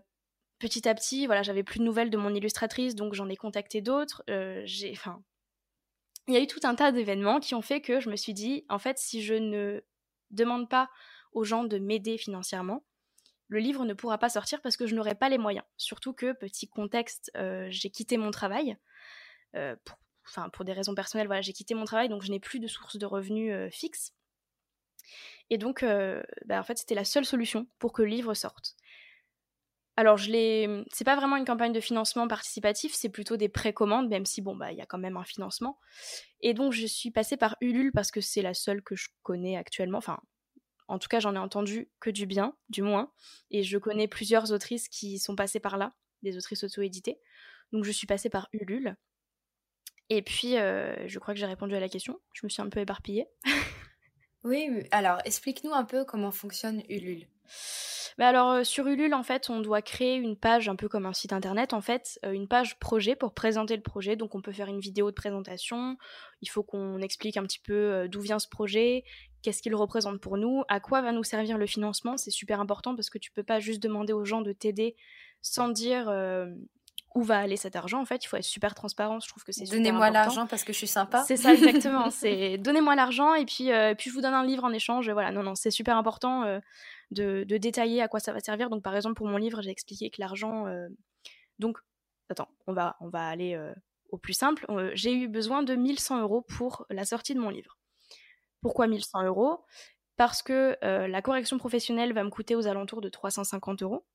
petit 0.59 0.87
à 0.87 0.93
petit, 0.93 1.25
voilà, 1.27 1.43
j'avais 1.43 1.63
plus 1.63 1.79
de 1.79 1.85
nouvelles 1.85 2.09
de 2.09 2.17
mon 2.17 2.33
illustratrice, 2.33 2.95
donc 2.95 3.13
j'en 3.13 3.29
ai 3.29 3.37
contacté 3.37 3.81
d'autres. 3.81 4.23
Euh, 4.29 4.61
j'ai, 4.65 4.91
enfin, 4.91 5.23
il 6.31 6.35
y 6.35 6.37
a 6.37 6.43
eu 6.43 6.47
tout 6.47 6.61
un 6.63 6.75
tas 6.75 6.91
d'événements 6.91 7.39
qui 7.39 7.55
ont 7.55 7.61
fait 7.61 7.81
que 7.81 7.99
je 7.99 8.09
me 8.09 8.15
suis 8.15 8.33
dit, 8.33 8.65
en 8.69 8.79
fait, 8.79 8.97
si 8.97 9.21
je 9.21 9.33
ne 9.33 9.81
demande 10.29 10.69
pas 10.69 10.89
aux 11.33 11.43
gens 11.43 11.63
de 11.63 11.77
m'aider 11.77 12.17
financièrement, 12.17 12.85
le 13.47 13.59
livre 13.59 13.85
ne 13.85 13.93
pourra 13.93 14.17
pas 14.17 14.29
sortir 14.29 14.61
parce 14.61 14.77
que 14.77 14.87
je 14.87 14.95
n'aurai 14.95 15.15
pas 15.15 15.29
les 15.29 15.37
moyens. 15.37 15.65
Surtout 15.77 16.13
que, 16.13 16.31
petit 16.31 16.69
contexte, 16.69 17.31
euh, 17.35 17.67
j'ai 17.69 17.89
quitté 17.89 18.17
mon 18.17 18.31
travail. 18.31 18.77
pour, 19.83 19.97
enfin, 20.25 20.49
pour 20.49 20.63
des 20.63 20.73
raisons 20.73 20.95
personnelles, 20.95 21.27
j'ai 21.41 21.53
quitté 21.53 21.73
mon 21.73 21.83
travail, 21.83 22.07
donc 22.07 22.23
je 22.23 22.31
n'ai 22.31 22.39
plus 22.39 22.59
de 22.59 22.67
source 22.67 22.97
de 22.97 23.05
revenus 23.05 23.53
fixe. 23.73 24.13
Et 25.49 25.57
donc, 25.57 25.83
bah, 26.45 26.59
en 26.59 26.63
fait, 26.63 26.77
c'était 26.77 26.95
la 26.95 27.03
seule 27.03 27.25
solution 27.25 27.67
pour 27.77 27.91
que 27.91 28.01
le 28.01 28.07
livre 28.07 28.33
sorte. 28.33 28.75
Alors, 29.97 30.17
je 30.17 30.31
l'ai. 30.31 30.83
C'est 30.91 31.03
pas 31.03 31.15
vraiment 31.15 31.35
une 31.35 31.45
campagne 31.45 31.73
de 31.73 31.79
financement 31.79 32.27
participatif, 32.27 32.93
c'est 32.93 33.09
plutôt 33.09 33.37
des 33.37 33.49
précommandes, 33.49 34.09
même 34.09 34.25
si 34.25 34.41
bon, 34.41 34.55
bah, 34.55 34.71
il 34.71 34.77
y 34.77 34.81
a 34.81 34.85
quand 34.85 34.97
même 34.97 35.17
un 35.17 35.23
financement. 35.23 35.79
Et 36.39 36.53
donc, 36.53 36.71
je 36.71 36.85
suis 36.85 37.11
passée 37.11 37.37
par 37.37 37.57
Ulule 37.61 37.91
parce 37.91 38.11
que 38.11 38.21
c'est 38.21 38.41
la 38.41 38.53
seule 38.53 38.81
que 38.81 38.95
je 38.95 39.09
connais 39.23 39.57
actuellement. 39.57 39.97
Enfin, 39.97 40.19
en 40.87 40.97
tout 40.97 41.09
cas, 41.09 41.19
j'en 41.19 41.35
ai 41.35 41.39
entendu 41.39 41.89
que 41.99 42.09
du 42.09 42.25
bien, 42.25 42.55
du 42.69 42.81
moins. 42.81 43.11
Et 43.49 43.63
je 43.63 43.77
connais 43.77 44.07
plusieurs 44.07 44.51
autrices 44.51 44.87
qui 44.87 45.19
sont 45.19 45.35
passées 45.35 45.59
par 45.59 45.77
là, 45.77 45.93
des 46.23 46.37
autrices 46.37 46.63
auto-éditées. 46.63 47.19
Donc, 47.71 47.83
je 47.83 47.91
suis 47.91 48.07
passée 48.07 48.29
par 48.29 48.47
Ulule. 48.53 48.95
Et 50.09 50.21
puis, 50.21 50.53
je 50.53 51.19
crois 51.19 51.33
que 51.33 51.39
j'ai 51.39 51.45
répondu 51.45 51.75
à 51.75 51.79
la 51.79 51.89
question. 51.89 52.19
Je 52.33 52.45
me 52.45 52.49
suis 52.49 52.61
un 52.61 52.69
peu 52.69 52.79
éparpillée. 52.79 53.27
oui, 54.43 54.83
alors 54.91 55.19
explique-nous 55.25 55.73
un 55.73 55.85
peu 55.85 56.05
comment 56.05 56.31
fonctionne 56.31 56.81
Ulule. 56.89 57.27
Bah 58.17 58.27
alors 58.27 58.51
euh, 58.51 58.63
sur 58.63 58.87
Ulule 58.87 59.13
en 59.13 59.23
fait 59.23 59.49
on 59.49 59.59
doit 59.59 59.81
créer 59.81 60.15
une 60.15 60.35
page 60.35 60.69
un 60.69 60.75
peu 60.75 60.89
comme 60.89 61.05
un 61.05 61.13
site 61.13 61.33
internet 61.33 61.73
en 61.73 61.81
fait 61.81 62.19
euh, 62.25 62.31
une 62.31 62.47
page 62.47 62.77
projet 62.79 63.15
pour 63.15 63.33
présenter 63.33 63.75
le 63.75 63.81
projet. 63.81 64.15
Donc 64.15 64.35
on 64.35 64.41
peut 64.41 64.51
faire 64.51 64.67
une 64.67 64.79
vidéo 64.79 65.09
de 65.09 65.15
présentation. 65.15 65.97
Il 66.41 66.49
faut 66.49 66.63
qu'on 66.63 66.99
explique 66.99 67.37
un 67.37 67.43
petit 67.43 67.59
peu 67.59 67.73
euh, 67.73 68.07
d'où 68.07 68.21
vient 68.21 68.39
ce 68.39 68.47
projet 68.47 69.03
qu'est-ce 69.41 69.61
qu'il 69.63 69.73
représente 69.73 70.19
pour 70.19 70.37
nous 70.37 70.63
à 70.67 70.79
quoi 70.79 71.01
va 71.01 71.11
nous 71.11 71.23
servir 71.23 71.57
le 71.57 71.65
financement. 71.65 72.17
C'est 72.17 72.31
super 72.31 72.59
important 72.59 72.95
parce 72.95 73.09
que 73.09 73.17
tu 73.17 73.31
peux 73.31 73.43
pas 73.43 73.59
juste 73.59 73.81
demander 73.81 74.13
aux 74.13 74.25
gens 74.25 74.41
de 74.41 74.51
t'aider 74.51 74.95
sans 75.41 75.69
dire 75.69 76.13
où 77.15 77.23
va 77.23 77.39
aller 77.39 77.57
cet 77.57 77.75
argent. 77.75 77.99
En 77.99 78.05
fait 78.05 78.23
il 78.23 78.27
faut 78.27 78.37
être 78.37 78.43
super 78.43 78.75
transparent. 78.75 79.19
Je 79.19 79.27
trouve 79.27 79.43
que 79.43 79.51
c'est 79.51 79.63
donnez-moi 79.63 80.11
l'argent 80.11 80.45
parce 80.45 80.63
que 80.63 80.73
je 80.73 80.77
suis 80.77 80.87
sympa. 80.87 81.23
C'est 81.23 81.37
ça 81.37 81.53
exactement. 81.53 82.09
C'est 82.11 82.59
donnez-moi 82.59 82.95
l'argent 82.95 83.33
et 83.33 83.45
puis 83.45 83.71
puis 83.97 84.11
je 84.11 84.13
vous 84.13 84.21
donne 84.21 84.35
un 84.35 84.45
livre 84.45 84.63
en 84.63 84.71
échange. 84.71 85.09
Voilà. 85.09 85.31
Non 85.31 85.41
non 85.41 85.55
c'est 85.55 85.71
super 85.71 85.97
important 85.97 86.43
de, 87.11 87.43
détailler 87.57 88.01
à 88.01 88.07
quoi 88.07 88.19
ça 88.19 88.33
va 88.33 88.39
servir. 88.39 88.69
Donc, 88.69 88.83
par 88.83 88.95
exemple, 88.95 89.15
pour 89.15 89.27
mon 89.27 89.37
livre, 89.37 89.61
j'ai 89.61 89.69
expliqué 89.69 90.09
que 90.09 90.19
l'argent. 90.19 90.67
Euh, 90.67 90.87
donc, 91.59 91.77
attends, 92.29 92.49
on 92.67 92.73
va, 92.73 92.95
aller 93.13 93.53
euh, 93.55 93.73
au 94.09 94.17
plus 94.17 94.33
simple. 94.33 94.65
Euh, 94.69 94.91
j'ai 94.93 95.13
eu 95.13 95.27
besoin 95.27 95.63
de 95.63 95.75
1100 95.75 96.21
euros 96.21 96.41
pour 96.41 96.85
la 96.89 97.05
sortie 97.05 97.35
de 97.35 97.39
mon 97.39 97.49
livre. 97.49 97.77
Pourquoi 98.61 98.87
1100 98.87 99.23
euros? 99.25 99.63
Parce 100.17 100.43
que 100.43 100.77
la 100.81 101.21
correction 101.23 101.57
professionnelle 101.57 102.13
va 102.13 102.23
me 102.23 102.29
coûter 102.29 102.55
aux 102.55 102.67
alentours 102.67 103.01
de 103.01 103.09
350 103.09 103.81
euros. 103.81 104.05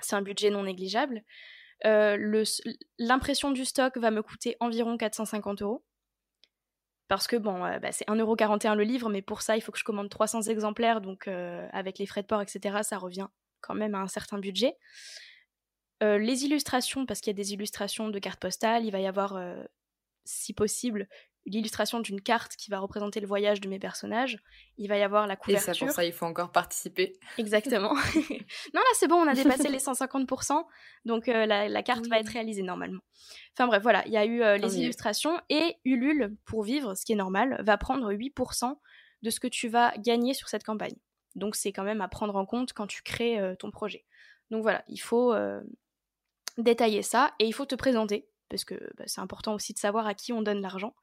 C'est 0.00 0.16
un 0.16 0.22
budget 0.22 0.50
non 0.50 0.64
négligeable. 0.64 1.22
L'impression 1.84 3.52
du 3.52 3.64
stock 3.64 3.96
va 3.96 4.10
me 4.10 4.22
coûter 4.22 4.56
environ 4.58 4.96
450 4.96 5.62
euros 5.62 5.84
parce 7.08 7.26
que 7.26 7.36
bon, 7.36 7.64
euh, 7.64 7.78
bah, 7.78 7.90
c'est 7.92 8.06
1,41€ 8.08 8.76
le 8.76 8.84
livre, 8.84 9.08
mais 9.08 9.22
pour 9.22 9.42
ça, 9.42 9.56
il 9.56 9.62
faut 9.62 9.72
que 9.72 9.78
je 9.78 9.84
commande 9.84 10.10
300 10.10 10.42
exemplaires, 10.42 11.00
donc 11.00 11.26
euh, 11.26 11.66
avec 11.72 11.98
les 11.98 12.06
frais 12.06 12.22
de 12.22 12.26
port, 12.26 12.42
etc., 12.42 12.78
ça 12.82 12.98
revient 12.98 13.28
quand 13.60 13.74
même 13.74 13.94
à 13.94 13.98
un 13.98 14.08
certain 14.08 14.38
budget. 14.38 14.76
Euh, 16.02 16.18
les 16.18 16.44
illustrations, 16.44 17.06
parce 17.06 17.20
qu'il 17.20 17.30
y 17.30 17.36
a 17.36 17.42
des 17.42 17.54
illustrations 17.54 18.08
de 18.08 18.18
cartes 18.18 18.40
postales, 18.40 18.84
il 18.84 18.90
va 18.90 19.00
y 19.00 19.06
avoir, 19.06 19.40
si 20.24 20.52
possible, 20.52 21.08
l'illustration 21.48 22.00
d'une 22.00 22.20
carte 22.20 22.56
qui 22.56 22.70
va 22.70 22.78
représenter 22.78 23.20
le 23.20 23.26
voyage 23.26 23.60
de 23.60 23.68
mes 23.68 23.78
personnages. 23.78 24.38
Il 24.76 24.88
va 24.88 24.96
y 24.96 25.02
avoir 25.02 25.26
la 25.26 25.36
couverture. 25.36 25.72
Et 25.72 25.74
ça, 25.74 25.84
pour 25.84 25.94
ça, 25.94 26.04
il 26.04 26.12
faut 26.12 26.26
encore 26.26 26.52
participer. 26.52 27.18
Exactement. 27.38 27.94
non, 28.74 28.80
là, 28.80 28.92
c'est 28.94 29.08
bon, 29.08 29.16
on 29.16 29.26
a 29.26 29.34
dépassé 29.34 29.68
les 29.68 29.78
150%, 29.78 30.64
donc 31.04 31.28
euh, 31.28 31.46
la, 31.46 31.82
carte 31.82 32.06
va 32.06 32.18
être 32.18 32.28
réalisée 32.28 32.62
normalement. 32.62 33.00
Enfin 33.54 33.66
bref, 33.66 33.82
voilà, 33.82 34.06
il 34.06 34.12
y 34.12 34.16
a 34.16 34.24
eu 34.24 34.42
euh, 34.42 34.56
les 34.56 34.78
illustrations 34.78 35.40
et 35.48 35.76
Ulule, 35.84 36.36
pour 36.44 36.62
vivre, 36.62 36.94
ce 36.94 37.04
qui 37.04 37.12
est 37.12 37.16
normal, 37.16 37.62
va 37.64 37.76
prendre 37.76 38.12
8% 38.12 38.76
de 39.22 39.30
ce 39.30 39.40
que 39.40 39.48
tu 39.48 39.68
vas 39.68 39.92
gagner 39.98 40.34
sur 40.34 40.48
cette 40.48 40.64
campagne. 40.64 40.96
Donc 41.34 41.56
c'est 41.56 41.72
quand 41.72 41.84
même 41.84 42.00
à 42.00 42.08
prendre 42.08 42.36
en 42.36 42.46
compte 42.46 42.72
quand 42.72 42.86
tu 42.86 43.02
crées 43.02 43.38
euh, 43.40 43.54
ton 43.54 43.70
projet. 43.70 44.04
Donc 44.50 44.62
voilà, 44.62 44.82
il 44.88 44.98
faut 44.98 45.34
détailler 46.56 47.02
ça 47.02 47.34
et 47.38 47.46
il 47.46 47.52
faut 47.52 47.66
te 47.66 47.74
présenter 47.74 48.26
parce 48.48 48.64
que 48.64 48.74
bah, 48.96 49.04
c'est 49.06 49.20
important 49.20 49.54
aussi 49.54 49.72
de 49.72 49.78
savoir 49.78 50.06
à 50.06 50.14
qui 50.14 50.32
on 50.32 50.42
donne 50.42 50.60
l'argent. 50.60 50.94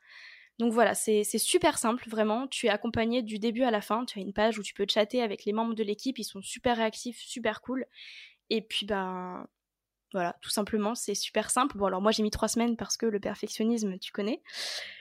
Donc 0.58 0.72
voilà, 0.72 0.96
c'est 0.96 1.24
super 1.38 1.78
simple, 1.78 2.08
vraiment. 2.10 2.48
Tu 2.48 2.68
es 2.68 2.70
accompagné 2.70 3.22
du 3.22 3.40
début 3.40 3.64
à 3.64 3.72
la 3.72 3.82
fin. 3.82 4.06
Tu 4.06 4.20
as 4.20 4.22
une 4.22 4.34
page 4.34 4.58
où 4.58 4.64
tu 4.64 4.74
peux 4.74 4.86
chatter 4.90 5.22
avec 5.22 5.44
les 5.44 5.52
membres 5.52 5.74
de 5.74 5.84
l'équipe. 5.84 6.18
Ils 6.18 6.24
sont 6.24 6.42
super 6.42 6.78
réactifs, 6.78 7.20
super 7.20 7.62
cool. 7.62 7.86
Et 8.50 8.62
puis, 8.62 8.86
ben 8.86 9.48
voilà, 10.14 10.38
tout 10.42 10.50
simplement, 10.50 10.96
c'est 10.96 11.14
super 11.14 11.52
simple. 11.52 11.78
Bon, 11.78 11.88
alors 11.88 12.02
moi, 12.02 12.12
j'ai 12.12 12.24
mis 12.24 12.32
trois 12.32 12.48
semaines 12.48 12.78
parce 12.78 12.96
que 12.96 13.06
le 13.06 13.20
perfectionnisme, 13.20 14.00
tu 14.00 14.14
connais. 14.14 14.42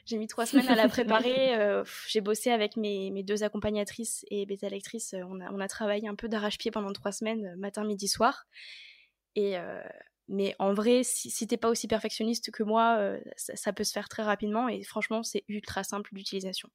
J'ai 0.06 0.18
mis 0.18 0.26
trois 0.26 0.44
semaines 0.44 0.68
à 0.68 0.74
la 0.74 0.88
préparer. 0.88 1.54
Euh, 1.54 1.84
j'ai 2.08 2.20
bossé 2.20 2.50
avec 2.50 2.76
mes, 2.76 3.22
deux 3.22 3.44
accompagnatrices 3.44 4.24
et 4.28 4.44
bêta 4.44 4.68
lectrices. 4.68 5.14
On 5.28 5.40
a, 5.40 5.52
on 5.52 5.60
a 5.60 5.68
travaillé 5.68 6.08
un 6.08 6.16
peu 6.16 6.28
d'arrache-pied 6.28 6.70
pendant 6.70 6.92
trois 6.92 7.12
semaines, 7.12 7.54
matin, 7.56 7.84
midi, 7.84 8.08
soir. 8.08 8.46
Et, 9.36 9.56
euh, 9.56 9.82
mais 10.28 10.54
en 10.58 10.72
vrai, 10.72 11.02
si, 11.02 11.30
si 11.30 11.46
t'es 11.46 11.56
pas 11.56 11.68
aussi 11.68 11.86
perfectionniste 11.86 12.50
que 12.50 12.62
moi, 12.62 12.96
euh, 12.98 13.20
ça, 13.36 13.72
peut 13.72 13.84
se 13.84 13.92
faire 13.92 14.08
très 14.08 14.22
rapidement 14.22 14.68
et 14.68 14.82
franchement, 14.82 15.22
c'est 15.22 15.44
ultra 15.48 15.84
simple 15.84 16.10
d'utilisation. 16.12 16.70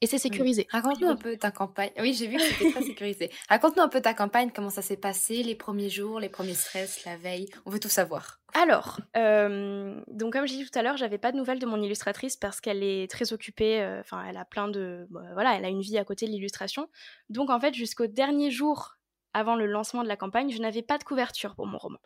Et 0.00 0.06
c'est 0.06 0.18
sécurisé. 0.18 0.66
Raconte-nous 0.70 1.08
un 1.08 1.16
peu 1.16 1.36
ta 1.36 1.50
campagne. 1.50 1.92
Oui, 1.98 2.12
j'ai 2.12 2.26
vu 2.26 2.36
que 2.36 2.42
c'était 2.42 2.72
très 2.72 2.82
sécurisé. 2.82 3.30
Raconte-nous 3.48 3.82
un 3.82 3.88
peu 3.88 4.02
ta 4.02 4.12
campagne, 4.12 4.50
comment 4.54 4.68
ça 4.68 4.82
s'est 4.82 4.96
passé, 4.96 5.42
les 5.42 5.54
premiers 5.54 5.88
jours, 5.88 6.18
les 6.18 6.28
premiers 6.28 6.54
stress, 6.54 7.04
la 7.04 7.16
veille. 7.16 7.48
On 7.64 7.70
veut 7.70 7.78
tout 7.78 7.88
savoir. 7.88 8.40
Alors, 8.52 9.00
euh, 9.16 9.98
donc 10.08 10.32
comme 10.32 10.46
j'ai 10.46 10.56
dit 10.56 10.68
tout 10.68 10.78
à 10.78 10.82
l'heure, 10.82 10.96
j'avais 10.96 11.16
pas 11.16 11.32
de 11.32 11.36
nouvelles 11.36 11.60
de 11.60 11.66
mon 11.66 11.80
illustratrice 11.80 12.36
parce 12.36 12.60
qu'elle 12.60 12.82
est 12.82 13.10
très 13.10 13.32
occupée. 13.32 13.80
Euh, 13.80 14.00
enfin, 14.00 14.22
elle 14.28 14.36
a 14.36 14.44
plein 14.44 14.68
de, 14.68 15.06
bah, 15.10 15.22
voilà, 15.32 15.56
elle 15.56 15.64
a 15.64 15.68
une 15.68 15.80
vie 15.80 15.96
à 15.96 16.04
côté 16.04 16.26
de 16.26 16.32
l'illustration. 16.32 16.88
Donc 17.30 17.48
en 17.48 17.60
fait, 17.60 17.72
jusqu'au 17.72 18.06
dernier 18.06 18.50
jour 18.50 18.96
avant 19.32 19.56
le 19.56 19.66
lancement 19.66 20.02
de 20.02 20.08
la 20.08 20.16
campagne, 20.16 20.50
je 20.50 20.60
n'avais 20.60 20.82
pas 20.82 20.98
de 20.98 21.04
couverture 21.04 21.54
pour 21.54 21.66
mon 21.66 21.78
roman. 21.78 21.98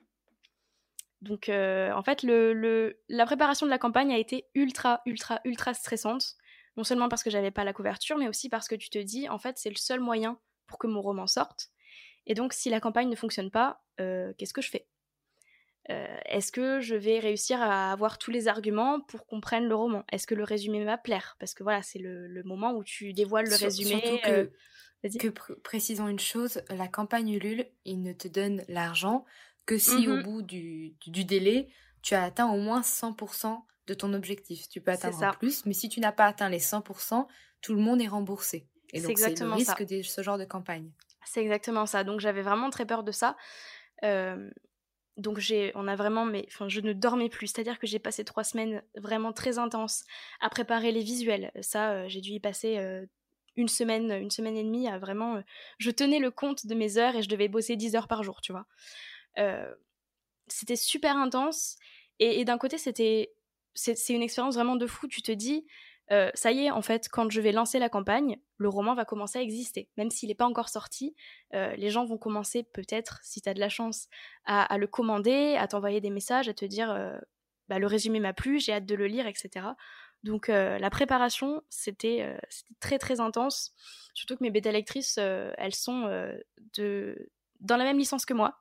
Donc 1.21 1.49
euh, 1.49 1.93
en 1.93 2.03
fait, 2.03 2.23
le, 2.23 3.01
la 3.09 3.27
préparation 3.27 3.67
de 3.67 3.71
la 3.71 3.79
campagne 3.79 4.13
a 4.13 4.19
été 4.19 4.47
ultra, 4.55 5.03
ultra, 5.07 5.41
ultra 5.45 5.75
stressante. 5.75 6.37
Non 6.77 6.85
seulement 6.85 7.09
parce 7.09 7.25
que 7.25 7.31
j'avais 7.31 7.51
pas 7.51 7.65
la 7.65 7.73
couverture, 7.73 8.17
mais 8.19 8.29
aussi 8.29 8.49
parce 8.49 8.69
que 8.69 8.77
tu 8.77 8.89
te 8.89 8.99
dis, 8.99 9.29
en 9.29 9.39
fait, 9.39 9.59
c'est 9.59 9.71
le 9.71 9.77
seul 9.77 9.99
moyen 9.99 10.39
pour 10.67 10.79
que 10.79 10.87
mon 10.87 11.03
roman 11.03 11.27
sorte. 11.27 11.71
Et 12.27 12.35
donc, 12.35 12.53
si 12.53 12.71
la 12.71 12.79
campagne 12.79 13.09
ne 13.09 13.17
fonctionne 13.17 13.51
pas, 13.51 13.83
euh, 14.01 14.33
qu'est-ce 14.39 14.53
que 14.53 14.63
je 14.63 14.71
fais? 14.71 14.87
Euh, 15.91 16.17
Est-ce 16.27 16.53
que 16.53 16.81
je 16.81 16.95
vais 16.95 17.19
réussir 17.19 17.61
à 17.61 17.91
avoir 17.91 18.19
tous 18.19 18.31
les 18.31 18.47
arguments 18.47 19.01
pour 19.01 19.27
qu'on 19.27 19.41
prenne 19.41 19.67
le 19.67 19.75
roman? 19.75 20.05
Est-ce 20.13 20.27
que 20.27 20.35
le 20.35 20.45
résumé 20.45 20.85
va 20.85 20.99
plaire? 20.99 21.37
Parce 21.41 21.55
que 21.55 21.63
voilà, 21.63 21.83
c'est 21.83 21.99
le, 21.99 22.43
moment 22.45 22.75
où 22.75 22.85
tu 22.85 23.15
dévoiles 23.15 23.49
le 23.49 23.57
résumé. 23.57 24.21
que, 24.23 25.29
que 25.29 25.53
précisons 25.55 26.09
une 26.09 26.19
chose, 26.19 26.63
la 26.69 26.87
campagne 26.87 27.31
Ulule, 27.31 27.67
il 27.87 28.03
ne 28.03 28.13
te 28.13 28.29
donne 28.29 28.63
l'argent 28.69 29.25
que 29.69 29.77
si 29.77 30.09
au 30.09 30.17
mmh 30.17 30.23
bout 30.23 30.43
du, 30.43 30.97
délai, 31.25 31.69
tu 32.01 32.15
as 32.15 32.25
atteint 32.25 32.51
au 32.51 32.57
moins 32.57 32.81
100% 32.81 33.61
de 33.87 33.95
ton 33.95 34.15
objectif. 34.15 34.67
Tu 34.71 34.81
peux 34.81 34.91
atteindre 34.93 35.37
plus, 35.39 35.67
mais 35.67 35.75
si 35.75 35.91
tu 35.91 36.01
n'as 36.01 36.11
pas 36.11 36.25
atteint 36.25 36.49
les 36.49 36.59
100%, 36.59 37.27
tout 37.61 37.75
le 37.75 37.81
monde 37.81 38.01
est 38.01 38.09
remboursé. 38.09 38.67
Et 38.95 39.03
donc, 39.03 39.19
c'est 39.19 39.39
le 39.39 39.53
risque 39.53 39.87
de 39.87 40.01
ce 40.01 40.23
genre 40.23 40.39
de 40.39 40.47
campagne. 40.47 40.91
C'est 41.27 41.43
exactement 41.43 41.85
ça. 41.85 42.03
Donc, 42.03 42.21
j'avais 42.21 42.41
vraiment 42.41 42.71
très 42.71 42.87
peur 42.87 43.05
de 43.05 43.13
ça. 43.13 43.37
donc, 45.19 45.39
j'ai, 45.39 45.71
on 45.75 45.87
a 45.87 45.97
vraiment, 45.97 46.25
mais, 46.25 46.47
enfin, 46.49 46.71
je 46.71 46.81
ne 46.81 46.95
dormais 46.95 47.29
plus. 47.29 47.49
C'est-à-dire 47.49 47.79
que 47.79 47.87
j'ai 47.87 47.99
passé 47.99 48.25
trois 48.25 48.45
semaines 48.45 48.83
vraiment 48.97 49.35
très 49.35 49.59
intenses 49.59 50.05
à 50.41 50.49
préparer 50.49 50.93
les 50.93 51.03
visuels. 51.03 51.53
Ça, 51.61 51.91
euh, 51.91 52.09
j'ai 52.09 52.23
dû 52.23 52.31
y 52.31 52.41
passer 52.41 52.79
euh, 52.79 53.05
une 53.57 53.69
semaine, 53.69 54.13
une 54.13 54.31
semaine 54.31 54.57
et 54.57 54.65
demie 54.65 54.89
à 54.89 54.99
vraiment. 54.99 55.43
je 55.77 55.91
tenais 55.91 56.21
le 56.21 56.31
compte 56.31 56.67
de 56.67 56.75
mes 56.75 56.97
heures 56.97 57.17
et 57.17 57.23
je 57.23 57.29
devais 57.29 57.49
bosser 57.49 57.77
10 57.77 57.97
heures 57.97 58.09
par 58.09 58.23
jour, 58.23 58.41
tu 58.41 58.53
vois. 58.53 58.65
Euh, 59.39 59.73
c'était 60.47 60.77
super 60.77 61.17
intense. 61.17 61.77
Et, 62.21 62.45
d'un 62.45 62.59
côté, 62.59 62.79
c'était 62.79 63.33
c'est 63.75 64.13
une 64.13 64.23
expérience 64.23 64.55
vraiment 64.55 64.77
de 64.77 64.87
fou. 64.87 65.07
Tu 65.07 65.23
te 65.23 65.31
dis, 65.31 65.67
ça 66.35 66.51
y 66.51 66.65
est, 66.65 66.71
en 66.71 66.83
fait, 66.83 67.09
quand 67.09 67.31
je 67.31 67.41
vais 67.41 67.53
lancer 67.53 67.79
la 67.79 67.89
campagne, 67.89 68.41
le 68.57 68.69
roman 68.69 68.95
va 68.95 69.05
commencer 69.05 69.39
à 69.39 69.43
exister. 69.43 69.89
Même 69.97 70.11
s'il 70.11 70.31
n'est 70.31 70.35
pas 70.35 70.47
encore 70.47 70.69
sorti, 70.69 71.15
les 71.53 71.91
gens 71.91 72.05
vont 72.05 72.19
commencer 72.19 72.65
peut-être, 72.65 73.21
si 73.23 73.41
tu 73.41 73.49
as 73.49 73.55
de 73.55 73.61
la 73.61 73.69
chance, 73.69 74.09
à, 74.47 74.79
le 74.79 74.89
commander, 74.89 75.55
à 75.57 75.69
t'envoyer 75.69 76.01
des 76.01 76.11
messages, 76.11 76.49
à 76.49 76.55
te 76.55 76.65
dire 76.65 76.89
bah, 77.69 77.79
le 77.79 77.87
résumé 77.87 78.19
m'a 78.19 78.33
plu, 78.33 78.59
j'ai 78.59 78.73
hâte 78.73 78.87
de 78.87 78.97
le 78.97 79.07
lire, 79.07 79.29
etc. 79.29 79.67
Donc 80.25 80.49
la 80.49 80.91
préparation, 80.91 81.63
c'était 81.69 82.37
très 82.81 82.99
très 82.99 83.21
intense. 83.21 83.75
Surtout 84.15 84.37
que 84.37 84.43
mes 84.43 84.51
bêta 84.51 84.73
lectrices, 84.73 85.19
elles 85.19 85.75
sont 85.75 86.09
de, 86.75 87.31
dans 87.61 87.77
la 87.77 87.85
même 87.85 87.99
licence 87.99 88.27
que 88.27 88.35
moi. 88.35 88.59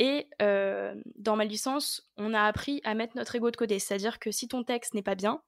Et 0.00 0.28
dans 0.40 1.36
ma 1.36 1.44
licence, 1.44 2.10
on 2.16 2.32
a 2.34 2.42
appris 2.42 2.80
à 2.84 2.94
mettre 2.94 3.16
notre 3.16 3.36
ego 3.36 3.50
de 3.50 3.56
côté. 3.56 3.78
C'est-à-dire 3.78 4.18
que 4.18 4.30
si 4.30 4.48
ton 4.48 4.64
texte 4.64 4.94
n'est 4.94 5.02
pas 5.02 5.14
bien, 5.14 5.42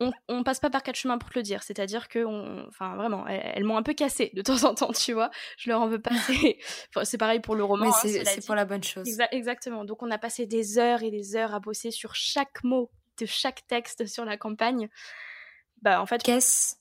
on, 0.00 0.12
on, 0.28 0.44
passe 0.44 0.60
pas 0.60 0.70
par 0.70 0.84
quatre 0.84 0.94
chemins 0.94 1.18
pour 1.18 1.30
te 1.30 1.36
le 1.36 1.42
dire. 1.42 1.64
C'est-à-dire 1.64 2.06
que, 2.06 2.24
enfin, 2.68 2.94
vraiment, 2.94 3.26
elles, 3.26 3.64
m'ont 3.64 3.76
un 3.76 3.82
peu 3.82 3.94
cassé 3.94 4.30
de 4.34 4.42
temps 4.42 4.62
en 4.62 4.72
temps, 4.72 4.92
tu 4.92 5.12
vois. 5.12 5.32
Je 5.56 5.68
leur 5.68 5.80
en 5.80 5.88
veux 5.88 6.00
pas. 6.00 6.12
c'est 7.02 7.18
pareil 7.18 7.40
pour 7.40 7.56
le 7.56 7.64
roman. 7.64 7.86
Mais 7.86 7.90
hein, 7.90 8.22
c'est 8.24 8.46
pour 8.46 8.54
la 8.54 8.64
bonne 8.64 8.84
chose. 8.84 9.08
exactement. 9.32 9.84
Donc, 9.84 10.04
on 10.04 10.10
a 10.12 10.18
passé 10.18 10.46
des 10.46 10.78
heures 10.78 11.02
et 11.02 11.10
des 11.10 11.34
heures 11.34 11.52
à 11.52 11.58
bosser 11.58 11.90
sur 11.90 12.14
chaque 12.14 12.62
mot 12.62 12.92
de 13.18 13.26
chaque 13.26 13.66
texte 13.66 14.06
sur 14.06 14.24
la 14.24 14.36
campagne. 14.36 14.88
Bah, 15.82 16.00
en 16.00 16.06
fait. 16.06 16.22
Qu'est-ce 16.22 16.76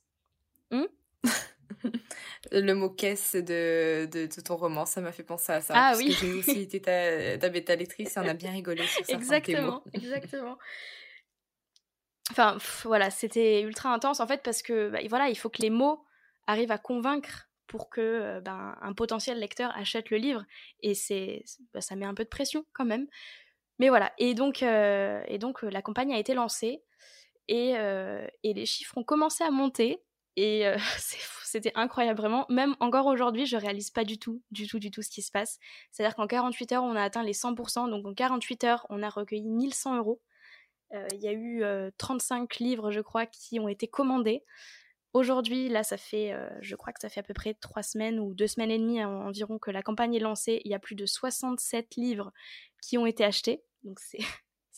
hmm 0.70 0.86
le 2.52 2.74
mot 2.74 2.90
caisse 2.90 3.36
de, 3.36 4.06
de, 4.06 4.42
ton 4.42 4.56
roman, 4.56 4.86
ça 4.86 5.02
m'a 5.02 5.12
fait 5.12 5.24
penser 5.24 5.52
à 5.52 5.62
ça. 5.62 5.74
Ah 5.76 5.90
parce 5.92 6.00
oui. 6.00 6.16
J'ai 6.20 6.34
aussi 6.34 6.62
été 6.62 6.82
ta, 6.82 7.38
ta 7.38 7.50
bêta 7.50 7.76
lectrice 7.76 8.16
et 8.16 8.20
on 8.20 8.28
a 8.28 8.34
bien 8.34 8.52
rigolé 8.52 8.86
sur 8.86 9.06
ça. 9.06 9.14
Exactement, 9.14 9.84
exactement. 9.94 10.58
Enfin, 12.32 12.58
voilà, 12.84 13.10
c'était 13.10 13.62
ultra 13.62 13.94
intense 13.94 14.20
en 14.20 14.28
fait 14.28 14.42
parce 14.44 14.62
que 14.62 14.90
bah, 14.90 15.00
voilà, 15.10 15.30
il 15.30 15.38
faut 15.38 15.50
que 15.50 15.62
les 15.62 15.70
mots 15.70 16.04
arrivent 16.46 16.72
à 16.72 16.78
convaincre 16.78 17.50
pour 17.68 17.90
que 17.90 18.02
euh, 18.02 18.42
ben, 18.42 18.76
un 18.82 18.94
potentiel 18.94 19.40
lecteur 19.40 19.72
achète 19.76 20.10
le 20.10 20.18
livre 20.18 20.44
et 20.82 20.94
c'est 20.94 21.44
bah, 21.74 21.82
ça 21.82 21.96
met 21.96 22.06
un 22.06 22.14
peu 22.14 22.24
de 22.24 22.30
pression 22.30 22.66
quand 22.74 22.86
même. 22.86 23.08
Mais 23.80 23.90
voilà, 23.90 24.12
et 24.18 24.34
donc, 24.34 24.64
euh, 24.64 25.22
et 25.28 25.38
donc 25.38 25.64
euh, 25.64 25.70
la 25.70 25.82
campagne 25.82 26.14
a 26.14 26.18
été 26.18 26.34
lancée 26.34 26.82
et, 27.48 27.76
et 28.44 28.54
les 28.54 28.66
chiffres 28.66 28.98
ont 28.98 29.06
commencé 29.06 29.42
à 29.42 29.52
monter 29.52 30.04
et 30.38 30.64
c'était 31.44 31.74
incroyable, 31.76 32.20
vraiment. 32.20 32.46
Même 32.48 32.78
encore 32.80 33.08
aujourd'hui, 33.08 33.46
je 33.46 33.58
réalise 33.58 33.90
pas 33.90 34.06
du 34.06 34.18
tout, 34.18 34.42
du 34.52 34.68
tout, 34.68 34.80
du 34.80 34.92
tout 34.92 35.02
ce 35.02 35.10
qui 35.10 35.22
se 35.22 35.32
passe. 35.32 35.60
C'est-à-dire 35.92 36.16
qu'en 36.16 36.28
48 36.28 36.72
heures, 36.74 36.84
on 36.84 36.96
a 36.96 37.02
atteint 37.02 37.24
les 37.24 37.34
100%. 37.34 37.90
Donc 37.90 38.06
en 38.06 38.14
48 38.14 38.64
heures, 38.64 38.86
on 38.90 39.04
a 39.04 39.10
recueilli 39.10 39.50
1100 39.50 39.98
euros. 39.98 40.22
Il 41.12 41.20
y 41.20 41.28
a 41.28 41.34
eu 41.34 41.64
35 41.98 42.58
livres, 42.60 42.92
je 42.92 43.02
crois, 43.02 43.26
qui 43.26 43.60
ont 43.60 43.68
été 43.68 43.88
commandés. 43.88 44.46
Aujourd'hui, 45.14 45.68
là, 45.68 45.84
ça 45.84 45.98
fait, 45.98 46.34
je 46.62 46.76
crois 46.76 46.94
que 46.94 47.02
ça 47.02 47.10
fait 47.10 47.20
à 47.22 47.24
peu 47.24 47.34
près 47.34 47.56
trois 47.56 47.84
semaines 47.84 48.20
ou 48.20 48.34
deux 48.34 48.48
semaines 48.48 48.72
et 48.72 48.78
demie 48.78 49.04
environ 49.04 49.58
que 49.58 49.72
la 49.72 49.82
campagne 49.82 50.14
est 50.14 50.20
lancée. 50.20 50.62
Il 50.64 50.72
y 50.72 50.76
a 50.76 50.80
plus 50.80 50.96
de 50.96 51.06
67 51.06 51.96
livres 51.96 52.32
qui 52.82 52.98
ont 52.98 53.06
été 53.06 53.26
achetés. 53.26 53.64
Donc 53.84 54.00
c'est 54.00 54.20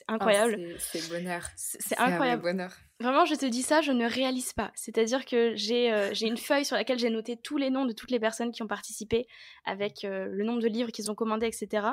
ah, 0.07 0.13
incroyable. 0.13 0.75
c'est 0.79 1.09
bonheur. 1.09 1.47
C'est 1.55 1.97
incroyable. 1.97 2.41
bonheur. 2.41 2.73
Vraiment, 2.99 3.25
je 3.25 3.35
te 3.35 3.45
dis 3.45 3.61
ça, 3.61 3.81
je 3.81 3.91
ne 3.91 4.05
réalise 4.05 4.53
pas. 4.53 4.71
C'est-à-dire 4.75 5.25
que 5.25 5.55
j'ai 5.55 5.91
euh, 5.91 6.13
une 6.13 6.37
feuille 6.37 6.65
sur 6.65 6.75
laquelle 6.75 6.99
j'ai 6.99 7.09
noté 7.09 7.37
tous 7.37 7.57
les 7.57 7.69
noms 7.69 7.85
de 7.85 7.93
toutes 7.93 8.11
les 8.11 8.19
personnes 8.19 8.51
qui 8.51 8.61
ont 8.61 8.67
participé, 8.67 9.27
avec 9.65 10.03
euh, 10.03 10.27
le 10.29 10.43
nombre 10.43 10.61
de 10.61 10.67
livres 10.67 10.91
qu'ils 10.91 11.09
ont 11.09 11.15
commandés, 11.15 11.47
etc. 11.47 11.87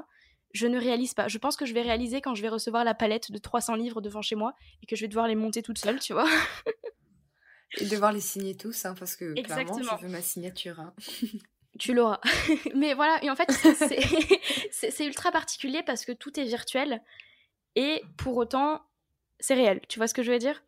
Je 0.52 0.66
ne 0.66 0.78
réalise 0.78 1.14
pas. 1.14 1.28
Je 1.28 1.38
pense 1.38 1.56
que 1.56 1.66
je 1.66 1.74
vais 1.74 1.82
réaliser 1.82 2.20
quand 2.20 2.34
je 2.34 2.42
vais 2.42 2.48
recevoir 2.48 2.84
la 2.84 2.94
palette 2.94 3.30
de 3.30 3.38
300 3.38 3.74
livres 3.76 4.00
devant 4.00 4.22
chez 4.22 4.36
moi 4.36 4.54
et 4.82 4.86
que 4.86 4.96
je 4.96 5.02
vais 5.02 5.08
devoir 5.08 5.28
les 5.28 5.34
monter 5.34 5.62
toute 5.62 5.78
seule, 5.78 6.00
tu 6.00 6.12
vois. 6.12 6.28
et 7.78 7.84
devoir 7.86 8.12
les 8.12 8.20
signer 8.20 8.56
tous, 8.56 8.84
hein, 8.84 8.94
parce 8.98 9.16
que 9.16 9.36
Exactement. 9.36 9.78
clairement, 9.78 9.98
je 10.00 10.06
veux 10.06 10.12
ma 10.12 10.22
signature. 10.22 10.80
Hein. 10.80 10.94
tu 11.78 11.94
l'auras. 11.94 12.20
Mais 12.74 12.94
voilà, 12.94 13.22
et 13.22 13.30
en 13.30 13.36
fait, 13.36 13.50
c'est 14.70 15.06
ultra 15.06 15.30
particulier 15.30 15.82
parce 15.84 16.04
que 16.04 16.12
tout 16.12 16.38
est 16.40 16.44
virtuel 16.44 17.02
et 17.76 18.02
pour 18.16 18.36
autant, 18.36 18.82
c'est 19.38 19.54
réel. 19.54 19.80
Tu 19.88 19.98
vois 19.98 20.08
ce 20.08 20.14
que 20.14 20.22
je 20.22 20.32
veux 20.32 20.38
dire? 20.38 20.64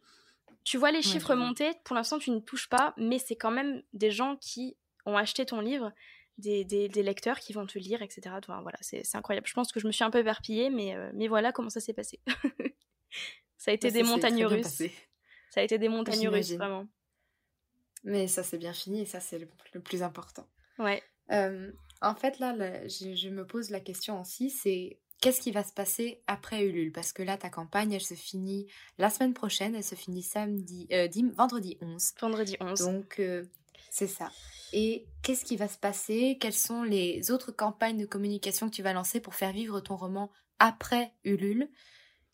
Tu 0.63 0.77
vois 0.77 0.93
les 0.93 1.03
chiffres 1.03 1.35
monter, 1.35 1.73
pour 1.85 1.97
l'instant, 1.97 2.19
tu 2.19 2.31
ne 2.31 2.41
touches 2.41 2.69
pas, 2.69 2.95
mais 2.99 3.19
c'est 3.19 3.37
quand 3.37 3.51
même 3.51 3.83
des 3.95 4.11
gens 4.11 4.37
qui 4.37 4.77
ont 5.07 5.17
acheté 5.17 5.47
ton 5.47 5.61
livre, 5.61 5.93
des, 6.37 6.89
lecteurs 6.97 7.41
qui 7.41 7.55
vont 7.55 7.67
te 7.67 7.79
lire, 7.79 8.03
etc. 8.03 8.37
voilà, 8.47 8.79
c'est 8.83 9.03
incroyable. 9.15 9.47
Je 9.47 9.55
pense 9.55 9.73
que 9.73 9.81
je 9.81 9.87
me 9.87 9.93
suis 9.93 10.05
un 10.05 10.11
peu 10.11 10.19
éparpillée, 10.19 10.69
mais, 10.69 10.95
euh, 10.95 11.11
mais 11.15 11.27
voilà 11.27 11.53
comment 11.53 11.71
ça 11.71 11.81
s'est 11.81 11.95
passé. 11.95 12.21
ça 13.57 13.71
a 13.71 13.75
été 13.75 13.91
des 13.91 14.03
montagnes 14.03 14.45
russes. 14.45 14.83
Ça 15.51 15.61
a 15.61 15.63
été 15.63 15.79
des 15.79 15.89
montagnes 15.89 16.29
russes, 16.29 16.53
vraiment. 16.53 16.87
Mais 18.05 18.29
ça 18.29 18.43
s'est 18.43 18.59
bien 18.59 18.75
fini 18.75 19.01
et 19.01 19.07
ça, 19.07 19.21
c'est 19.21 19.39
le, 19.39 19.81
plus 19.81 20.03
important. 20.03 20.47
Ouais. 20.79 21.03
Euh, 21.33 21.73
en 22.01 22.15
fait, 22.15 22.39
là, 22.39 22.55
je, 22.87 23.29
me 23.29 23.47
pose 23.47 23.71
la 23.71 23.81
question 23.81 24.21
aussi, 24.21 24.51
c'est 24.51 25.01
qu'est-ce 25.21 25.41
qui 25.41 25.51
va 25.51 25.65
se 25.65 25.73
passer 25.73 26.23
après 26.27 26.65
Ulule? 26.65 26.93
Parce 26.93 27.13
que 27.13 27.23
là, 27.23 27.37
ta 27.37 27.51
campagne, 27.51 27.93
elle 27.93 28.01
se 28.01 28.15
finit 28.15 28.67
la 28.99 29.11
semaine 29.11 29.35
prochaine, 29.35 29.75
elle 29.75 29.85
se 29.85 29.95
finit 29.95 30.23
samedi, 30.23 30.87
euh, 30.93 31.09
vendredi 31.35 31.79
11. 31.81 32.13
Vendredi 32.21 32.57
11. 32.61 32.81
Donc, 32.81 33.19
euh, 33.19 33.45
c'est 33.91 34.07
ça. 34.07 34.31
Et 34.73 35.07
qu'est-ce 35.23 35.45
qui 35.45 35.57
va 35.57 35.69
se 35.69 35.79
passer? 35.79 36.37
Quelles 36.41 36.53
sont 36.53 36.83
les 36.83 37.31
autres 37.31 37.53
campagnes 37.53 37.99
de 37.99 38.07
communication 38.07 38.69
que 38.69 38.75
tu 38.75 38.83
vas 38.83 38.93
lancer 38.93 39.21
pour 39.21 39.35
faire 39.35 39.53
vivre 39.53 39.81
ton 39.81 39.97
roman 39.97 40.31
après 40.59 41.13
Ulule? 41.25 41.69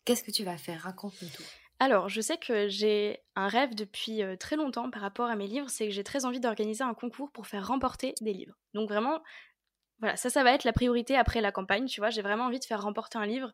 Qu'est-ce 0.03 0.23
que 0.23 0.31
tu 0.31 0.43
vas 0.43 0.57
faire? 0.57 0.81
Raconte-nous 0.81 1.29
tout. 1.29 1.43
Alors, 1.79 2.07
je 2.07 2.21
sais 2.21 2.37
que 2.37 2.67
j'ai 2.69 3.19
un 3.35 3.47
rêve 3.47 3.75
depuis 3.75 4.23
euh, 4.23 4.37
très 4.37 4.55
longtemps 4.55 4.89
par 4.89 5.01
rapport 5.01 5.29
à 5.29 5.35
mes 5.35 5.47
livres, 5.47 5.69
c'est 5.69 5.87
que 5.87 5.93
j'ai 5.93 6.05
très 6.05 6.23
envie 6.23 6.39
d'organiser 6.39 6.83
un 6.83 6.93
concours 6.93 7.31
pour 7.31 7.47
faire 7.47 7.67
remporter 7.67 8.13
des 8.21 8.31
livres. 8.31 8.55
Donc 8.73 8.87
vraiment, 8.87 9.21
voilà, 9.99 10.15
ça, 10.17 10.29
ça 10.29 10.43
va 10.43 10.53
être 10.53 10.63
la 10.63 10.73
priorité 10.73 11.15
après 11.15 11.41
la 11.41 11.51
campagne, 11.51 11.85
tu 11.85 12.01
vois. 12.01 12.09
J'ai 12.09 12.21
vraiment 12.21 12.45
envie 12.45 12.59
de 12.59 12.65
faire 12.65 12.81
remporter 12.81 13.17
un 13.17 13.25
livre 13.25 13.53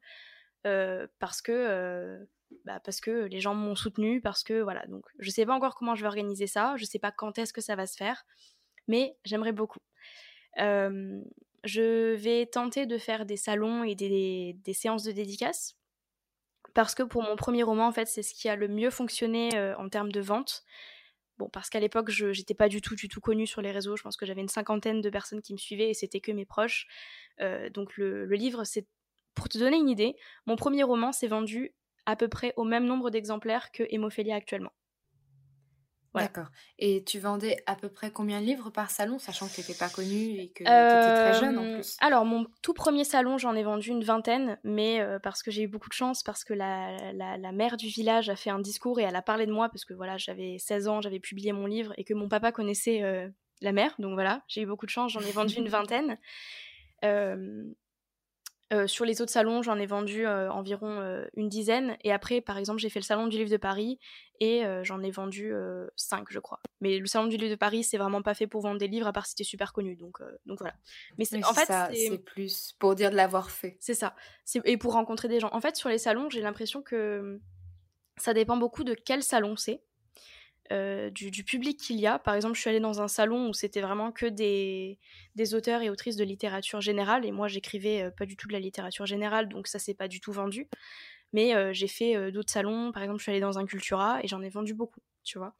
euh, 0.65 1.08
parce 1.19 1.41
que 1.41 1.51
euh, 1.51 2.23
bah, 2.65 2.80
parce 2.84 2.99
que 2.99 3.25
les 3.25 3.39
gens 3.39 3.54
m'ont 3.54 3.75
soutenu, 3.75 4.21
parce 4.21 4.43
que 4.43 4.62
voilà. 4.62 4.86
Donc, 4.88 5.06
je 5.19 5.30
sais 5.30 5.45
pas 5.45 5.54
encore 5.54 5.75
comment 5.75 5.95
je 5.95 6.01
vais 6.01 6.08
organiser 6.08 6.47
ça, 6.47 6.75
je 6.77 6.86
sais 6.86 6.99
pas 6.99 7.12
quand 7.12 7.38
est-ce 7.38 7.54
que 7.54 7.62
ça 7.62 7.75
va 7.75 7.88
se 7.88 7.95
faire, 7.95 8.25
mais 8.88 9.15
j'aimerais 9.23 9.54
beaucoup. 9.54 9.80
Euh, 10.60 11.21
je 11.63 12.15
vais 12.15 12.47
tenter 12.47 12.86
de 12.86 12.97
faire 12.97 13.25
des 13.25 13.38
salons 13.38 13.84
et 13.84 13.95
des, 13.95 14.58
des, 14.63 14.73
séances 14.73 15.04
de 15.04 15.12
dédicaces 15.12 15.77
parce 16.73 16.95
que 16.95 17.04
pour 17.04 17.21
mon 17.21 17.36
premier 17.36 17.63
roman, 17.63 17.88
en 17.88 17.91
fait, 17.91 18.08
c'est 18.08 18.23
ce 18.23 18.34
qui 18.34 18.49
a 18.49 18.56
le 18.56 18.67
mieux 18.67 18.89
fonctionné 18.89 19.49
en 19.77 19.88
termes 19.89 20.12
de 20.12 20.21
vente. 20.21 20.63
Parce 21.49 21.69
qu'à 21.69 21.80
l'époque, 21.80 22.10
je 22.10 22.27
n'étais 22.27 22.54
pas 22.54 22.69
du 22.69 22.82
tout, 22.82 22.95
du 22.95 23.08
tout 23.08 23.21
connue 23.21 23.47
sur 23.47 23.62
les 23.62 23.71
réseaux. 23.71 23.95
Je 23.95 24.04
pense 24.04 24.17
que 24.17 24.25
j'avais 24.25 24.41
une 24.41 24.49
cinquantaine 24.49 25.01
de 25.01 25.10
personnes 25.10 25.41
qui 25.41 25.54
me 25.54 25.58
suivaient 25.58 25.89
et 25.89 25.93
c'était 25.93 26.19
que 26.19 26.32
mes 26.32 26.45
proches. 26.45 26.88
Euh, 27.39 27.69
donc 27.69 27.97
le, 27.97 28.25
le 28.25 28.36
livre, 28.36 28.63
c'est 28.63 28.88
pour 29.36 29.49
te 29.49 29.58
donner 29.58 29.77
une 29.77 29.89
idée, 29.89 30.15
mon 30.45 30.56
premier 30.56 30.84
roman 30.84 31.12
s'est 31.12 31.27
vendu 31.27 31.73
à 32.06 32.15
peu 32.15 32.27
près 32.27 32.54
au 32.58 32.63
même 32.63 32.86
nombre 32.86 33.10
d'exemplaires 33.10 33.71
que 33.71 33.84
Hémophilia 33.89 34.36
actuellement. 34.36 34.73
D'accord. 36.19 36.47
Et 36.78 37.04
tu 37.04 37.19
vendais 37.19 37.63
à 37.65 37.76
peu 37.76 37.88
près 37.89 38.12
combien 38.12 38.41
de 38.41 38.45
livres 38.45 38.69
par 38.69 38.89
salon, 38.89 39.17
sachant 39.17 39.47
que 39.47 39.54
tu 39.54 39.62
n'étais 39.62 39.74
pas 39.74 39.89
connue 39.89 40.39
et 40.39 40.50
que 40.50 40.63
tu 40.63 40.63
étais 40.63 41.13
très 41.21 41.34
jeune 41.39 41.58
en 41.58 41.76
plus? 41.76 41.95
Alors, 42.02 42.26
mon 42.26 42.45
tout 42.62 42.74
premier 42.74 43.04
salon, 43.04 43.38
j'en 43.38 43.56
ai 43.56 43.63
vendu 43.63 43.89
une 43.89 44.04
vingtaine, 44.04 44.60
mais 44.63 45.00
euh, 45.00 45.19
parce 45.19 45.41
que 45.41 45.52
j'ai 45.52 45.63
eu 45.63 45.67
beaucoup 45.67 45.89
de 45.89 45.93
chance, 45.93 46.24
parce 46.24 46.43
que 46.43 46.54
la, 46.54 47.13
la, 47.13 47.52
mère 47.52 47.78
du 47.78 47.88
village 47.88 48.30
a 48.30 48.36
fait 48.36 48.50
un 48.50 48.60
discours 48.60 49.00
et 49.00 49.04
elle 49.04 49.15
a 49.15 49.21
parlé 49.21 49.45
de 49.45 49.52
moi, 49.52 49.69
parce 49.69 49.86
que 49.86 49.93
voilà, 49.93 50.17
j'avais 50.17 50.58
16 50.58 50.88
ans, 50.88 51.02
j'avais 51.02 51.19
publié 51.19 51.54
mon 51.54 51.65
livre 51.65 51.93
et 51.97 52.04
que 52.04 52.13
mon 52.13 52.28
papa 52.28 52.52
connaissait 52.52 53.04
euh, 53.04 53.30
la 53.62 53.71
mère, 53.71 53.95
donc 54.00 54.13
voilà, 54.13 54.43
j'ai 54.47 54.62
eu 54.62 54.65
beaucoup 54.65 54.86
de 54.86 54.91
chance, 54.91 55.13
j'en 55.13 55.21
ai 55.21 55.32
vendu 55.32 55.56
une 55.56 55.69
vingtaine. 55.69 56.17
Euh, 58.71 58.88
sur 58.88 59.03
les 59.03 59.21
autres 59.21 59.31
salons, 59.31 59.62
j'en 59.62 59.77
ai 59.77 59.86
vendu 59.86 60.25
euh, 60.25 60.49
environ 60.49 61.01
euh, 61.01 61.25
une 61.36 61.49
dizaine. 61.49 61.97
Et 62.03 62.12
après, 62.12 62.39
par 62.39 62.57
exemple, 62.57 62.79
j'ai 62.79 62.89
fait 62.89 62.99
le 62.99 63.05
salon 63.05 63.27
du 63.27 63.38
livre 63.38 63.49
de 63.49 63.57
Paris 63.57 63.99
et 64.39 64.63
j'en 64.81 65.03
ai 65.03 65.12
vendu 65.12 65.53
cinq, 65.95 66.25
je 66.31 66.39
crois. 66.39 66.60
Mais 66.79 66.97
le 66.97 67.05
salon 67.05 67.27
du 67.27 67.38
livre 67.38 67.51
de 67.51 67.55
Paris, 67.55 67.84
c'est 67.84 67.99
vraiment 67.99 68.23
pas 68.23 68.34
fait 68.34 68.47
pour 68.47 68.62
vendre 68.62 68.79
des 68.79 68.88
livres 68.88 69.05
à 69.05 69.13
part 69.13 69.27
si 69.27 69.36
t'es 69.36 69.43
super 69.43 69.71
connu. 69.71 69.95
Donc, 69.95 70.17
donc 70.47 70.57
voilà. 70.57 70.73
Mais, 71.19 71.25
en 71.45 71.53
fait, 71.53 71.71
c'est 71.93 72.17
plus 72.17 72.73
pour 72.79 72.95
dire 72.95 73.12
de 73.12 73.15
l'avoir 73.15 73.51
fait. 73.51 73.78
C'est 73.80 73.93
ça. 73.93 74.15
Et 74.65 74.78
pour 74.78 74.93
rencontrer 74.93 75.28
des 75.28 75.39
gens. 75.39 75.49
En 75.53 75.61
fait, 75.61 75.76
sur 75.76 75.89
les 75.89 75.99
salons, 75.99 76.28
j'ai 76.32 76.41
l'impression 76.41 76.82
que 76.82 77.39
ça 78.17 78.34
dépend 78.34 78.57
beaucoup 78.57 78.84
de 78.84 78.95
quel 78.95 79.22
salon 79.22 79.55
c'est. 79.55 79.84
Euh, 80.72 81.09
du, 81.09 81.43
public 81.43 81.78
qu'il 81.78 81.99
y 81.99 82.07
a. 82.07 82.17
Par 82.17 82.34
exemple, 82.34 82.55
je 82.55 82.61
suis 82.61 82.69
allée 82.69 82.80
dans 82.80 83.01
un 83.01 83.07
salon 83.07 83.49
où 83.49 83.53
c'était 83.53 83.82
vraiment 83.82 84.11
que 84.11 84.26
des, 84.26 84.99
des, 85.36 85.53
auteurs 85.53 85.82
et 85.82 85.89
autrices 85.89 86.15
de 86.15 86.24
littérature 86.24 86.80
générale, 86.80 87.26
et 87.26 87.32
moi 87.32 87.47
j'écrivais 87.47 88.03
euh, 88.03 88.11
pas 88.11 88.26
du 88.26 88.38
tout 88.38 88.47
de 88.47 88.53
la 88.53 88.59
littérature 88.59 89.05
générale, 89.05 89.49
donc 89.49 89.67
ça 89.67 89.80
s'est 89.80 89.93
pas 89.93 90.07
du 90.07 90.22
tout 90.22 90.32
vendu. 90.32 90.69
Mais 91.34 91.55
euh, 91.55 91.74
j'ai 91.74 91.88
fait 91.88 92.32
d'autres 92.32 92.51
salons, 92.51 92.91
par 92.91 93.03
exemple, 93.03 93.19
je 93.19 93.24
suis 93.24 93.32
allée 93.32 93.41
dans 93.41 93.59
un 93.59 93.65
Cultura 93.65 94.19
et 94.24 94.28
j'en 94.28 94.41
ai 94.41 94.49
vendu 94.49 94.74
beaucoup, 94.74 95.01
tu 95.24 95.38
vois. 95.38 95.55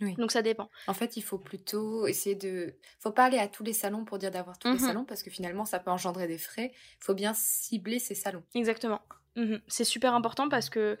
Donc 0.00 0.30
ça 0.30 0.42
dépend. 0.42 0.70
En 0.88 0.94
fait, 0.94 1.16
il 1.16 1.22
faut 1.22 1.38
plutôt 1.38 2.06
essayer 2.06 2.34
de. 2.34 2.74
faut 2.98 3.12
pas 3.12 3.24
aller 3.24 3.38
à 3.38 3.48
tous 3.48 3.64
les 3.64 3.72
salons 3.72 4.04
pour 4.04 4.18
dire 4.18 4.30
d'avoir 4.30 4.58
tous 4.58 4.68
les 4.68 4.74
Mhm. 4.74 4.80
salons 4.80 5.04
parce 5.06 5.22
que 5.22 5.30
finalement, 5.30 5.64
ça 5.64 5.78
peut 5.78 5.90
engendrer 5.90 6.26
des 6.26 6.36
frais. 6.36 6.72
Il 6.74 7.04
faut 7.04 7.14
bien 7.14 7.32
cibler 7.32 7.98
ces 7.98 8.14
salons. 8.14 8.42
Exactement. 8.54 9.00
Mhm. 9.36 9.60
C'est 9.68 9.84
super 9.84 10.14
important 10.14 10.50
parce 10.50 10.68
que 10.68 10.98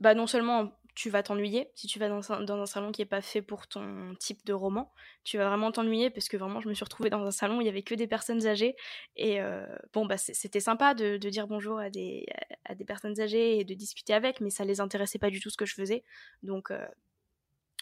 bah, 0.00 0.14
non 0.14 0.26
seulement 0.26 0.72
tu 0.98 1.10
vas 1.10 1.22
t'ennuyer 1.22 1.70
si 1.76 1.86
tu 1.86 2.00
vas 2.00 2.08
dans 2.08 2.32
un, 2.32 2.42
dans 2.42 2.60
un 2.60 2.66
salon 2.66 2.90
qui 2.90 3.02
est 3.02 3.06
pas 3.06 3.20
fait 3.20 3.40
pour 3.40 3.68
ton 3.68 4.16
type 4.16 4.44
de 4.44 4.52
roman, 4.52 4.92
tu 5.22 5.38
vas 5.38 5.48
vraiment 5.48 5.70
t'ennuyer 5.70 6.10
parce 6.10 6.28
que 6.28 6.36
vraiment 6.36 6.60
je 6.60 6.68
me 6.68 6.74
suis 6.74 6.82
retrouvée 6.82 7.08
dans 7.08 7.24
un 7.24 7.30
salon 7.30 7.58
où 7.58 7.60
il 7.60 7.66
y 7.66 7.68
avait 7.68 7.84
que 7.84 7.94
des 7.94 8.08
personnes 8.08 8.44
âgées 8.48 8.74
et 9.14 9.40
euh, 9.40 9.64
bon 9.92 10.06
bah 10.06 10.18
c'était 10.18 10.58
sympa 10.58 10.94
de, 10.94 11.16
de 11.16 11.30
dire 11.30 11.46
bonjour 11.46 11.78
à 11.78 11.88
des, 11.88 12.26
à 12.64 12.74
des 12.74 12.84
personnes 12.84 13.20
âgées 13.20 13.60
et 13.60 13.64
de 13.64 13.74
discuter 13.74 14.12
avec, 14.12 14.40
mais 14.40 14.50
ça 14.50 14.64
les 14.64 14.80
intéressait 14.80 15.20
pas 15.20 15.30
du 15.30 15.38
tout 15.38 15.50
ce 15.50 15.56
que 15.56 15.66
je 15.66 15.74
faisais, 15.76 16.02
donc 16.42 16.72
euh, 16.72 16.84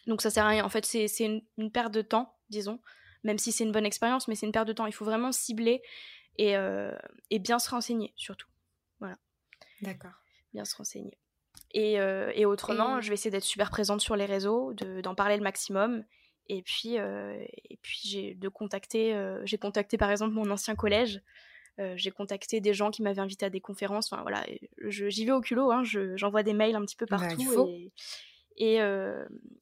donc 0.06 0.20
ça 0.20 0.28
sert 0.28 0.44
à 0.44 0.48
rien. 0.50 0.64
En 0.66 0.68
fait 0.68 0.84
c'est 0.84 1.08
c'est 1.08 1.24
une, 1.24 1.42
une 1.56 1.72
perte 1.72 1.94
de 1.94 2.02
temps, 2.02 2.36
disons, 2.50 2.80
même 3.24 3.38
si 3.38 3.50
c'est 3.50 3.64
une 3.64 3.72
bonne 3.72 3.86
expérience, 3.86 4.28
mais 4.28 4.34
c'est 4.34 4.44
une 4.44 4.52
perte 4.52 4.68
de 4.68 4.74
temps. 4.74 4.84
Il 4.84 4.92
faut 4.92 5.06
vraiment 5.06 5.32
cibler 5.32 5.80
et, 6.36 6.54
euh, 6.54 6.94
et 7.30 7.38
bien 7.38 7.58
se 7.58 7.70
renseigner 7.70 8.12
surtout 8.14 8.48
D'accord. 9.80 10.12
bien 10.52 10.66
se 10.66 10.76
renseigner. 10.76 11.16
Et, 11.78 12.00
euh, 12.00 12.32
et 12.34 12.46
autrement, 12.46 12.98
Et- 12.98 13.02
je 13.02 13.08
vais 13.08 13.14
essayer 13.14 13.30
d'être 13.30 13.44
super 13.44 13.70
présente 13.70 14.00
sur 14.00 14.16
les 14.16 14.24
réseaux, 14.24 14.72
de- 14.72 15.00
d'en 15.02 15.14
parler 15.14 15.36
le 15.36 15.42
maximum. 15.42 16.04
Et 16.48 16.62
puis, 16.62 16.98
euh, 16.98 17.36
et 17.68 17.76
puis 17.82 18.00
j'ai 18.04 18.34
de 18.34 18.48
contacter, 18.48 19.14
euh, 19.14 19.40
j'ai 19.44 19.58
contacté 19.58 19.98
par 19.98 20.10
exemple 20.10 20.32
mon 20.32 20.50
ancien 20.50 20.74
collège. 20.74 21.20
J'ai 21.96 22.10
contacté 22.10 22.62
des 22.62 22.72
gens 22.72 22.90
qui 22.90 23.02
m'avaient 23.02 23.20
invité 23.20 23.44
à 23.44 23.50
des 23.50 23.60
conférences. 23.60 24.10
Enfin 24.10 24.22
voilà, 24.22 24.42
j'y 24.88 25.26
vais 25.26 25.32
au 25.32 25.42
culot. 25.42 25.70
Hein, 25.70 25.84
je- 25.84 26.16
J'envoie 26.16 26.42
des 26.42 26.54
mails 26.54 26.74
un 26.74 26.80
petit 26.86 26.96
peu 26.96 27.04
Bah, 27.04 27.18
partout. 27.18 27.68
et, 27.68 27.92
et, 28.56 28.80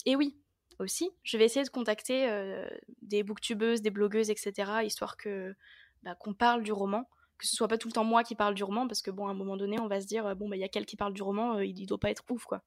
et 0.07 0.15
oui, 0.15 0.37
aussi, 0.79 1.11
je 1.25 1.37
vais 1.37 1.45
essayer 1.47 1.65
de 1.65 1.71
contacter 1.71 2.29
euh, 2.31 2.69
des 3.03 3.25
booktubeuses, 3.25 3.83
des 3.83 3.91
blogueuses, 3.91 4.31
etc. 4.31 4.85
Histoire 4.85 5.17
que 5.17 5.57
bah, 6.05 6.15
qu'on 6.15 6.35
parle 6.35 6.63
du 6.63 6.71
roman 6.73 7.09
que 7.39 7.47
ce 7.47 7.57
soit 7.57 7.69
pas 7.69 7.79
tout 7.79 7.89
le 7.89 7.93
temps 7.93 8.05
moi 8.05 8.23
qui 8.25 8.35
parle 8.35 8.55
du 8.55 8.65
roman 8.65 8.87
parce 8.87 9.03
que 9.03 9.11
bon 9.11 9.27
à 9.27 9.31
un 9.31 9.35
moment 9.35 9.57
donné 9.57 9.79
on 9.81 9.89
va 9.89 10.01
se 10.01 10.07
dire 10.07 10.27
euh, 10.27 10.35
bon 10.35 10.49
bah 10.49 10.57
il 10.57 10.61
y 10.61 10.65
a 10.65 10.69
quelqu'un 10.69 10.87
qui 10.87 10.97
parle 10.97 11.13
du 11.15 11.23
roman 11.23 11.57
euh, 11.57 11.65
il, 11.65 11.79
il 11.79 11.87
doit 11.87 11.99
pas 11.99 12.11
être 12.11 12.23
ouf 12.31 12.45
quoi 12.45 12.63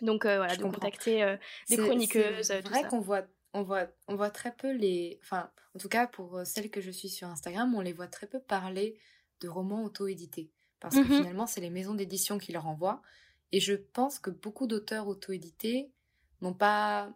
donc 0.00 0.24
euh, 0.24 0.36
voilà 0.36 0.52
Je 0.54 0.58
de 0.58 0.62
comprends. 0.62 0.80
contacter 0.80 1.36
des 1.68 1.76
chroniqueuses 1.76 2.46
C'est 2.46 2.60
vrai 2.60 2.88
qu'on 2.88 3.00
voit, 3.00 3.22
on 3.54 3.62
voit, 3.62 3.86
on 4.08 4.16
voit 4.16 4.30
très 4.30 4.54
peu 4.54 4.72
les. 4.72 5.18
Enfin, 5.22 5.50
en 5.74 5.78
tout 5.78 5.88
cas, 5.88 6.06
pour 6.06 6.40
celles 6.44 6.70
que 6.70 6.80
je 6.80 6.90
suis 6.90 7.08
sur 7.08 7.28
Instagram, 7.28 7.72
on 7.74 7.80
les 7.80 7.92
voit 7.92 8.08
très 8.08 8.26
peu 8.26 8.40
parler 8.40 8.98
de 9.40 9.48
romans 9.48 9.84
auto-édités. 9.84 10.50
Parce 10.80 10.96
que 10.96 11.02
Mhm. 11.04 11.16
finalement, 11.18 11.46
c'est 11.46 11.60
les 11.60 11.70
maisons 11.70 11.94
d'édition 11.94 12.38
qui 12.38 12.50
leur 12.52 12.66
envoient. 12.66 13.00
Et 13.52 13.60
je 13.60 13.74
pense 13.74 14.18
que 14.18 14.30
beaucoup 14.30 14.66
d'auteurs 14.66 15.06
auto-édités 15.06 15.92
n'ont 16.40 16.54
pas. 16.54 17.12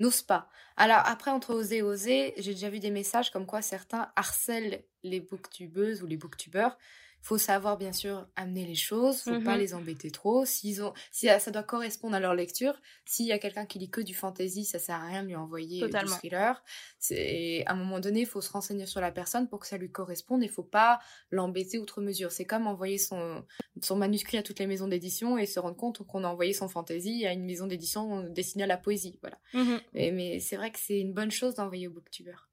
N'osent 0.00 0.22
pas. 0.22 0.48
Alors, 0.76 1.02
après, 1.06 1.30
entre 1.30 1.54
oser 1.54 1.78
et 1.78 1.82
oser, 1.82 2.34
j'ai 2.38 2.54
déjà 2.54 2.70
vu 2.70 2.80
des 2.80 2.90
messages 2.90 3.30
comme 3.30 3.46
quoi 3.46 3.62
certains 3.62 4.12
harcèlent 4.16 4.84
les 5.02 5.20
booktubeuses 5.20 6.02
ou 6.02 6.06
les 6.06 6.16
booktubeurs. 6.16 6.78
Faut 7.20 7.38
savoir, 7.38 7.76
bien 7.78 7.92
sûr, 7.92 8.28
amener 8.36 8.64
les 8.66 8.74
choses, 8.74 9.20
faut 9.22 9.36
pas 9.36 9.56
Mhm. 9.56 9.58
les 9.58 9.74
embêter 9.74 10.10
trop. 10.10 10.44
S'ils 10.44 10.82
ont, 10.82 10.92
si 11.12 11.26
ça 11.26 11.38
ça 11.38 11.50
doit 11.50 11.62
correspondre 11.62 12.14
à 12.16 12.20
leur 12.20 12.34
lecture, 12.34 12.80
s'il 13.04 13.26
y 13.26 13.32
a 13.32 13.38
quelqu'un 13.38 13.66
qui 13.66 13.78
lit 13.78 13.90
que 13.90 14.00
du 14.00 14.14
fantasy, 14.14 14.64
ça 14.64 14.78
sert 14.78 14.96
à 14.96 15.06
rien 15.06 15.22
de 15.22 15.28
lui 15.28 15.36
envoyer 15.36 15.90
euh, 15.90 15.94
du 15.94 16.06
Totalement. 16.06 16.06
thriller. 16.06 16.62
C'est 16.98 17.64
à 17.66 17.72
un 17.72 17.76
moment 17.76 18.00
donné, 18.00 18.20
il 18.20 18.26
faut 18.26 18.40
se 18.40 18.50
renseigner 18.50 18.86
sur 18.86 19.00
la 19.00 19.12
personne 19.12 19.48
pour 19.48 19.58
que 19.60 19.66
ça 19.66 19.78
lui 19.78 19.90
corresponde. 19.90 20.42
Il 20.42 20.50
faut 20.50 20.62
pas 20.62 21.00
l'embêter 21.30 21.78
outre 21.78 22.00
mesure. 22.00 22.32
C'est 22.32 22.44
comme 22.46 22.66
envoyer 22.66 22.98
son 22.98 23.44
son 23.82 23.96
manuscrit 23.96 24.38
à 24.38 24.42
toutes 24.42 24.58
les 24.58 24.66
maisons 24.66 24.88
d'édition 24.88 25.38
et 25.38 25.46
se 25.46 25.60
rendre 25.60 25.76
compte 25.76 26.04
qu'on 26.06 26.24
a 26.24 26.28
envoyé 26.28 26.52
son 26.52 26.68
fantasy 26.68 27.26
à 27.26 27.32
une 27.32 27.44
maison 27.44 27.66
d'édition 27.66 28.24
destinée 28.24 28.64
à 28.64 28.66
la 28.66 28.76
poésie. 28.78 29.18
Voilà. 29.22 29.38
Mhm. 29.52 29.80
Mais, 29.92 30.10
mais 30.12 30.40
c'est 30.40 30.56
vrai 30.56 30.72
que 30.72 30.78
c'est 30.78 31.00
une 31.00 31.14
bonne 31.14 31.30
chose 31.30 31.54
d'envoyer 31.54 31.88
au 31.88 31.92
booktubeur. 31.92 32.50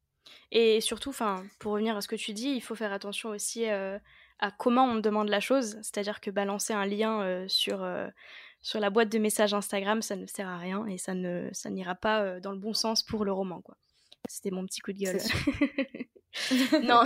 et 0.51 0.81
surtout 0.81 1.09
enfin 1.09 1.45
pour 1.59 1.73
revenir 1.73 1.95
à 1.97 2.01
ce 2.01 2.07
que 2.07 2.15
tu 2.15 2.33
dis 2.33 2.49
il 2.49 2.61
faut 2.61 2.75
faire 2.75 2.93
attention 2.93 3.29
aussi 3.29 3.69
euh, 3.69 3.99
à 4.39 4.51
comment 4.51 4.85
on 4.85 4.95
demande 4.95 5.29
la 5.29 5.39
chose 5.39 5.77
c'est-à-dire 5.81 6.21
que 6.21 6.31
balancer 6.31 6.73
un 6.73 6.85
lien 6.85 7.21
euh, 7.21 7.47
sur 7.47 7.83
euh, 7.83 8.07
sur 8.61 8.79
la 8.79 8.89
boîte 8.89 9.09
de 9.09 9.19
messages 9.19 9.53
Instagram 9.53 10.01
ça 10.01 10.15
ne 10.15 10.25
sert 10.27 10.47
à 10.47 10.57
rien 10.57 10.85
et 10.87 10.97
ça 10.97 11.13
ne 11.13 11.49
ça 11.53 11.69
n'ira 11.69 11.95
pas 11.95 12.21
euh, 12.21 12.39
dans 12.39 12.51
le 12.51 12.57
bon 12.57 12.73
sens 12.73 13.03
pour 13.03 13.25
le 13.25 13.31
roman 13.31 13.61
quoi 13.61 13.77
c'était 14.27 14.51
mon 14.51 14.65
petit 14.65 14.81
coup 14.81 14.91
de 14.91 14.99
gueule 14.99 15.19
non, 16.83 17.03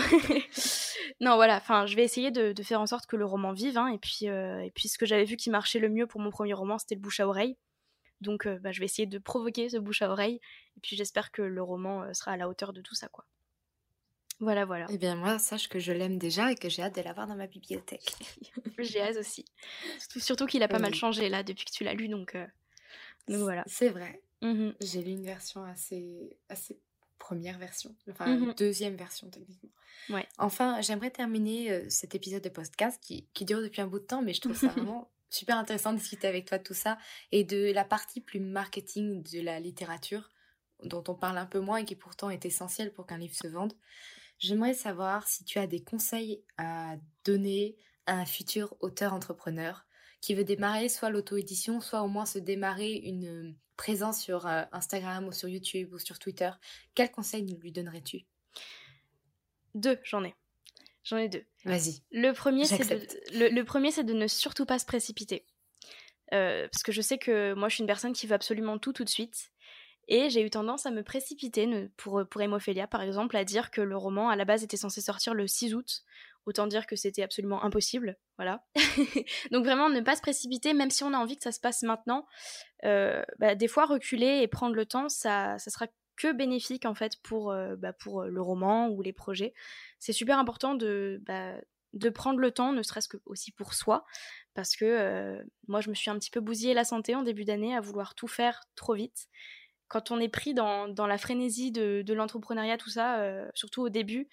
non, 1.22 1.36
voilà. 1.36 1.58
Enfin, 1.58 1.86
je 1.86 1.96
vais 1.96 2.04
essayer 2.04 2.32
de, 2.32 2.52
de 2.52 2.64
faire 2.64 2.82
en 2.82 2.88
sorte 2.88 3.06
que 3.06 3.16
le 3.16 3.26
roman 3.26 3.54
vive. 3.54 3.78
hein, 3.78 3.88
et 3.90 4.00
puis, 4.00 4.26
et 4.26 4.72
puis, 4.74 4.88
ce 4.90 4.98
que 4.98 5.06
j'avais 5.06 5.26
vu 5.26 5.38
qui 5.38 5.52
marchait 5.52 5.78
le 5.78 5.90
mieux 5.90 6.08
pour 6.08 6.20
mon 6.20 6.32
premier 6.32 6.54
roman, 6.54 6.80
c'était 6.80 6.96
le 6.96 7.02
bouche 7.02 7.20
à 7.20 7.28
oreille. 7.28 7.56
Donc, 8.22 8.48
bah, 8.48 8.72
je 8.72 8.80
vais 8.80 8.86
essayer 8.86 9.06
de 9.06 9.20
provoquer 9.20 9.70
ce 9.70 9.78
bouche 9.78 10.02
à 10.02 10.10
oreille. 10.10 10.40
Et 10.78 10.80
puis, 10.82 10.96
j'espère 10.96 11.32
que 11.32 11.44
le 11.44 11.62
roman 11.62 12.12
sera 12.14 12.32
à 12.32 12.38
la 12.38 12.50
hauteur 12.50 12.74
de 12.74 12.82
tout 12.82 12.96
ça, 12.96 13.08
quoi. 13.08 13.26
Voilà, 14.40 14.66
voilà. 14.66 14.86
Eh 14.90 14.98
bien, 14.98 15.16
moi, 15.16 15.38
sache 15.38 15.68
que 15.68 15.80
je 15.80 15.92
l'aime 15.92 16.18
déjà 16.18 16.52
et 16.52 16.56
que 16.56 16.70
j'ai 16.70 16.82
hâte 16.82 16.96
de 16.96 17.02
l'avoir 17.02 17.28
dans 17.28 17.36
ma 17.36 17.48
bibliothèque. 17.48 18.14
J'ai 18.80 19.02
hâte 19.02 19.18
aussi. 19.18 19.44
Surtout, 20.00 20.20
surtout 20.22 20.46
qu'il 20.46 20.64
a 20.64 20.70
pas 20.70 20.80
mal 20.80 20.94
changé 20.96 21.28
là 21.28 21.44
depuis 21.44 21.66
que 21.66 21.72
tu 21.72 21.84
l'as 21.84 21.94
lu, 21.94 22.08
donc, 22.08 22.36
euh, 22.36 22.48
donc 23.28 23.40
voilà. 23.42 23.64
C'est 23.68 23.90
vrai. 23.90 24.22
Mhm. 24.42 24.74
J'ai 24.80 25.04
lu 25.04 25.12
une 25.12 25.26
version 25.26 25.64
assez, 25.66 26.38
assez 26.48 26.80
première 27.18 27.58
version, 27.60 27.94
enfin 28.10 28.34
Mhm. 28.38 28.54
deuxième 28.56 28.96
version 28.96 29.30
techniquement. 29.30 29.70
Ouais. 30.10 30.26
Enfin, 30.38 30.80
j'aimerais 30.80 31.12
terminer 31.12 31.70
euh, 31.72 31.86
cet 31.90 32.16
épisode 32.16 32.42
de 32.42 32.48
podcast 32.50 32.98
qui, 33.04 33.28
qui 33.34 33.44
dure 33.44 33.62
depuis 33.62 33.82
un 33.82 33.88
bout 33.88 34.00
de 34.00 34.06
temps, 34.06 34.22
mais 34.22 34.34
je 34.34 34.40
trouve 34.40 34.56
ça 34.58 34.68
vraiment 34.88 35.12
super 35.30 35.58
intéressant 35.58 35.92
de 35.92 35.98
discuter 36.00 36.28
avec 36.28 36.46
toi 36.46 36.58
de 36.58 36.64
tout 36.64 36.74
ça 36.74 36.98
et 37.34 37.44
de 37.44 37.72
la 37.74 37.84
partie 37.84 38.22
plus 38.22 38.40
marketing 38.40 39.22
de 39.22 39.42
la 39.42 39.60
littérature 39.60 40.32
dont 40.84 41.04
on 41.10 41.14
parle 41.14 41.38
un 41.38 41.46
peu 41.46 41.60
moins 41.60 41.78
et 41.78 41.86
qui 41.86 41.96
pourtant 41.98 42.30
est 42.30 42.46
essentielle 42.46 42.94
pour 42.94 43.06
qu'un 43.06 43.18
livre 43.18 43.36
se 43.36 43.48
vende. 43.48 43.74
J'aimerais 44.40 44.74
savoir 44.74 45.28
si 45.28 45.44
tu 45.44 45.60
as 45.60 45.68
des 45.68 45.84
conseils 45.84 46.44
à 46.58 46.96
donner 47.26 47.78
à 48.06 48.14
un 48.14 48.26
futur 48.26 48.76
auteur 48.80 49.14
entrepreneur 49.14 49.86
qui 50.22 50.34
veut 50.34 50.44
démarrer 50.44 50.90
soit 50.90 51.10
l'auto-édition, 51.10 51.82
soit 51.82 52.02
au 52.02 52.08
moins 52.08 52.26
se 52.26 52.40
démarrer 52.40 52.94
une 52.94 53.28
euh, 53.28 53.54
présence 53.78 54.22
sur 54.22 54.48
euh, 54.48 54.64
Instagram 54.72 55.28
ou 55.28 55.32
sur 55.32 55.48
YouTube 55.48 55.94
ou 55.94 56.00
sur 56.00 56.20
Twitter. 56.20 56.52
Quel 56.96 57.12
conseil 57.12 57.46
lui 57.62 57.72
donnerais-tu? 57.72 58.26
Deux, 59.76 60.00
j'en 60.04 60.24
ai. 60.24 60.36
J'en 61.04 61.18
ai 61.18 61.30
deux. 61.30 61.46
Vas-y. 61.64 62.02
Le 62.12 62.32
premier, 62.32 62.66
c'est 62.66 62.78
de, 63.34 63.46
le 63.48 63.64
premier, 63.64 63.92
c'est 63.92 64.04
de 64.04 64.14
ne 64.14 64.28
surtout 64.28 64.66
pas 64.66 64.80
se 64.80 64.86
précipiter. 64.86 65.46
Euh, 66.34 66.68
parce 66.72 66.84
que 66.84 66.92
je 66.92 67.02
sais 67.02 67.18
que 67.18 67.54
moi, 67.54 67.70
je 67.70 67.76
suis 67.76 67.82
une 67.82 67.88
personne 67.88 68.14
qui 68.14 68.28
veut 68.28 68.36
absolument 68.36 68.78
tout 68.78 68.94
tout 68.94 69.04
de 69.04 69.10
suite. 69.10 69.52
Et 70.10 70.30
j'ai 70.30 70.42
eu 70.42 70.50
tendance 70.50 70.86
à 70.86 70.92
me 70.92 71.04
précipiter, 71.04 71.90
pour, 71.96 72.24
pour 72.30 72.42
Hémophilia 72.42 72.88
par 72.88 73.02
exemple, 73.02 73.38
à 73.38 73.46
dire 73.46 73.72
que 73.72 73.80
le 73.80 73.96
roman 73.96 74.30
à 74.30 74.36
la 74.36 74.44
base 74.44 74.64
était 74.64 74.76
censé 74.76 75.02
sortir 75.02 75.34
le 75.34 75.48
6 75.48 75.76
août. 75.76 76.04
Autant 76.46 76.66
dire 76.66 76.88
que 76.88 76.96
c'était 76.96 77.22
absolument 77.22 77.64
impossible. 77.64 78.18
Voilà. 78.38 78.66
Donc 79.52 79.64
vraiment, 79.66 79.88
ne 79.90 80.02
pas 80.02 80.16
se 80.16 80.22
précipiter, 80.22 80.74
même 80.74 80.90
si 80.90 81.04
on 81.04 81.14
a 81.14 81.18
envie 81.18 81.38
que 81.38 81.44
ça 81.44 81.52
se 81.52 81.60
passe 81.60 81.84
maintenant. 81.84 82.26
Euh, 82.86 83.24
bah, 83.38 83.54
des 83.54 83.68
fois, 83.68 83.86
reculer 83.86 84.40
et 84.42 84.48
prendre 84.48 84.76
le 84.76 84.86
temps, 84.86 85.10
ça, 85.10 85.60
ça 85.60 85.70
sera 85.70 85.86
que 86.16 86.34
bénéfique 86.34 86.86
en 86.86 86.96
fait 86.96 87.18
pour, 87.22 87.52
euh, 87.52 87.76
bah, 87.76 87.94
pour 87.94 88.24
le 88.24 88.42
roman 88.42 88.90
ou 88.90 89.02
les 89.02 89.14
projets. 89.14 89.54
C'est 90.00 90.12
super 90.12 90.40
important 90.40 90.74
de, 90.74 91.22
bah, 91.26 91.54
de 91.94 92.10
prendre 92.10 92.40
le 92.40 92.52
temps, 92.52 92.74
ne 92.74 92.84
serait-ce 92.84 93.08
que 93.08 93.18
aussi 93.26 93.52
pour 93.52 93.74
soi, 93.74 94.06
parce 94.54 94.76
que 94.76 94.86
euh, 94.86 95.42
moi 95.68 95.82
je 95.82 95.90
me 95.90 95.96
suis 95.96 96.12
un 96.12 96.20
petit 96.20 96.30
peu 96.30 96.40
bousillé 96.40 96.74
la 96.74 96.84
santé 96.84 97.16
en 97.16 97.24
début 97.24 97.46
d'année 97.46 97.76
à 97.76 97.82
vouloir 97.82 98.16
tout 98.16 98.28
faire 98.28 98.62
trop 98.76 98.94
vite. 98.94 99.28
Quand 99.90 100.12
on 100.12 100.20
est 100.20 100.30
pris 100.30 100.54
dans, 100.54 100.88
la 100.96 101.18
frénésie 101.18 101.72
de, 101.72 102.14
l'entrepreneuriat, 102.14 102.78
tout 102.78 102.90
ça, 102.90 103.20
euh, 103.20 103.50
surtout 103.54 103.82
au 103.82 103.90
début, 103.90 104.30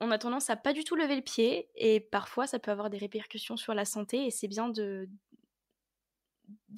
on 0.00 0.10
a 0.10 0.18
tendance 0.18 0.50
à 0.50 0.56
pas 0.56 0.72
du 0.72 0.84
tout 0.84 0.96
lever 0.96 1.16
le 1.16 1.22
pied 1.22 1.70
et 1.74 1.98
parfois 1.98 2.46
ça 2.46 2.58
peut 2.58 2.70
avoir 2.70 2.90
des 2.90 2.98
répercussions 2.98 3.56
sur 3.56 3.74
la 3.74 3.84
santé 3.84 4.26
et 4.26 4.30
c'est 4.30 4.48
bien 4.48 4.68
de 4.68 5.08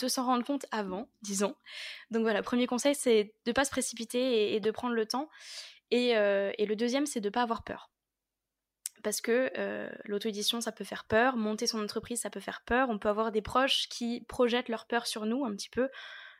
s'en 0.07 0.25
rendre 0.25 0.45
compte 0.45 0.67
avant, 0.71 1.09
disons. 1.23 1.57
Donc 2.11 2.23
voilà, 2.23 2.43
premier 2.43 2.69
conseil, 2.69 2.95
c'est 2.95 3.35
de 3.45 3.53
pas 3.53 3.65
se 3.65 3.71
précipiter 3.71 4.55
et, 4.55 4.61
de 4.61 4.71
prendre 4.71 4.95
le 4.95 5.07
temps. 5.07 5.29
Et, 5.91 6.17
euh, 6.17 6.53
et 6.59 6.67
le 6.67 6.77
deuxième, 6.77 7.07
c'est 7.07 7.21
de 7.21 7.31
pas 7.31 7.43
avoir 7.43 7.65
peur. 7.65 7.91
Parce 9.03 9.21
que 9.21 9.53
euh, 9.57 9.91
l'auto-édition, 10.05 10.61
ça 10.61 10.73
peut 10.73 10.85
faire 10.85 11.05
peur, 11.05 11.37
monter 11.37 11.67
son 11.67 11.83
entreprise, 11.83 12.21
ça 12.21 12.31
peut 12.31 12.41
faire 12.41 12.63
peur. 12.65 12.91
On 12.91 12.99
peut 12.99 13.09
avoir 13.09 13.31
des 13.31 13.43
proches 13.43 13.89
qui 13.89 14.25
projettent 14.29 14.69
leur 14.69 14.87
peur 14.87 15.07
sur 15.07 15.27
nous 15.27 15.45
un 15.45 15.53
petit 15.53 15.71
peu, 15.71 15.89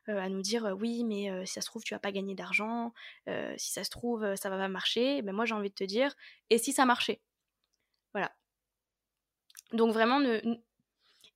à 0.09 0.29
nous 0.29 0.43
dire 0.43 0.67
euh, 0.67 0.73
oui, 0.73 1.05
mais 1.05 1.31
euh, 1.31 1.45
si 1.45 1.55
ça 1.55 1.61
se 1.61 1.67
trouve, 1.67 1.83
tu 1.83 1.95
vas 1.95 2.01
pas 2.01 2.13
gagner 2.13 2.35
d'argent, 2.35 2.93
euh, 3.29 3.55
si 3.57 3.73
ça 3.73 3.85
se 3.85 3.91
trouve, 3.91 4.25
euh, 4.25 4.37
ça 4.37 4.51
va 4.51 4.57
pas 4.57 4.69
marcher. 4.69 5.23
Ben 5.23 5.33
moi, 5.33 5.45
j'ai 5.45 5.55
envie 5.55 5.71
de 5.71 5.75
te 5.75 5.85
dire, 5.85 6.15
et 6.51 6.59
si 6.59 6.73
ça 6.73 6.85
marchait? 6.85 7.21
Voilà. 8.13 8.33
Donc 9.73 9.93
vraiment, 9.93 10.21
ne, 10.21 10.41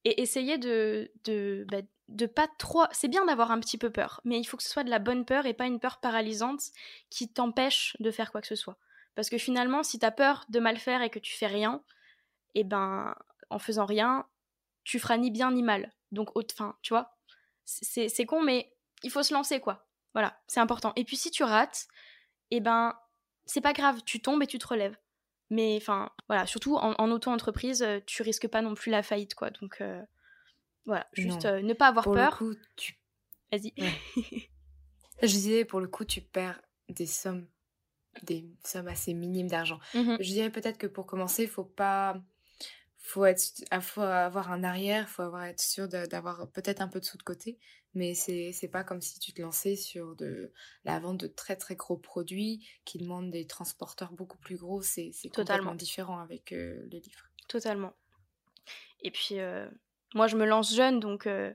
et 0.04 0.22
essayer 0.22 0.58
de, 0.58 1.10
de, 1.24 1.66
bah, 1.70 1.82
de 2.08 2.26
pas 2.26 2.48
trop. 2.58 2.84
C'est 2.92 3.08
bien 3.08 3.24
d'avoir 3.26 3.50
un 3.50 3.60
petit 3.60 3.78
peu 3.78 3.90
peur, 3.90 4.20
mais 4.24 4.38
il 4.38 4.44
faut 4.44 4.56
que 4.56 4.62
ce 4.62 4.70
soit 4.70 4.84
de 4.84 4.90
la 4.90 4.98
bonne 4.98 5.24
peur 5.24 5.46
et 5.46 5.54
pas 5.54 5.66
une 5.66 5.80
peur 5.80 5.98
paralysante 6.00 6.62
qui 7.10 7.28
t'empêche 7.28 7.96
de 8.00 8.10
faire 8.10 8.32
quoi 8.32 8.40
que 8.40 8.46
ce 8.46 8.56
soit. 8.56 8.78
Parce 9.14 9.28
que 9.28 9.38
finalement, 9.38 9.82
si 9.82 9.98
t'as 9.98 10.10
peur 10.10 10.44
de 10.48 10.60
mal 10.60 10.78
faire 10.78 11.02
et 11.02 11.10
que 11.10 11.18
tu 11.18 11.34
fais 11.36 11.46
rien, 11.46 11.82
et 12.54 12.64
ben, 12.64 13.14
en 13.50 13.58
faisant 13.58 13.84
rien, 13.84 14.26
tu 14.84 14.98
feras 14.98 15.18
ni 15.18 15.30
bien 15.30 15.52
ni 15.52 15.62
mal. 15.62 15.92
Donc, 16.12 16.30
enfin, 16.36 16.76
tu 16.82 16.94
vois, 16.94 17.16
c'est 17.64 18.08
c'est 18.08 18.26
con, 18.26 18.42
mais 18.42 18.72
il 19.02 19.10
faut 19.10 19.22
se 19.22 19.34
lancer, 19.34 19.60
quoi. 19.60 19.86
Voilà, 20.12 20.40
c'est 20.46 20.60
important. 20.60 20.92
Et 20.96 21.04
puis 21.04 21.16
si 21.16 21.30
tu 21.30 21.44
rates, 21.44 21.86
eh 22.50 22.60
ben, 22.60 22.94
c'est 23.46 23.60
pas 23.60 23.72
grave, 23.72 24.00
tu 24.04 24.20
tombes 24.20 24.42
et 24.42 24.46
tu 24.46 24.58
te 24.58 24.66
relèves. 24.66 24.96
Mais 25.50 25.76
enfin, 25.76 26.10
voilà, 26.28 26.46
surtout 26.46 26.76
en, 26.76 27.10
auto-entreprise, 27.10 27.82
euh, 27.82 27.98
tu 28.06 28.22
risques 28.22 28.46
pas 28.46 28.62
non 28.62 28.74
plus 28.74 28.90
la 28.90 29.02
faillite, 29.02 29.34
quoi. 29.34 29.50
Donc, 29.50 29.80
euh, 29.80 30.00
voilà, 30.86 31.08
juste 31.12 31.44
euh, 31.44 31.60
ne 31.60 31.74
pas 31.74 31.88
avoir 31.88 32.04
pour 32.04 32.14
peur. 32.14 32.38
Le 32.40 32.54
coup, 32.54 32.60
tu... 32.76 32.96
Vas-y. 33.50 33.72
Je 35.22 35.26
disais, 35.26 35.64
pour 35.64 35.80
le 35.80 35.88
coup, 35.88 36.04
tu 36.04 36.20
perds 36.20 36.60
des 36.88 37.06
sommes, 37.06 37.48
des 38.22 38.48
sommes 38.64 38.86
assez 38.86 39.12
minimes 39.12 39.48
d'argent. 39.48 39.80
Mmh 39.94 40.16
Je 40.20 40.28
dirais 40.28 40.50
peut-être 40.50 40.78
que 40.78 40.86
pour 40.86 41.06
commencer, 41.06 41.42
il 41.42 41.48
faut 41.48 41.64
pas 41.64 42.16
faut 43.10 43.24
être 43.24 43.42
faut 43.80 44.02
avoir 44.02 44.52
un 44.52 44.62
arrière, 44.62 45.08
faut 45.08 45.22
avoir 45.22 45.44
être 45.44 45.60
sûr 45.60 45.88
d'avoir 45.88 46.48
peut-être 46.52 46.80
un 46.80 46.86
peu 46.86 47.00
de 47.00 47.04
sous 47.04 47.18
de 47.18 47.22
côté, 47.24 47.58
mais 47.94 48.14
c'est 48.14 48.52
c'est 48.52 48.68
pas 48.68 48.84
comme 48.84 49.00
si 49.00 49.18
tu 49.18 49.32
te 49.32 49.42
lançais 49.42 49.74
sur 49.74 50.14
de 50.14 50.52
la 50.84 51.00
vente 51.00 51.18
de 51.18 51.26
très 51.26 51.56
très 51.56 51.74
gros 51.74 51.96
produits 51.96 52.68
qui 52.84 52.98
demandent 52.98 53.32
des 53.32 53.46
transporteurs 53.46 54.12
beaucoup 54.12 54.38
plus 54.38 54.56
gros, 54.56 54.80
c'est 54.80 55.10
c'est 55.12 55.30
totalement 55.30 55.74
différent 55.74 56.20
avec 56.20 56.52
euh, 56.52 56.86
les 56.90 57.00
livres. 57.00 57.28
Totalement. 57.48 57.92
Et 59.02 59.10
puis 59.10 59.40
euh, 59.40 59.68
moi 60.14 60.28
je 60.28 60.36
me 60.36 60.46
lance 60.46 60.72
jeune 60.72 61.00
donc 61.00 61.26
euh, 61.26 61.52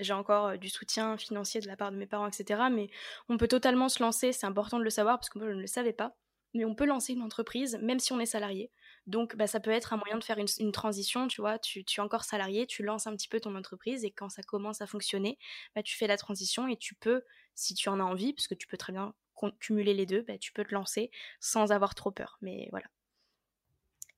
j'ai 0.00 0.12
encore 0.12 0.58
du 0.58 0.68
soutien 0.68 1.16
financier 1.16 1.62
de 1.62 1.66
la 1.66 1.76
part 1.76 1.92
de 1.92 1.96
mes 1.96 2.06
parents, 2.06 2.28
etc. 2.28 2.64
Mais 2.70 2.90
on 3.30 3.38
peut 3.38 3.48
totalement 3.48 3.88
se 3.88 4.02
lancer, 4.02 4.32
c'est 4.32 4.46
important 4.46 4.78
de 4.78 4.84
le 4.84 4.90
savoir 4.90 5.18
parce 5.18 5.30
que 5.30 5.38
moi 5.38 5.48
je 5.48 5.54
ne 5.54 5.60
le 5.60 5.66
savais 5.66 5.94
pas. 5.94 6.14
Mais 6.52 6.64
on 6.66 6.74
peut 6.74 6.86
lancer 6.86 7.14
une 7.14 7.22
entreprise 7.22 7.78
même 7.80 8.00
si 8.00 8.12
on 8.12 8.20
est 8.20 8.26
salarié. 8.26 8.70
Donc, 9.10 9.36
bah, 9.36 9.48
ça 9.48 9.58
peut 9.58 9.70
être 9.70 9.92
un 9.92 9.96
moyen 9.96 10.16
de 10.18 10.24
faire 10.24 10.38
une, 10.38 10.72
transition, 10.72 11.26
tu 11.26 11.40
vois. 11.40 11.58
Tu, 11.58 11.80
es 11.80 12.00
encore 12.00 12.22
salarié, 12.22 12.66
tu 12.66 12.84
lances 12.84 13.08
un 13.08 13.16
petit 13.16 13.28
peu 13.28 13.40
ton 13.40 13.56
entreprise 13.56 14.04
et 14.04 14.12
quand 14.12 14.28
ça 14.28 14.42
commence 14.42 14.80
à 14.80 14.86
fonctionner, 14.86 15.36
bah, 15.74 15.82
tu 15.82 15.96
fais 15.96 16.06
la 16.06 16.16
transition 16.16 16.68
et 16.68 16.76
tu 16.76 16.94
peux, 16.94 17.22
si 17.56 17.74
tu 17.74 17.88
en 17.88 17.98
as 17.98 18.04
envie, 18.04 18.32
parce 18.32 18.46
que 18.46 18.54
tu 18.54 18.68
peux 18.68 18.76
très 18.76 18.92
bien 18.92 19.12
cumuler 19.58 19.94
les 19.94 20.06
deux, 20.06 20.22
bah, 20.22 20.38
tu 20.38 20.52
peux 20.52 20.64
te 20.64 20.72
lancer 20.72 21.10
sans 21.40 21.72
avoir 21.72 21.96
trop 21.96 22.12
peur. 22.12 22.38
Mais 22.40 22.68
voilà. 22.70 22.86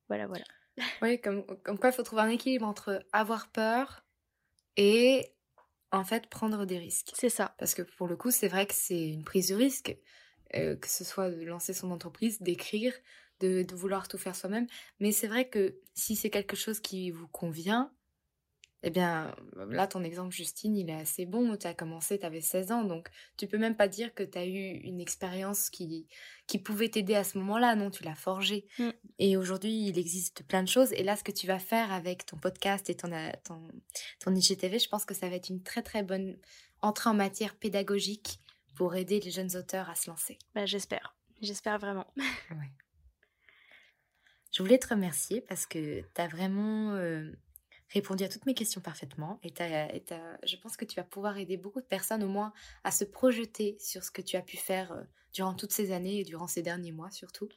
Voilà, 0.09 0.27
voilà. 0.27 0.45
Oui, 1.03 1.21
comme, 1.21 1.45
comme 1.63 1.79
quoi 1.79 1.91
il 1.91 1.95
faut 1.95 2.03
trouver 2.03 2.23
un 2.23 2.29
équilibre 2.29 2.67
entre 2.67 3.05
avoir 3.13 3.51
peur 3.51 4.05
et 4.77 5.33
en 5.91 6.05
fait 6.05 6.27
prendre 6.29 6.67
des 6.67 6.79
risques. 6.79 7.13
C'est 7.15 7.31
ça. 7.31 7.55
Parce 7.59 7.75
que 7.75 7.83
pour 7.83 8.09
le 8.09 8.17
coup, 8.17 8.31
c'est 8.31 8.49
vrai 8.49 8.67
que 8.67 8.75
c'est 8.75 9.09
une 9.09 9.25
prise 9.25 9.49
de 9.49 9.55
risque, 9.55 9.97
euh, 10.55 10.77
que 10.77 10.89
ce 10.89 11.05
soit 11.05 11.31
de 11.31 11.45
lancer 11.45 11.73
son 11.73 11.91
entreprise, 11.91 12.43
d'écrire, 12.43 12.95
de, 13.43 13.75
vouloir 13.75 14.09
tout 14.09 14.19
faire 14.19 14.37
soi-même. 14.37 14.67
Mais 15.01 15.13
c'est 15.13 15.29
vrai 15.29 15.49
que 15.49 15.79
si 15.95 16.17
c'est 16.17 16.31
quelque 16.31 16.57
chose 16.57 16.81
qui 16.81 17.11
vous 17.11 17.29
convient, 17.29 17.93
eh 18.85 18.91
bien, 18.91 19.35
là, 19.69 19.87
ton 19.87 20.03
exemple, 20.03 20.35
Justine, 20.35 20.77
il 20.77 20.91
est 20.91 20.95
assez 20.95 21.25
bon. 21.25 21.57
Tu 21.57 21.69
as 21.69 21.75
commencé, 21.75 22.19
tu 22.19 22.27
avais 22.27 22.41
16 22.41 22.73
ans, 22.73 22.85
donc 22.85 23.09
tu 23.37 23.47
peux 23.47 23.59
même 23.59 23.77
pas 23.77 23.87
dire 23.87 24.13
que 24.13 24.25
tu 24.25 24.37
as 24.37 24.45
eu 24.45 24.81
une 24.83 25.01
expérience 25.01 25.71
qui, 25.71 26.09
qui 26.49 26.59
pouvait 26.59 26.89
t'aider 26.89 27.15
à 27.15 27.23
ce 27.23 27.39
moment-là. 27.39 27.77
Non, 27.77 27.91
tu 27.91 28.03
l'as 28.03 28.17
forgé. 28.17 28.67
Mm. 28.79 28.91
Et 29.21 29.37
aujourd'hui, 29.37 29.87
il 29.87 29.99
existe 29.99 30.45
plein 30.49 30.65
de 30.65 30.69
choses. 30.69 30.93
Et 30.95 31.05
là, 31.05 31.17
ce 31.17 31.23
que 31.23 31.31
tu 31.31 31.47
vas 31.47 31.61
faire 31.61 31.93
avec 31.93 32.27
ton 32.27 32.39
podcast 32.39 32.91
et 32.91 32.97
ton, 32.97 33.11
ton, 33.45 33.69
ton 34.19 34.35
IGTV, 34.35 34.81
je 34.81 34.89
pense 34.89 35.05
que 35.05 35.15
ça 35.15 35.29
va 35.29 35.37
être 35.37 35.49
une 35.49 35.63
très, 35.63 35.83
très 35.83 36.03
bonne 36.03 36.37
entrée 36.81 37.11
en 37.11 37.15
matière 37.15 37.55
pédagogique 37.55 38.41
pour 38.75 38.97
aider 38.97 39.21
les 39.21 39.31
jeunes 39.31 39.57
auteurs 39.57 39.91
à 39.91 39.95
se 39.95 40.11
lancer. 40.11 40.39
Bah, 40.57 40.67
J'espère. 40.67 41.15
J'espère 41.41 41.79
vraiment. 41.79 42.07
Ouais. 42.51 42.73
Je 44.53 44.63
voulais 44.63 44.79
te 44.79 44.89
remercier 44.89 45.41
parce 45.41 45.67
que 45.67 46.03
tu 46.15 46.21
as 46.21 46.29
vraiment 46.29 46.93
euh, 46.93 47.33
répondu 47.89 48.23
à 48.23 48.29
toutes 48.29 48.45
mes 48.45 48.53
questions 48.55 48.83
parfaitement 48.83 49.41
et, 49.43 49.53
je 50.45 50.57
pense 50.57 50.77
que 50.77 50.85
tu 50.85 50.97
vas 50.97 51.05
pouvoir 51.05 51.39
aider 51.39 51.57
beaucoup 51.57 51.81
de 51.81 51.87
personnes 51.87 52.23
au 52.23 52.29
moins 52.29 52.53
à 52.85 52.91
se 52.91 53.05
projeter 53.05 53.77
sur 53.81 54.05
ce 54.05 54.11
que 54.11 54.21
tu 54.21 54.37
as 54.37 54.43
pu 54.43 54.59
faire 54.59 54.93
euh, 54.93 55.03
durant 55.33 55.55
toutes 55.55 55.73
ces 55.73 55.91
années 55.91 56.21
et 56.21 56.25
durant 56.25 56.47
ces 56.47 56.61
derniers 56.61 56.93
mois 56.93 57.11
surtout. 57.11 57.49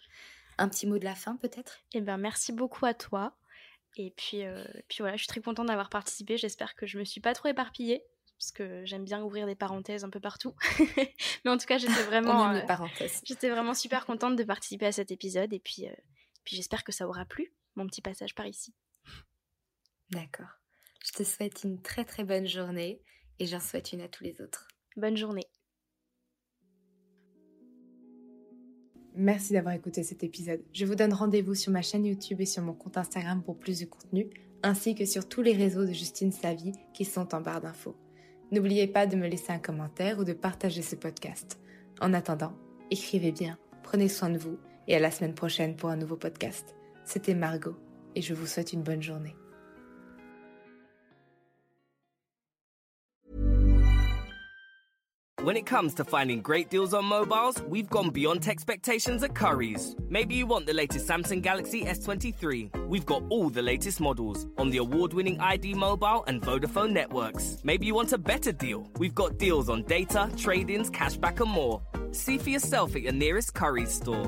Un 0.57 0.69
petit 0.69 0.87
mot 0.87 0.97
de 0.97 1.03
la 1.03 1.15
fin 1.15 1.35
peut-être? 1.35 1.79
Eh 1.93 1.99
bien 1.99 2.15
merci 2.17 2.53
beaucoup 2.53 2.85
à 2.85 2.93
toi. 2.93 3.35
Et 3.97 4.11
puis, 4.11 4.45
euh, 4.45 4.65
puis 4.87 4.97
voilà, 4.99 5.15
je 5.15 5.21
suis 5.21 5.27
très 5.27 5.41
contente 5.41 5.67
d'avoir 5.67 5.89
participé. 5.89 6.37
J'espère 6.37 6.75
que 6.75 6.85
je 6.85 6.97
me 6.97 7.03
suis 7.03 7.21
pas 7.21 7.33
trop 7.33 7.49
éparpillée 7.49 8.03
parce 8.37 8.51
que 8.51 8.85
j'aime 8.85 9.05
bien 9.05 9.21
ouvrir 9.21 9.47
des 9.47 9.55
parenthèses 9.55 10.03
un 10.03 10.09
peu 10.09 10.19
partout. 10.19 10.53
Mais 11.45 11.51
en 11.51 11.57
tout 11.57 11.65
cas, 11.65 11.77
j'étais 11.77 12.03
vraiment, 12.03 12.53
j'étais 13.23 13.49
vraiment 13.49 13.73
super 13.73 14.05
contente 14.05 14.35
de 14.35 14.43
participer 14.43 14.85
à 14.87 14.91
cet 14.91 15.11
épisode. 15.11 15.53
Et 15.53 15.59
puis, 15.59 15.87
puis 16.45 16.55
j'espère 16.55 16.83
que 16.83 16.91
ça 16.91 17.07
aura 17.07 17.25
plu, 17.25 17.51
mon 17.75 17.87
petit 17.87 18.01
passage 18.01 18.35
par 18.35 18.45
ici. 18.45 18.73
D'accord. 20.11 20.59
Je 21.03 21.11
te 21.11 21.23
souhaite 21.23 21.63
une 21.63 21.81
très 21.81 22.05
très 22.05 22.23
bonne 22.23 22.47
journée 22.47 23.01
et 23.39 23.45
j'en 23.45 23.59
souhaite 23.59 23.91
une 23.91 24.01
à 24.01 24.07
tous 24.07 24.23
les 24.23 24.41
autres. 24.41 24.67
Bonne 24.95 25.17
journée. 25.17 25.47
Merci 29.17 29.53
d'avoir 29.53 29.73
écouté 29.73 30.03
cet 30.03 30.23
épisode. 30.23 30.63
Je 30.73 30.85
vous 30.85 30.95
donne 30.95 31.13
rendez-vous 31.13 31.55
sur 31.55 31.71
ma 31.71 31.81
chaîne 31.81 32.05
YouTube 32.05 32.41
et 32.41 32.45
sur 32.45 32.63
mon 32.63 32.73
compte 32.73 32.97
Instagram 32.97 33.41
pour 33.43 33.57
plus 33.57 33.79
de 33.79 33.85
contenu, 33.85 34.29
ainsi 34.61 34.93
que 34.93 35.05
sur 35.05 35.27
tous 35.27 35.41
les 35.41 35.53
réseaux 35.53 35.85
de 35.85 35.93
Justine 35.93 36.33
Savie 36.33 36.73
qui 36.93 37.05
sont 37.05 37.33
en 37.33 37.41
barre 37.41 37.61
d'infos. 37.61 37.95
N'oubliez 38.51 38.87
pas 38.87 39.07
de 39.07 39.15
me 39.15 39.27
laisser 39.27 39.51
un 39.51 39.59
commentaire 39.59 40.19
ou 40.19 40.25
de 40.25 40.33
partager 40.33 40.81
ce 40.81 40.95
podcast. 40.95 41.59
En 42.01 42.13
attendant, 42.13 42.57
écrivez 42.91 43.31
bien, 43.31 43.57
prenez 43.83 44.09
soin 44.09 44.29
de 44.29 44.37
vous 44.37 44.59
et 44.87 44.95
à 44.95 44.99
la 44.99 45.11
semaine 45.11 45.33
prochaine 45.33 45.75
pour 45.75 45.89
un 45.89 45.97
nouveau 45.97 46.17
podcast. 46.17 46.75
C'était 47.03 47.35
Margot 47.35 47.75
et 48.15 48.21
je 48.21 48.33
vous 48.33 48.47
souhaite 48.47 48.73
une 48.73 48.83
bonne 48.83 49.01
journée. 49.01 49.35
When 55.45 55.57
it 55.57 55.67
comes 55.67 55.93
to 55.95 56.03
finding 56.03 56.41
great 56.41 56.71
deals 56.71 56.95
on 56.95 57.05
mobiles, 57.05 57.61
we've 57.69 57.87
gone 57.87 58.09
beyond 58.09 58.47
expectations 58.47 59.21
at 59.21 59.35
Curry's. 59.35 59.95
Maybe 60.09 60.33
you 60.33 60.47
want 60.47 60.65
the 60.65 60.73
latest 60.73 61.07
Samsung 61.07 61.43
Galaxy 61.43 61.85
S23. 61.85 62.87
We've 62.87 63.05
got 63.05 63.21
all 63.29 63.51
the 63.51 63.61
latest 63.61 64.01
models 64.01 64.47
on 64.57 64.71
the 64.71 64.77
award 64.77 65.13
winning 65.13 65.39
ID 65.39 65.75
Mobile 65.75 66.23
and 66.25 66.41
Vodafone 66.41 66.93
networks. 66.93 67.59
Maybe 67.63 67.85
you 67.85 67.93
want 67.93 68.11
a 68.11 68.17
better 68.17 68.51
deal. 68.51 68.89
We've 68.97 69.13
got 69.13 69.37
deals 69.37 69.69
on 69.69 69.83
data, 69.83 70.31
trade 70.35 70.71
ins, 70.71 70.89
cashback, 70.89 71.39
and 71.39 71.51
more. 71.51 71.79
See 72.11 72.39
for 72.39 72.49
yourself 72.49 72.95
at 72.95 73.03
your 73.03 73.13
nearest 73.13 73.53
Curry's 73.53 73.93
store. 73.93 74.25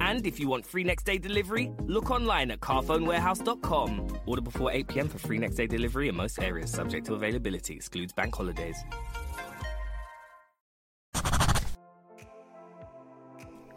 And 0.00 0.26
if 0.26 0.40
you 0.40 0.48
want 0.48 0.64
free 0.64 0.84
next 0.84 1.04
day 1.04 1.18
delivery, 1.18 1.70
look 1.86 2.10
online 2.10 2.50
at 2.50 2.60
carphonewarehouse.com. 2.60 4.20
Order 4.26 4.42
before 4.42 4.72
8 4.72 4.88
pm 4.88 5.08
for 5.08 5.18
free 5.18 5.38
next 5.38 5.56
day 5.56 5.66
delivery 5.66 6.08
in 6.08 6.16
most 6.16 6.42
areas, 6.42 6.70
subject 6.70 7.06
to 7.06 7.14
availability, 7.14 7.74
excludes 7.74 8.12
bank 8.12 8.34
holidays. 8.34 8.76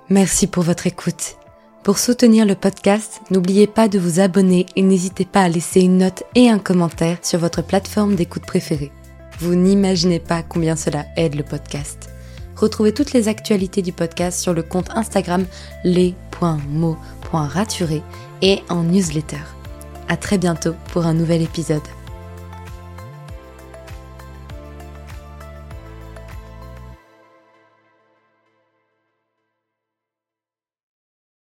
Merci 0.09 0.47
pour 0.47 0.63
votre 0.63 0.85
écoute. 0.85 1.37
Pour 1.83 1.97
soutenir 1.97 2.45
le 2.45 2.55
podcast, 2.55 3.21
n'oubliez 3.31 3.67
pas 3.67 3.87
de 3.87 3.99
vous 3.99 4.19
abonner 4.19 4.65
et 4.75 4.81
n'hésitez 4.81 5.25
pas 5.25 5.41
à 5.41 5.49
laisser 5.49 5.81
une 5.81 5.97
note 5.97 6.23
et 6.35 6.49
un 6.49 6.59
commentaire 6.59 7.17
sur 7.23 7.39
votre 7.39 7.61
plateforme 7.61 8.15
d'écoute 8.15 8.45
préférée. 8.45 8.91
Vous 9.39 9.55
n'imaginez 9.55 10.19
pas 10.19 10.43
combien 10.43 10.75
cela 10.75 11.05
aide 11.17 11.35
le 11.35 11.43
podcast. 11.43 12.12
Retrouvez 12.55 12.93
toutes 12.93 13.13
les 13.13 13.27
actualités 13.27 13.81
du 13.81 13.91
podcast 13.91 14.39
sur 14.39 14.53
le 14.53 14.63
compte 14.63 14.89
Instagram 14.95 15.45
les.mots.raturés 15.83 18.03
et 18.41 18.63
en 18.69 18.83
newsletter. 18.83 19.41
À 20.07 20.15
très 20.17 20.37
bientôt 20.37 20.75
pour 20.91 21.05
un 21.05 21.13
nouvel 21.13 21.41
épisode. 21.41 21.81